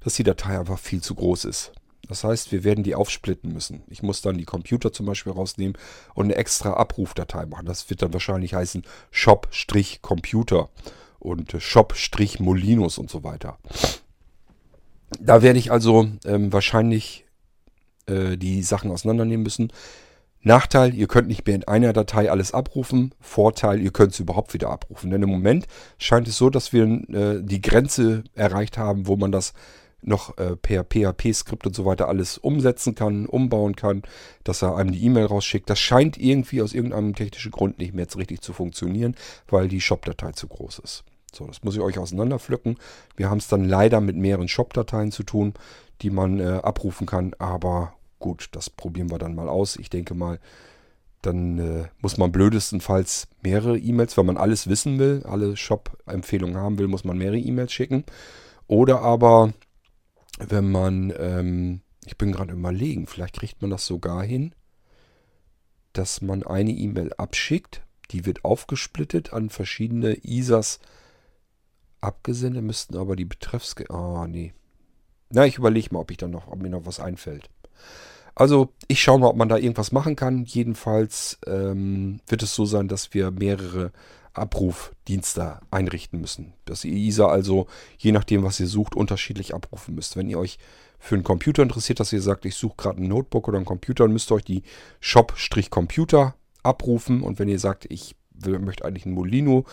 dass 0.00 0.14
die 0.14 0.24
Datei 0.24 0.56
einfach 0.56 0.78
viel 0.78 1.02
zu 1.02 1.16
groß 1.16 1.46
ist. 1.46 1.72
Das 2.08 2.24
heißt, 2.24 2.52
wir 2.52 2.64
werden 2.64 2.84
die 2.84 2.94
aufsplitten 2.94 3.52
müssen. 3.52 3.82
Ich 3.88 4.02
muss 4.02 4.22
dann 4.22 4.38
die 4.38 4.44
Computer 4.44 4.92
zum 4.92 5.06
Beispiel 5.06 5.32
rausnehmen 5.32 5.76
und 6.14 6.26
eine 6.26 6.36
extra 6.36 6.72
Abrufdatei 6.74 7.46
machen. 7.46 7.66
Das 7.66 7.90
wird 7.90 8.02
dann 8.02 8.12
wahrscheinlich 8.12 8.54
heißen 8.54 8.84
Shop-Computer 9.10 10.70
und 11.18 11.54
Shop-Molinos 11.58 12.98
und 12.98 13.10
so 13.10 13.24
weiter. 13.24 13.58
Da 15.20 15.42
werde 15.42 15.58
ich 15.58 15.72
also 15.72 16.08
ähm, 16.24 16.52
wahrscheinlich 16.52 17.24
äh, 18.06 18.36
die 18.36 18.62
Sachen 18.62 18.90
auseinandernehmen 18.90 19.42
müssen. 19.42 19.72
Nachteil, 20.42 20.94
ihr 20.94 21.08
könnt 21.08 21.28
nicht 21.28 21.46
mehr 21.46 21.56
in 21.56 21.64
einer 21.64 21.92
Datei 21.92 22.30
alles 22.30 22.52
abrufen. 22.52 23.12
Vorteil, 23.20 23.80
ihr 23.80 23.90
könnt 23.90 24.12
es 24.12 24.20
überhaupt 24.20 24.54
wieder 24.54 24.70
abrufen. 24.70 25.10
Denn 25.10 25.22
im 25.22 25.30
Moment 25.30 25.66
scheint 25.98 26.28
es 26.28 26.36
so, 26.36 26.48
dass 26.48 26.72
wir 26.72 26.84
äh, 26.84 27.42
die 27.42 27.60
Grenze 27.60 28.24
erreicht 28.34 28.78
haben, 28.78 29.06
wo 29.06 29.16
man 29.16 29.32
das 29.32 29.52
noch 30.00 30.38
äh, 30.38 30.56
per 30.56 30.84
PHP-Skript 30.84 31.66
und 31.66 31.74
so 31.74 31.84
weiter 31.84 32.08
alles 32.08 32.38
umsetzen 32.38 32.94
kann, 32.94 33.26
umbauen 33.26 33.76
kann, 33.76 34.02
dass 34.44 34.62
er 34.62 34.76
einem 34.76 34.92
die 34.92 35.04
E-Mail 35.04 35.26
rausschickt. 35.26 35.68
Das 35.68 35.80
scheint 35.80 36.16
irgendwie 36.16 36.62
aus 36.62 36.72
irgendeinem 36.72 37.14
technischen 37.14 37.50
Grund 37.50 37.78
nicht 37.78 37.94
mehr 37.94 38.04
jetzt 38.04 38.16
richtig 38.16 38.40
zu 38.40 38.52
funktionieren, 38.52 39.16
weil 39.48 39.68
die 39.68 39.80
Shop-Datei 39.80 40.32
zu 40.32 40.46
groß 40.48 40.78
ist. 40.80 41.04
So, 41.34 41.46
das 41.46 41.62
muss 41.62 41.74
ich 41.74 41.80
euch 41.80 41.98
auseinanderpflücken. 41.98 42.78
Wir 43.16 43.28
haben 43.28 43.38
es 43.38 43.48
dann 43.48 43.64
leider 43.64 44.00
mit 44.00 44.16
mehreren 44.16 44.48
Shop-Dateien 44.48 45.12
zu 45.12 45.24
tun, 45.24 45.54
die 46.00 46.10
man 46.10 46.40
äh, 46.40 46.60
abrufen 46.62 47.06
kann. 47.06 47.34
Aber 47.38 47.94
gut, 48.18 48.48
das 48.52 48.70
probieren 48.70 49.10
wir 49.10 49.18
dann 49.18 49.34
mal 49.34 49.48
aus. 49.48 49.76
Ich 49.76 49.90
denke 49.90 50.14
mal, 50.14 50.38
dann 51.22 51.58
äh, 51.58 51.88
muss 52.00 52.16
man 52.16 52.32
blödestenfalls 52.32 53.28
mehrere 53.42 53.78
E-Mails, 53.78 54.16
wenn 54.16 54.26
man 54.26 54.36
alles 54.36 54.68
wissen 54.68 54.98
will, 54.98 55.24
alle 55.28 55.56
Shop-Empfehlungen 55.56 56.56
haben 56.56 56.78
will, 56.78 56.86
muss 56.86 57.04
man 57.04 57.18
mehrere 57.18 57.38
E-Mails 57.38 57.72
schicken. 57.72 58.04
Oder 58.68 59.00
aber 59.02 59.52
wenn 60.38 60.70
man, 60.70 61.12
ähm, 61.18 61.80
ich 62.06 62.16
bin 62.16 62.32
gerade 62.32 62.52
überlegen, 62.52 63.06
vielleicht 63.06 63.34
kriegt 63.34 63.60
man 63.60 63.70
das 63.70 63.86
sogar 63.86 64.22
hin, 64.22 64.54
dass 65.92 66.20
man 66.20 66.42
eine 66.42 66.70
E-Mail 66.70 67.12
abschickt, 67.14 67.82
die 68.10 68.24
wird 68.24 68.44
aufgesplittet 68.44 69.32
an 69.32 69.50
verschiedene 69.50 70.24
ISAs 70.24 70.80
abgesendet, 72.00 72.62
müssten 72.62 72.96
aber 72.96 73.16
die 73.16 73.24
Betreffs... 73.24 73.74
Ah, 73.90 74.26
nee. 74.28 74.52
Na, 75.30 75.44
ich 75.44 75.58
überlege 75.58 75.88
mal, 75.92 76.00
ob 76.00 76.10
ich 76.10 76.16
dann 76.16 76.30
noch, 76.30 76.48
ob 76.48 76.62
mir 76.62 76.70
noch 76.70 76.86
was 76.86 77.00
einfällt. 77.00 77.50
Also, 78.34 78.72
ich 78.86 79.02
schaue 79.02 79.18
mal, 79.18 79.26
ob 79.26 79.36
man 79.36 79.48
da 79.48 79.56
irgendwas 79.56 79.92
machen 79.92 80.14
kann. 80.14 80.44
Jedenfalls 80.44 81.38
ähm, 81.46 82.20
wird 82.28 82.42
es 82.44 82.54
so 82.54 82.64
sein, 82.64 82.86
dass 82.86 83.12
wir 83.12 83.30
mehrere 83.32 83.92
Abrufdienste 84.38 85.60
einrichten 85.70 86.20
müssen. 86.20 86.54
Dass 86.64 86.84
ihr 86.84 86.94
ISA 86.94 87.28
also, 87.28 87.66
je 87.98 88.12
nachdem, 88.12 88.42
was 88.42 88.60
ihr 88.60 88.66
sucht, 88.66 88.94
unterschiedlich 88.94 89.54
abrufen 89.54 89.94
müsst. 89.94 90.16
Wenn 90.16 90.28
ihr 90.28 90.38
euch 90.38 90.58
für 90.98 91.14
einen 91.14 91.24
Computer 91.24 91.62
interessiert, 91.62 92.00
dass 92.00 92.12
ihr 92.12 92.22
sagt, 92.22 92.44
ich 92.44 92.54
suche 92.54 92.76
gerade 92.76 93.02
ein 93.02 93.08
Notebook 93.08 93.48
oder 93.48 93.56
einen 93.56 93.64
Computer, 93.64 94.04
dann 94.04 94.12
müsst 94.12 94.30
ihr 94.30 94.34
euch 94.34 94.44
die 94.44 94.62
Shop-Computer 95.00 96.34
abrufen. 96.62 97.22
Und 97.22 97.38
wenn 97.38 97.48
ihr 97.48 97.58
sagt, 97.58 97.86
ich 97.90 98.16
will, 98.32 98.58
möchte 98.58 98.84
eigentlich 98.84 99.06
einen 99.06 99.14
Molino 99.14 99.64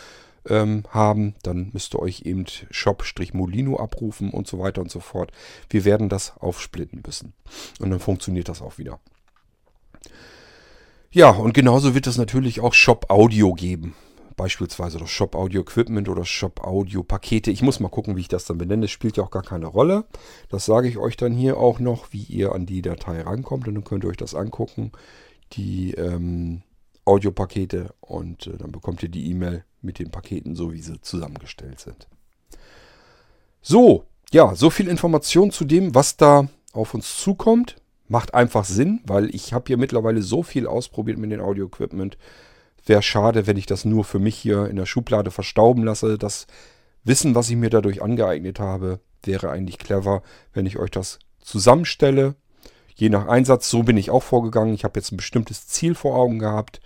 ähm, 0.47 0.83
haben, 0.89 1.35
dann 1.43 1.69
müsst 1.73 1.95
ihr 1.95 1.99
euch 1.99 2.21
eben 2.21 2.45
Shop-Molino 2.69 3.77
abrufen 3.77 4.29
und 4.29 4.47
so 4.47 4.59
weiter 4.59 4.81
und 4.81 4.91
so 4.91 4.99
fort. 4.99 5.31
Wir 5.69 5.85
werden 5.85 6.09
das 6.09 6.37
aufsplitten 6.37 7.01
müssen. 7.05 7.33
Und 7.79 7.89
dann 7.89 7.99
funktioniert 7.99 8.49
das 8.49 8.61
auch 8.61 8.77
wieder. 8.77 8.99
Ja, 11.11 11.29
und 11.29 11.53
genauso 11.53 11.95
wird 11.95 12.07
es 12.07 12.17
natürlich 12.17 12.59
auch 12.59 12.73
Shop 12.73 13.09
Audio 13.09 13.53
geben 13.53 13.95
beispielsweise 14.35 14.97
das 14.97 15.09
Shop 15.09 15.35
Audio 15.35 15.61
Equipment 15.61 16.09
oder 16.09 16.25
Shop 16.25 16.61
Audio 16.61 17.03
Pakete. 17.03 17.51
Ich 17.51 17.61
muss 17.61 17.79
mal 17.79 17.89
gucken, 17.89 18.15
wie 18.15 18.21
ich 18.21 18.27
das 18.27 18.45
dann 18.45 18.57
benenne. 18.57 18.83
Das 18.83 18.91
spielt 18.91 19.17
ja 19.17 19.23
auch 19.23 19.31
gar 19.31 19.43
keine 19.43 19.67
Rolle. 19.67 20.05
Das 20.49 20.65
sage 20.65 20.87
ich 20.87 20.97
euch 20.97 21.17
dann 21.17 21.33
hier 21.33 21.57
auch 21.57 21.79
noch, 21.79 22.11
wie 22.11 22.23
ihr 22.23 22.53
an 22.53 22.65
die 22.65 22.81
Datei 22.81 23.21
rankommt. 23.21 23.67
Und 23.67 23.75
dann 23.75 23.83
könnt 23.83 24.03
ihr 24.03 24.09
euch 24.09 24.17
das 24.17 24.35
angucken, 24.35 24.91
die 25.53 25.93
ähm, 25.93 26.63
Audiopakete. 27.05 27.93
Und 28.01 28.47
äh, 28.47 28.57
dann 28.57 28.71
bekommt 28.71 29.03
ihr 29.03 29.09
die 29.09 29.29
E-Mail 29.29 29.63
mit 29.81 29.99
den 29.99 30.11
Paketen, 30.11 30.55
so 30.55 30.73
wie 30.73 30.81
sie 30.81 30.99
zusammengestellt 31.01 31.79
sind. 31.79 32.07
So, 33.61 34.05
ja, 34.31 34.53
so 34.55 34.69
viel 34.69 34.87
Information 34.87 35.51
zu 35.51 35.65
dem, 35.65 35.95
was 35.95 36.17
da 36.17 36.47
auf 36.73 36.93
uns 36.93 37.17
zukommt. 37.17 37.77
Macht 38.07 38.35
einfach 38.35 38.65
Sinn, 38.65 39.01
weil 39.07 39.33
ich 39.33 39.53
habe 39.53 39.65
hier 39.67 39.77
mittlerweile 39.77 40.21
so 40.21 40.43
viel 40.43 40.67
ausprobiert 40.67 41.17
mit 41.17 41.31
dem 41.31 41.41
Audio-Equipment. 41.41 42.17
Wäre 42.85 43.01
schade, 43.01 43.47
wenn 43.47 43.57
ich 43.57 43.65
das 43.65 43.85
nur 43.85 44.03
für 44.03 44.19
mich 44.19 44.35
hier 44.35 44.67
in 44.67 44.75
der 44.75 44.85
Schublade 44.85 45.31
verstauben 45.31 45.83
lasse. 45.83 46.17
Das 46.17 46.47
Wissen, 47.03 47.35
was 47.35 47.49
ich 47.49 47.55
mir 47.55 47.69
dadurch 47.69 48.01
angeeignet 48.01 48.59
habe, 48.59 48.99
wäre 49.23 49.49
eigentlich 49.49 49.79
clever, 49.79 50.21
wenn 50.53 50.65
ich 50.65 50.77
euch 50.77 50.91
das 50.91 51.19
zusammenstelle. 51.39 52.35
Je 52.95 53.09
nach 53.09 53.27
Einsatz, 53.27 53.69
so 53.69 53.83
bin 53.83 53.97
ich 53.97 54.11
auch 54.11 54.23
vorgegangen. 54.23 54.73
Ich 54.73 54.83
habe 54.83 54.99
jetzt 54.99 55.11
ein 55.11 55.17
bestimmtes 55.17 55.67
Ziel 55.67 55.95
vor 55.95 56.15
Augen 56.15 56.39
gehabt. 56.39 56.79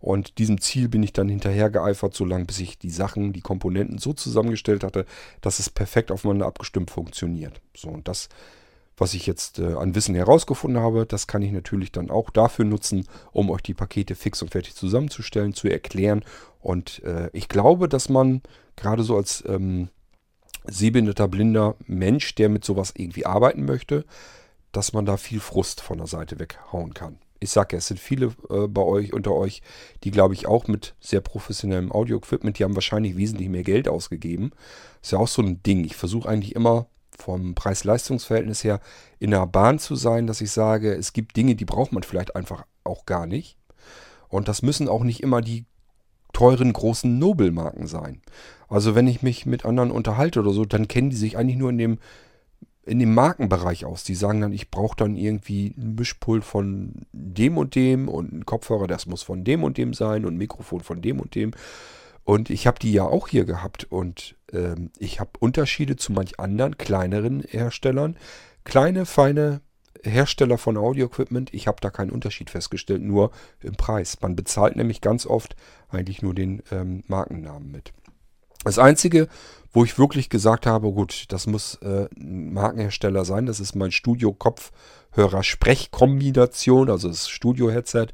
Und 0.00 0.36
diesem 0.36 0.60
Ziel 0.60 0.88
bin 0.88 1.02
ich 1.02 1.14
dann 1.14 1.30
hinterher 1.30 1.70
geeifert, 1.70 2.14
solange 2.14 2.44
bis 2.44 2.58
ich 2.58 2.78
die 2.78 2.90
Sachen, 2.90 3.32
die 3.32 3.40
Komponenten 3.40 3.96
so 3.96 4.12
zusammengestellt 4.12 4.84
hatte, 4.84 5.06
dass 5.40 5.60
es 5.60 5.70
perfekt 5.70 6.12
aufeinander 6.12 6.44
abgestimmt 6.44 6.90
funktioniert. 6.90 7.62
So, 7.74 7.88
und 7.88 8.06
das 8.06 8.28
was 8.96 9.14
ich 9.14 9.26
jetzt 9.26 9.58
äh, 9.58 9.74
an 9.74 9.94
Wissen 9.94 10.14
herausgefunden 10.14 10.80
habe, 10.80 11.06
das 11.06 11.26
kann 11.26 11.42
ich 11.42 11.52
natürlich 11.52 11.92
dann 11.92 12.10
auch 12.10 12.30
dafür 12.30 12.64
nutzen, 12.64 13.06
um 13.32 13.50
euch 13.50 13.62
die 13.62 13.74
Pakete 13.74 14.14
fix 14.14 14.42
und 14.42 14.50
fertig 14.50 14.74
zusammenzustellen, 14.74 15.54
zu 15.54 15.68
erklären. 15.68 16.24
Und 16.60 17.02
äh, 17.02 17.28
ich 17.32 17.48
glaube, 17.48 17.88
dass 17.88 18.08
man 18.08 18.42
gerade 18.76 19.02
so 19.02 19.16
als 19.16 19.42
ähm, 19.46 19.88
sehbehinderter, 20.66 21.28
blinder 21.28 21.76
Mensch, 21.86 22.34
der 22.34 22.48
mit 22.48 22.64
sowas 22.64 22.94
irgendwie 22.96 23.26
arbeiten 23.26 23.64
möchte, 23.64 24.04
dass 24.72 24.92
man 24.92 25.06
da 25.06 25.16
viel 25.16 25.40
Frust 25.40 25.80
von 25.80 25.98
der 25.98 26.06
Seite 26.06 26.38
weghauen 26.38 26.94
kann. 26.94 27.18
Ich 27.40 27.50
sage 27.50 27.76
es 27.76 27.88
sind 27.88 28.00
viele 28.00 28.34
äh, 28.48 28.66
bei 28.68 28.82
euch, 28.82 29.12
unter 29.12 29.32
euch, 29.32 29.60
die 30.02 30.10
glaube 30.10 30.34
ich 30.34 30.46
auch 30.46 30.66
mit 30.66 30.94
sehr 31.00 31.20
professionellem 31.20 31.92
Audio-Equipment, 31.92 32.58
die 32.58 32.64
haben 32.64 32.74
wahrscheinlich 32.74 33.16
wesentlich 33.16 33.48
mehr 33.48 33.64
Geld 33.64 33.88
ausgegeben. 33.88 34.52
Ist 35.02 35.12
ja 35.12 35.18
auch 35.18 35.28
so 35.28 35.42
ein 35.42 35.62
Ding. 35.62 35.84
Ich 35.84 35.96
versuche 35.96 36.28
eigentlich 36.28 36.54
immer 36.54 36.86
vom 37.18 37.54
Preis-Leistungs-Verhältnis 37.54 38.64
her 38.64 38.80
in 39.18 39.30
der 39.30 39.46
Bahn 39.46 39.78
zu 39.78 39.96
sein, 39.96 40.26
dass 40.26 40.40
ich 40.40 40.50
sage, 40.50 40.94
es 40.94 41.12
gibt 41.12 41.36
Dinge, 41.36 41.54
die 41.54 41.64
braucht 41.64 41.92
man 41.92 42.02
vielleicht 42.02 42.36
einfach 42.36 42.64
auch 42.84 43.06
gar 43.06 43.26
nicht. 43.26 43.56
Und 44.28 44.48
das 44.48 44.62
müssen 44.62 44.88
auch 44.88 45.04
nicht 45.04 45.22
immer 45.22 45.40
die 45.40 45.64
teuren 46.32 46.72
großen 46.72 47.18
Nobelmarken 47.18 47.86
sein. 47.86 48.20
Also 48.68 48.94
wenn 48.94 49.06
ich 49.06 49.22
mich 49.22 49.46
mit 49.46 49.64
anderen 49.64 49.90
unterhalte 49.90 50.40
oder 50.40 50.50
so, 50.50 50.64
dann 50.64 50.88
kennen 50.88 51.10
die 51.10 51.16
sich 51.16 51.38
eigentlich 51.38 51.56
nur 51.56 51.70
in 51.70 51.78
dem 51.78 51.98
in 52.86 52.98
dem 52.98 53.14
Markenbereich 53.14 53.84
aus. 53.84 54.04
Die 54.04 54.14
sagen 54.14 54.40
dann, 54.40 54.52
ich 54.52 54.70
brauche 54.70 54.96
dann 54.96 55.16
irgendwie 55.16 55.74
ein 55.78 55.94
Mischpult 55.94 56.44
von 56.44 57.06
dem 57.12 57.56
und 57.56 57.74
dem 57.74 58.08
und 58.08 58.32
ein 58.32 58.44
Kopfhörer, 58.44 58.86
das 58.86 59.06
muss 59.06 59.22
von 59.22 59.42
dem 59.42 59.64
und 59.64 59.78
dem 59.78 59.94
sein 59.94 60.24
und 60.24 60.34
ein 60.34 60.38
Mikrofon 60.38 60.80
von 60.80 61.00
dem 61.00 61.20
und 61.20 61.34
dem. 61.34 61.52
Und 62.24 62.50
ich 62.50 62.66
habe 62.66 62.78
die 62.78 62.92
ja 62.92 63.04
auch 63.04 63.28
hier 63.28 63.44
gehabt 63.44 63.84
und 63.84 64.36
ähm, 64.52 64.90
ich 64.98 65.20
habe 65.20 65.30
Unterschiede 65.40 65.96
zu 65.96 66.12
manch 66.12 66.40
anderen 66.40 66.78
kleineren 66.78 67.42
Herstellern. 67.42 68.16
Kleine, 68.64 69.04
feine 69.04 69.60
Hersteller 70.02 70.58
von 70.58 70.76
Audio-Equipment, 70.76 71.54
ich 71.54 71.66
habe 71.66 71.78
da 71.80 71.90
keinen 71.90 72.10
Unterschied 72.10 72.50
festgestellt, 72.50 73.02
nur 73.02 73.30
im 73.60 73.74
Preis. 73.74 74.18
Man 74.20 74.36
bezahlt 74.36 74.76
nämlich 74.76 75.00
ganz 75.00 75.26
oft 75.26 75.56
eigentlich 75.88 76.22
nur 76.22 76.34
den 76.34 76.62
ähm, 76.70 77.04
Markennamen 77.06 77.70
mit. 77.70 77.92
Das 78.64 78.78
Einzige, 78.78 79.28
wo 79.72 79.84
ich 79.84 79.98
wirklich 79.98 80.30
gesagt 80.30 80.66
habe, 80.66 80.92
gut, 80.92 81.26
das 81.28 81.46
muss 81.46 81.74
äh, 81.82 82.08
ein 82.16 82.54
Markenhersteller 82.54 83.24
sein, 83.24 83.46
das 83.46 83.60
ist 83.60 83.74
mein 83.74 83.92
Studio-Kopfhörer-Sprechkombination, 83.92 86.88
also 86.88 87.08
das 87.08 87.28
Studio-Headset. 87.28 88.06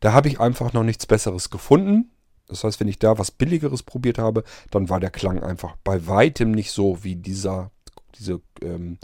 Da 0.00 0.14
habe 0.14 0.28
ich 0.28 0.40
einfach 0.40 0.72
noch 0.72 0.84
nichts 0.84 1.04
Besseres 1.06 1.50
gefunden. 1.50 2.11
Das 2.52 2.64
heißt, 2.64 2.80
wenn 2.80 2.88
ich 2.88 2.98
da 2.98 3.18
was 3.18 3.30
Billigeres 3.30 3.82
probiert 3.82 4.18
habe, 4.18 4.44
dann 4.70 4.88
war 4.88 5.00
der 5.00 5.10
Klang 5.10 5.42
einfach 5.42 5.76
bei 5.82 6.06
weitem 6.06 6.52
nicht 6.52 6.70
so, 6.70 7.02
wie 7.02 7.16
dieser, 7.16 7.70
diese, 8.18 8.40
ähm, 8.62 8.98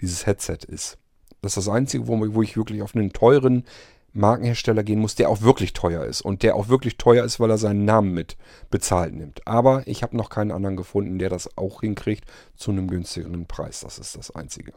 dieses 0.00 0.26
Headset 0.26 0.58
ist. 0.68 0.98
Das 1.40 1.56
ist 1.56 1.66
das 1.66 1.74
Einzige, 1.74 2.06
wo, 2.06 2.42
ich 2.42 2.56
wirklich 2.56 2.82
auf 2.82 2.94
einen 2.94 3.12
teuren 3.12 3.64
Markenhersteller 4.12 4.84
gehen 4.84 5.00
muss, 5.00 5.14
der 5.14 5.30
auch 5.30 5.40
wirklich 5.40 5.72
teuer 5.72 6.04
ist. 6.04 6.20
Und 6.20 6.42
der 6.42 6.54
auch 6.54 6.68
wirklich 6.68 6.98
teuer 6.98 7.24
ist, 7.24 7.40
weil 7.40 7.50
er 7.50 7.58
seinen 7.58 7.84
Namen 7.84 8.12
mit 8.12 8.36
bezahlt 8.70 9.14
nimmt. 9.14 9.46
Aber 9.46 9.86
ich 9.86 10.02
habe 10.02 10.16
noch 10.16 10.28
keinen 10.28 10.52
anderen 10.52 10.76
gefunden, 10.76 11.18
der 11.18 11.30
das 11.30 11.56
auch 11.56 11.80
hinkriegt 11.80 12.24
zu 12.56 12.70
einem 12.70 12.88
günstigeren 12.88 13.46
Preis. 13.46 13.80
Das 13.80 13.98
ist 13.98 14.16
das 14.16 14.30
Einzige. 14.30 14.72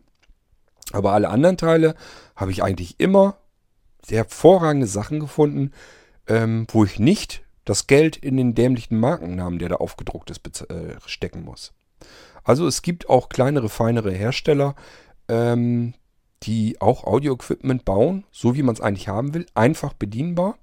Aber 0.92 1.12
alle 1.12 1.30
anderen 1.30 1.58
Teile 1.58 1.96
habe 2.36 2.52
ich 2.52 2.64
eigentlich 2.64 3.00
immer 3.00 3.38
sehr 4.06 4.20
hervorragende 4.20 4.88
Sachen 4.88 5.20
gefunden, 5.20 5.72
ähm, 6.28 6.68
wo 6.72 6.84
ich 6.84 7.00
nicht 7.00 7.45
das 7.66 7.88
Geld 7.88 8.16
in 8.16 8.38
den 8.38 8.56
dämlichen 8.56 9.00
Markennamen, 9.00 9.60
der 9.60 9.70
da 9.70 9.76
aufgedruckt 9.76 10.30
ist, 10.30 10.70
äh, 10.70 10.96
stecken 11.06 11.44
muss. 11.44 11.74
Also 12.44 12.68
es 12.68 12.84
gibt 12.84 13.10
auch 13.10 13.28
kleinere, 13.28 13.70
feinere 13.70 14.12
Hersteller, 14.12 14.76
ähm, 15.28 15.96
die 16.44 16.80
auch 16.80 17.04
Audio-Equipment 17.06 17.86
bauen, 17.86 18.26
so 18.32 18.56
wie 18.56 18.62
man 18.62 18.76
es 18.76 18.82
eigentlich 18.82 19.08
haben 19.08 19.34
will, 19.34 19.48
einfach 19.56 19.94
bedienbar, 19.94 20.60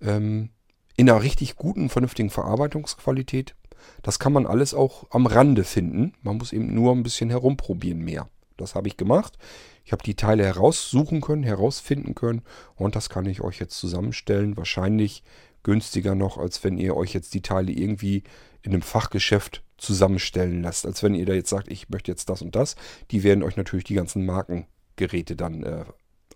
ähm, 0.00 0.50
in 0.96 1.10
einer 1.10 1.22
richtig 1.22 1.56
guten, 1.56 1.88
vernünftigen 1.88 2.30
Verarbeitungsqualität. 2.30 3.54
Das 4.02 4.18
kann 4.18 4.32
man 4.32 4.46
alles 4.46 4.74
auch 4.74 5.06
am 5.10 5.26
Rande 5.26 5.64
finden. 5.64 6.14
Man 6.22 6.36
muss 6.36 6.52
eben 6.52 6.74
nur 6.74 6.92
ein 6.92 7.02
bisschen 7.02 7.30
herumprobieren 7.30 8.00
mehr. 8.00 8.28
Das 8.56 8.74
habe 8.74 8.88
ich 8.88 8.96
gemacht. 8.96 9.38
Ich 9.84 9.92
habe 9.92 10.02
die 10.02 10.14
Teile 10.14 10.44
heraussuchen 10.44 11.20
können, 11.20 11.42
herausfinden 11.42 12.14
können 12.14 12.42
und 12.76 12.94
das 12.94 13.08
kann 13.08 13.24
ich 13.24 13.40
euch 13.40 13.58
jetzt 13.58 13.78
zusammenstellen. 13.78 14.56
Wahrscheinlich 14.56 15.24
günstiger 15.62 16.14
noch, 16.14 16.38
als 16.38 16.64
wenn 16.64 16.78
ihr 16.78 16.96
euch 16.96 17.12
jetzt 17.12 17.34
die 17.34 17.42
Teile 17.42 17.72
irgendwie 17.72 18.22
in 18.62 18.72
einem 18.72 18.82
Fachgeschäft 18.82 19.62
zusammenstellen 19.78 20.62
lasst. 20.62 20.86
Als 20.86 21.02
wenn 21.02 21.14
ihr 21.14 21.26
da 21.26 21.32
jetzt 21.32 21.50
sagt, 21.50 21.70
ich 21.70 21.88
möchte 21.88 22.10
jetzt 22.10 22.28
das 22.28 22.42
und 22.42 22.54
das. 22.54 22.76
Die 23.10 23.22
werden 23.22 23.42
euch 23.42 23.56
natürlich 23.56 23.84
die 23.84 23.94
ganzen 23.94 24.26
Markengeräte 24.26 25.36
dann 25.36 25.62
äh, 25.62 25.84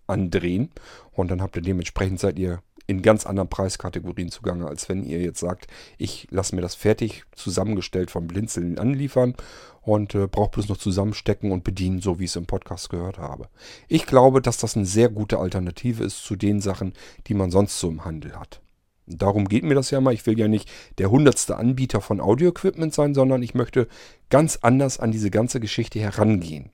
andrehen. 0.07 0.71
Und 1.13 1.31
dann 1.31 1.43
habt 1.43 1.57
ihr 1.57 1.63
dementsprechend 1.63 2.21
seid 2.21 2.39
ihr 2.39 2.63
in 2.87 3.03
ganz 3.03 3.25
anderen 3.25 3.49
Preiskategorien 3.49 4.31
zugange, 4.31 4.67
als 4.67 4.89
wenn 4.89 5.05
ihr 5.05 5.21
jetzt 5.21 5.41
sagt, 5.41 5.69
ich 5.97 6.27
lasse 6.31 6.55
mir 6.55 6.61
das 6.61 6.75
fertig 6.75 7.25
zusammengestellt 7.33 8.11
vom 8.11 8.27
Blinzeln 8.27 8.79
anliefern 8.79 9.35
und 9.81 10.15
äh, 10.15 10.27
brauche 10.27 10.51
bloß 10.51 10.69
noch 10.69 10.77
zusammenstecken 10.77 11.51
und 11.51 11.65
bedienen, 11.65 12.01
so 12.01 12.19
wie 12.19 12.25
ich 12.25 12.31
es 12.31 12.37
im 12.37 12.47
Podcast 12.47 12.91
gehört 12.91 13.19
habe. 13.19 13.49
Ich 13.89 14.05
glaube, 14.07 14.43
dass 14.43 14.59
das 14.59 14.77
eine 14.77 14.87
sehr 14.87 15.09
gute 15.09 15.39
Alternative 15.39 16.05
ist 16.05 16.25
zu 16.25 16.37
den 16.37 16.61
Sachen, 16.61 16.93
die 17.27 17.35
man 17.35 17.51
sonst 17.51 17.79
so 17.79 17.89
im 17.89 18.05
Handel 18.05 18.39
hat. 18.39 18.61
Darum 19.07 19.49
geht 19.49 19.65
mir 19.65 19.75
das 19.75 19.91
ja 19.91 20.01
mal. 20.01 20.15
Ich 20.15 20.27
will 20.27 20.39
ja 20.39 20.49
nicht 20.49 20.71
der 20.99 21.11
hundertste 21.11 21.57
Anbieter 21.57 22.01
von 22.01 22.21
Audio-Equipment 22.21 22.95
sein, 22.95 23.15
sondern 23.15 23.43
ich 23.43 23.55
möchte 23.55 23.89
ganz 24.31 24.59
anders 24.63 24.99
an 24.99 25.13
diese 25.13 25.31
ganze 25.31 25.61
Geschichte 25.61 26.01
herangehen. 26.01 26.71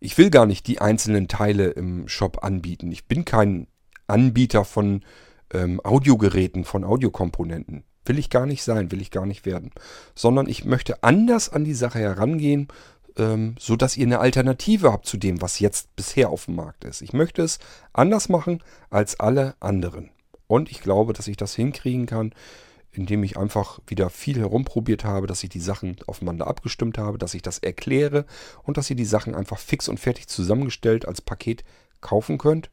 Ich 0.00 0.18
will 0.18 0.30
gar 0.30 0.46
nicht 0.46 0.66
die 0.66 0.80
einzelnen 0.80 1.28
Teile 1.28 1.68
im 1.68 2.08
Shop 2.08 2.42
anbieten. 2.42 2.90
Ich 2.90 3.06
bin 3.06 3.24
kein 3.24 3.68
Anbieter 4.08 4.64
von 4.64 5.02
ähm, 5.52 5.80
Audiogeräten, 5.84 6.64
von 6.64 6.82
Audiokomponenten. 6.82 7.84
Will 8.04 8.18
ich 8.18 8.30
gar 8.30 8.46
nicht 8.46 8.64
sein, 8.64 8.90
will 8.90 9.00
ich 9.00 9.12
gar 9.12 9.26
nicht 9.26 9.46
werden. 9.46 9.70
Sondern 10.16 10.48
ich 10.48 10.64
möchte 10.64 11.04
anders 11.04 11.50
an 11.50 11.64
die 11.64 11.74
Sache 11.74 12.00
herangehen, 12.00 12.66
ähm, 13.16 13.54
so 13.58 13.76
dass 13.76 13.96
ihr 13.96 14.06
eine 14.06 14.18
Alternative 14.18 14.92
habt 14.92 15.06
zu 15.06 15.16
dem, 15.16 15.40
was 15.40 15.60
jetzt 15.60 15.94
bisher 15.94 16.30
auf 16.30 16.46
dem 16.46 16.56
Markt 16.56 16.84
ist. 16.84 17.02
Ich 17.02 17.12
möchte 17.12 17.42
es 17.42 17.58
anders 17.92 18.28
machen 18.28 18.62
als 18.90 19.20
alle 19.20 19.54
anderen. 19.60 20.10
Und 20.52 20.70
ich 20.70 20.82
glaube, 20.82 21.14
dass 21.14 21.28
ich 21.28 21.38
das 21.38 21.54
hinkriegen 21.54 22.04
kann, 22.04 22.34
indem 22.90 23.24
ich 23.24 23.38
einfach 23.38 23.80
wieder 23.86 24.10
viel 24.10 24.38
herumprobiert 24.38 25.02
habe, 25.02 25.26
dass 25.26 25.42
ich 25.42 25.48
die 25.48 25.60
Sachen 25.60 25.96
aufeinander 26.06 26.46
abgestimmt 26.46 26.98
habe, 26.98 27.16
dass 27.16 27.32
ich 27.32 27.40
das 27.40 27.58
erkläre 27.58 28.26
und 28.62 28.76
dass 28.76 28.90
ihr 28.90 28.96
die 28.96 29.06
Sachen 29.06 29.34
einfach 29.34 29.56
fix 29.58 29.88
und 29.88 29.98
fertig 29.98 30.28
zusammengestellt 30.28 31.08
als 31.08 31.22
Paket 31.22 31.64
kaufen 32.02 32.36
könnt. 32.36 32.70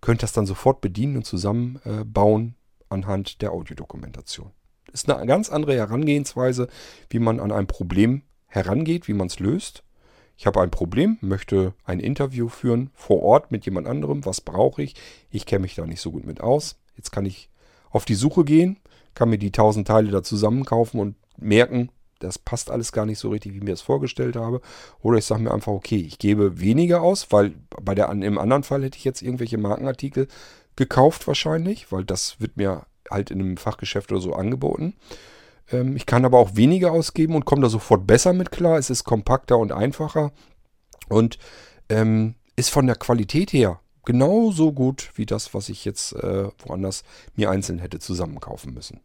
Könnt 0.00 0.22
das 0.22 0.32
dann 0.32 0.46
sofort 0.46 0.80
bedienen 0.80 1.18
und 1.18 1.26
zusammenbauen 1.26 2.54
anhand 2.88 3.42
der 3.42 3.52
Audiodokumentation. 3.52 4.52
Ist 4.90 5.10
eine 5.10 5.26
ganz 5.26 5.50
andere 5.50 5.74
Herangehensweise, 5.74 6.68
wie 7.10 7.18
man 7.18 7.38
an 7.38 7.52
ein 7.52 7.66
Problem 7.66 8.22
herangeht, 8.46 9.08
wie 9.08 9.12
man 9.12 9.26
es 9.26 9.40
löst. 9.40 9.84
Ich 10.38 10.46
habe 10.46 10.62
ein 10.62 10.70
Problem, 10.70 11.18
möchte 11.20 11.74
ein 11.84 12.00
Interview 12.00 12.48
führen 12.48 12.88
vor 12.94 13.22
Ort 13.22 13.52
mit 13.52 13.66
jemand 13.66 13.86
anderem. 13.86 14.24
Was 14.24 14.40
brauche 14.40 14.82
ich? 14.82 14.94
Ich 15.28 15.44
kenne 15.44 15.60
mich 15.60 15.74
da 15.74 15.84
nicht 15.84 16.00
so 16.00 16.12
gut 16.12 16.24
mit 16.24 16.40
aus. 16.40 16.80
Jetzt 17.00 17.12
kann 17.12 17.24
ich 17.24 17.48
auf 17.88 18.04
die 18.04 18.14
Suche 18.14 18.44
gehen, 18.44 18.76
kann 19.14 19.30
mir 19.30 19.38
die 19.38 19.46
1000 19.46 19.88
Teile 19.88 20.10
da 20.10 20.22
zusammenkaufen 20.22 21.00
und 21.00 21.16
merken, 21.38 21.90
das 22.18 22.38
passt 22.38 22.70
alles 22.70 22.92
gar 22.92 23.06
nicht 23.06 23.18
so 23.18 23.30
richtig, 23.30 23.54
wie 23.54 23.56
ich 23.56 23.62
mir 23.64 23.70
das 23.70 23.80
vorgestellt 23.80 24.36
habe. 24.36 24.60
Oder 25.00 25.16
ich 25.16 25.24
sage 25.24 25.42
mir 25.42 25.54
einfach, 25.54 25.72
okay, 25.72 25.96
ich 25.96 26.18
gebe 26.18 26.60
weniger 26.60 27.00
aus, 27.00 27.32
weil 27.32 27.54
bei 27.82 27.94
der, 27.94 28.10
im 28.10 28.36
anderen 28.36 28.64
Fall 28.64 28.82
hätte 28.84 28.98
ich 28.98 29.04
jetzt 29.04 29.22
irgendwelche 29.22 29.56
Markenartikel 29.56 30.28
gekauft 30.76 31.26
wahrscheinlich, 31.26 31.90
weil 31.90 32.04
das 32.04 32.38
wird 32.38 32.58
mir 32.58 32.84
halt 33.10 33.30
in 33.30 33.40
einem 33.40 33.56
Fachgeschäft 33.56 34.12
oder 34.12 34.20
so 34.20 34.34
angeboten. 34.34 34.94
Ähm, 35.72 35.96
ich 35.96 36.04
kann 36.04 36.26
aber 36.26 36.38
auch 36.38 36.54
weniger 36.54 36.92
ausgeben 36.92 37.34
und 37.34 37.46
komme 37.46 37.62
da 37.62 37.70
sofort 37.70 38.06
besser 38.06 38.34
mit 38.34 38.50
klar. 38.50 38.76
Es 38.76 38.90
ist 38.90 39.04
kompakter 39.04 39.56
und 39.56 39.72
einfacher 39.72 40.32
und 41.08 41.38
ähm, 41.88 42.34
ist 42.56 42.68
von 42.68 42.86
der 42.86 42.96
Qualität 42.96 43.54
her 43.54 43.80
genauso 44.04 44.72
gut 44.72 45.10
wie 45.14 45.26
das, 45.26 45.54
was 45.54 45.68
ich 45.68 45.84
jetzt 45.84 46.12
äh, 46.14 46.48
woanders 46.58 47.04
mir 47.34 47.50
einzeln 47.50 47.78
hätte 47.78 47.98
zusammenkaufen 47.98 48.72
müssen. 48.74 49.00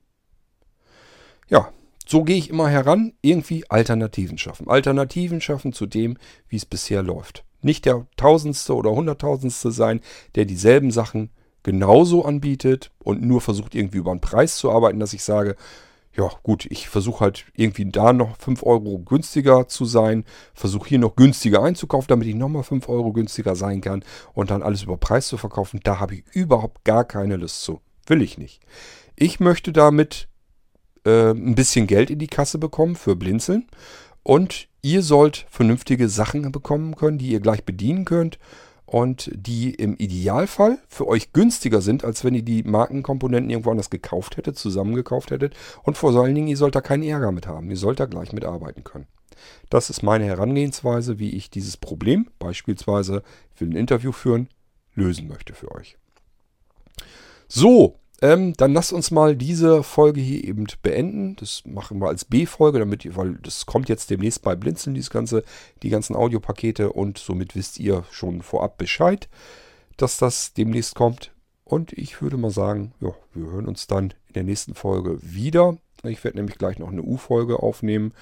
Ja, 1.48 1.72
so 2.08 2.24
gehe 2.24 2.38
ich 2.38 2.50
immer 2.50 2.70
heran, 2.70 3.14
irgendwie 3.22 3.70
Alternativen 3.70 4.38
schaffen. 4.38 4.70
Alternativen 4.70 5.42
schaffen 5.42 5.74
zu 5.74 5.86
dem, 5.86 6.18
wie 6.48 6.58
es 6.58 6.66
bisher 6.66 7.02
läuft. 7.02 7.44
Nicht 7.62 7.86
der 7.86 8.06
Tausendste 8.16 8.76
oder 8.76 8.92
Hunderttausendste 8.92 9.72
sein, 9.72 10.02
der 10.36 10.46
dieselben 10.46 10.92
Sachen 10.92 11.32
genauso 11.64 12.24
anbietet 12.24 12.92
und 13.04 13.24
nur 13.24 13.42
versucht 13.42 13.74
irgendwie 13.74 13.98
über 13.98 14.12
einen 14.12 14.22
Preis 14.22 14.58
zu 14.58 14.72
arbeiten, 14.72 15.00
dass 15.00 15.14
ich 15.14 15.24
sage, 15.24 15.56
ja 16.18 16.30
gut, 16.44 16.66
ich 16.70 16.90
versuche 16.90 17.22
halt 17.22 17.46
irgendwie 17.56 17.86
da 17.86 18.14
noch 18.14 18.38
5 18.38 18.64
Euro 18.64 19.00
günstiger 19.00 19.68
zu 19.68 19.86
sein, 19.86 20.24
versuche 20.54 20.90
hier 20.90 21.00
noch 21.00 21.16
günstiger 21.16 21.62
einzukaufen, 21.62 22.08
damit 22.08 22.28
ich 22.28 22.36
nochmal 22.36 22.64
5 22.64 22.88
Euro 22.90 23.12
günstiger 23.12 23.56
sein 23.56 23.82
kann 23.82 24.04
und 24.34 24.52
dann 24.52 24.64
alles 24.64 24.84
über 24.84 24.98
Preis 24.98 25.28
zu 25.28 25.38
verkaufen, 25.38 25.80
da 25.84 26.00
habe 26.00 26.16
ich 26.16 26.24
überhaupt 26.32 26.84
gar 26.86 27.04
keine 27.04 27.36
Lust 27.36 27.64
zu. 27.64 27.82
Will 28.08 28.22
ich 28.22 28.38
nicht. 28.38 28.62
Ich 29.16 29.40
möchte 29.40 29.72
damit 29.72 30.28
äh, 31.06 31.32
ein 31.32 31.56
bisschen 31.56 31.88
Geld 31.88 32.10
in 32.10 32.20
die 32.20 32.28
Kasse 32.28 32.58
bekommen 32.58 32.96
für 32.96 33.16
Blinzeln 33.16 33.68
und 34.24 34.68
ihr 34.82 35.02
sollt 35.02 35.46
vernünftige 35.50 36.10
Sachen 36.10 36.52
bekommen 36.52 36.96
können, 36.96 37.18
die 37.18 37.30
ihr 37.30 37.40
gleich 37.40 37.64
bedienen 37.64 38.06
könnt 38.06 38.40
und 38.86 39.32
die 39.34 39.74
im 39.74 39.96
Idealfall 39.96 40.78
für 40.88 41.08
euch 41.08 41.34
günstiger 41.34 41.82
sind, 41.82 42.04
als 42.06 42.24
wenn 42.24 42.36
ihr 42.36 42.44
die 42.44 42.64
Markenkomponenten 42.64 43.50
irgendwo 43.50 43.72
anders 43.72 43.90
gekauft 43.90 44.38
hättet, 44.38 44.58
zusammengekauft 44.58 45.32
hättet. 45.32 45.56
Und 45.84 45.98
vor 45.98 46.16
allen 46.16 46.36
Dingen, 46.36 46.48
ihr 46.48 46.58
sollt 46.58 46.76
da 46.76 46.82
keinen 46.82 47.04
Ärger 47.04 47.32
mit 47.32 47.48
haben. 47.48 47.70
Ihr 47.70 47.78
sollt 47.78 48.00
da 48.00 48.06
gleich 48.06 48.32
mitarbeiten 48.32 48.84
können. 48.84 49.08
Das 49.70 49.90
ist 49.90 50.04
meine 50.04 50.26
Herangehensweise, 50.26 51.20
wie 51.20 51.32
ich 51.32 51.50
dieses 51.50 51.78
Problem, 51.78 52.30
beispielsweise, 52.40 53.24
ich 53.54 53.62
will 53.62 53.70
ein 53.70 53.76
Interview 53.76 54.12
führen, 54.12 54.48
lösen 54.94 55.28
möchte 55.28 55.54
für 55.54 55.72
euch. 55.74 55.98
So, 57.48 58.00
ähm, 58.22 58.54
dann 58.54 58.74
lasst 58.74 58.94
uns 58.94 59.12
mal 59.12 59.36
diese 59.36 59.84
Folge 59.84 60.22
hier 60.22 60.44
eben 60.44 60.66
beenden. 60.82 61.36
Das 61.36 61.64
machen 61.66 62.00
wir 62.00 62.08
als 62.08 62.26
B-Folge, 62.26 62.80
damit 62.80 63.04
ihr, 63.06 63.16
weil 63.16 63.36
das 63.36 63.66
kommt 63.66 63.90
jetzt 63.90 64.10
demnächst 64.10 64.42
bei 64.42 64.56
Blinzeln, 64.56 64.94
dieses 64.94 65.10
ganze, 65.10 65.44
die 65.84 65.90
ganzen 65.90 66.16
Audiopakete 66.16 66.92
und 66.92 67.18
somit 67.18 67.56
wisst 67.56 67.80
ihr 67.80 68.04
schon 68.12 68.42
vorab 68.42 68.78
Bescheid, 68.78 69.28
dass 69.98 70.18
das 70.18 70.54
demnächst 70.54 70.96
kommt. 70.96 71.32
Und 71.64 71.94
ich 71.94 72.22
würde 72.22 72.38
mal 72.38 72.52
sagen, 72.52 72.94
ja, 73.02 73.14
wir 73.34 73.52
hören 73.52 73.68
uns 73.68 73.88
dann 73.88 74.12
in 74.28 74.34
der 74.36 74.44
nächsten 74.44 74.76
Folge 74.76 75.18
wieder. 75.22 75.78
Ich 76.04 76.24
werde 76.24 76.38
nämlich 76.38 76.58
gleich 76.58 76.80
noch 76.80 76.92
eine 76.92 77.02
U-Folge 77.02 77.62
aufnehmen. 77.62 78.14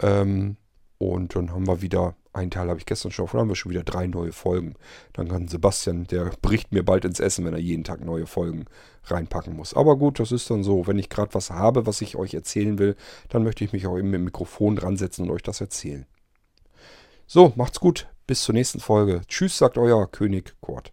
Ähm, 0.00 0.56
und 0.98 1.36
dann 1.36 1.52
haben 1.52 1.66
wir 1.66 1.82
wieder 1.82 2.14
einen 2.32 2.50
Teil 2.50 2.68
habe 2.68 2.78
ich 2.78 2.86
gestern 2.86 3.12
schon 3.12 3.24
auf, 3.24 3.32
dann 3.32 3.42
haben 3.42 3.48
wir 3.48 3.56
schon 3.56 3.70
wieder 3.70 3.82
drei 3.82 4.06
neue 4.06 4.32
Folgen. 4.32 4.74
Dann 5.12 5.28
kann 5.28 5.48
Sebastian, 5.48 6.04
der 6.04 6.30
bricht 6.40 6.72
mir 6.72 6.82
bald 6.82 7.04
ins 7.04 7.20
Essen, 7.20 7.44
wenn 7.44 7.52
er 7.52 7.60
jeden 7.60 7.84
Tag 7.84 8.04
neue 8.04 8.26
Folgen 8.26 8.64
reinpacken 9.04 9.54
muss. 9.54 9.74
Aber 9.74 9.96
gut, 9.96 10.18
das 10.18 10.32
ist 10.32 10.50
dann 10.50 10.64
so. 10.64 10.86
Wenn 10.86 10.98
ich 10.98 11.10
gerade 11.10 11.34
was 11.34 11.50
habe, 11.50 11.86
was 11.86 12.00
ich 12.00 12.16
euch 12.16 12.34
erzählen 12.34 12.78
will, 12.78 12.96
dann 13.28 13.44
möchte 13.44 13.64
ich 13.64 13.72
mich 13.72 13.86
auch 13.86 13.98
eben 13.98 14.10
mit 14.10 14.18
dem 14.18 14.24
Mikrofon 14.24 14.76
dran 14.76 14.96
setzen 14.96 15.22
und 15.22 15.30
euch 15.30 15.42
das 15.42 15.60
erzählen. 15.60 16.06
So, 17.26 17.52
macht's 17.56 17.80
gut. 17.80 18.08
Bis 18.26 18.42
zur 18.42 18.54
nächsten 18.54 18.80
Folge. 18.80 19.22
Tschüss, 19.26 19.58
sagt 19.58 19.76
euer 19.76 20.10
König 20.10 20.54
Kurt. 20.60 20.92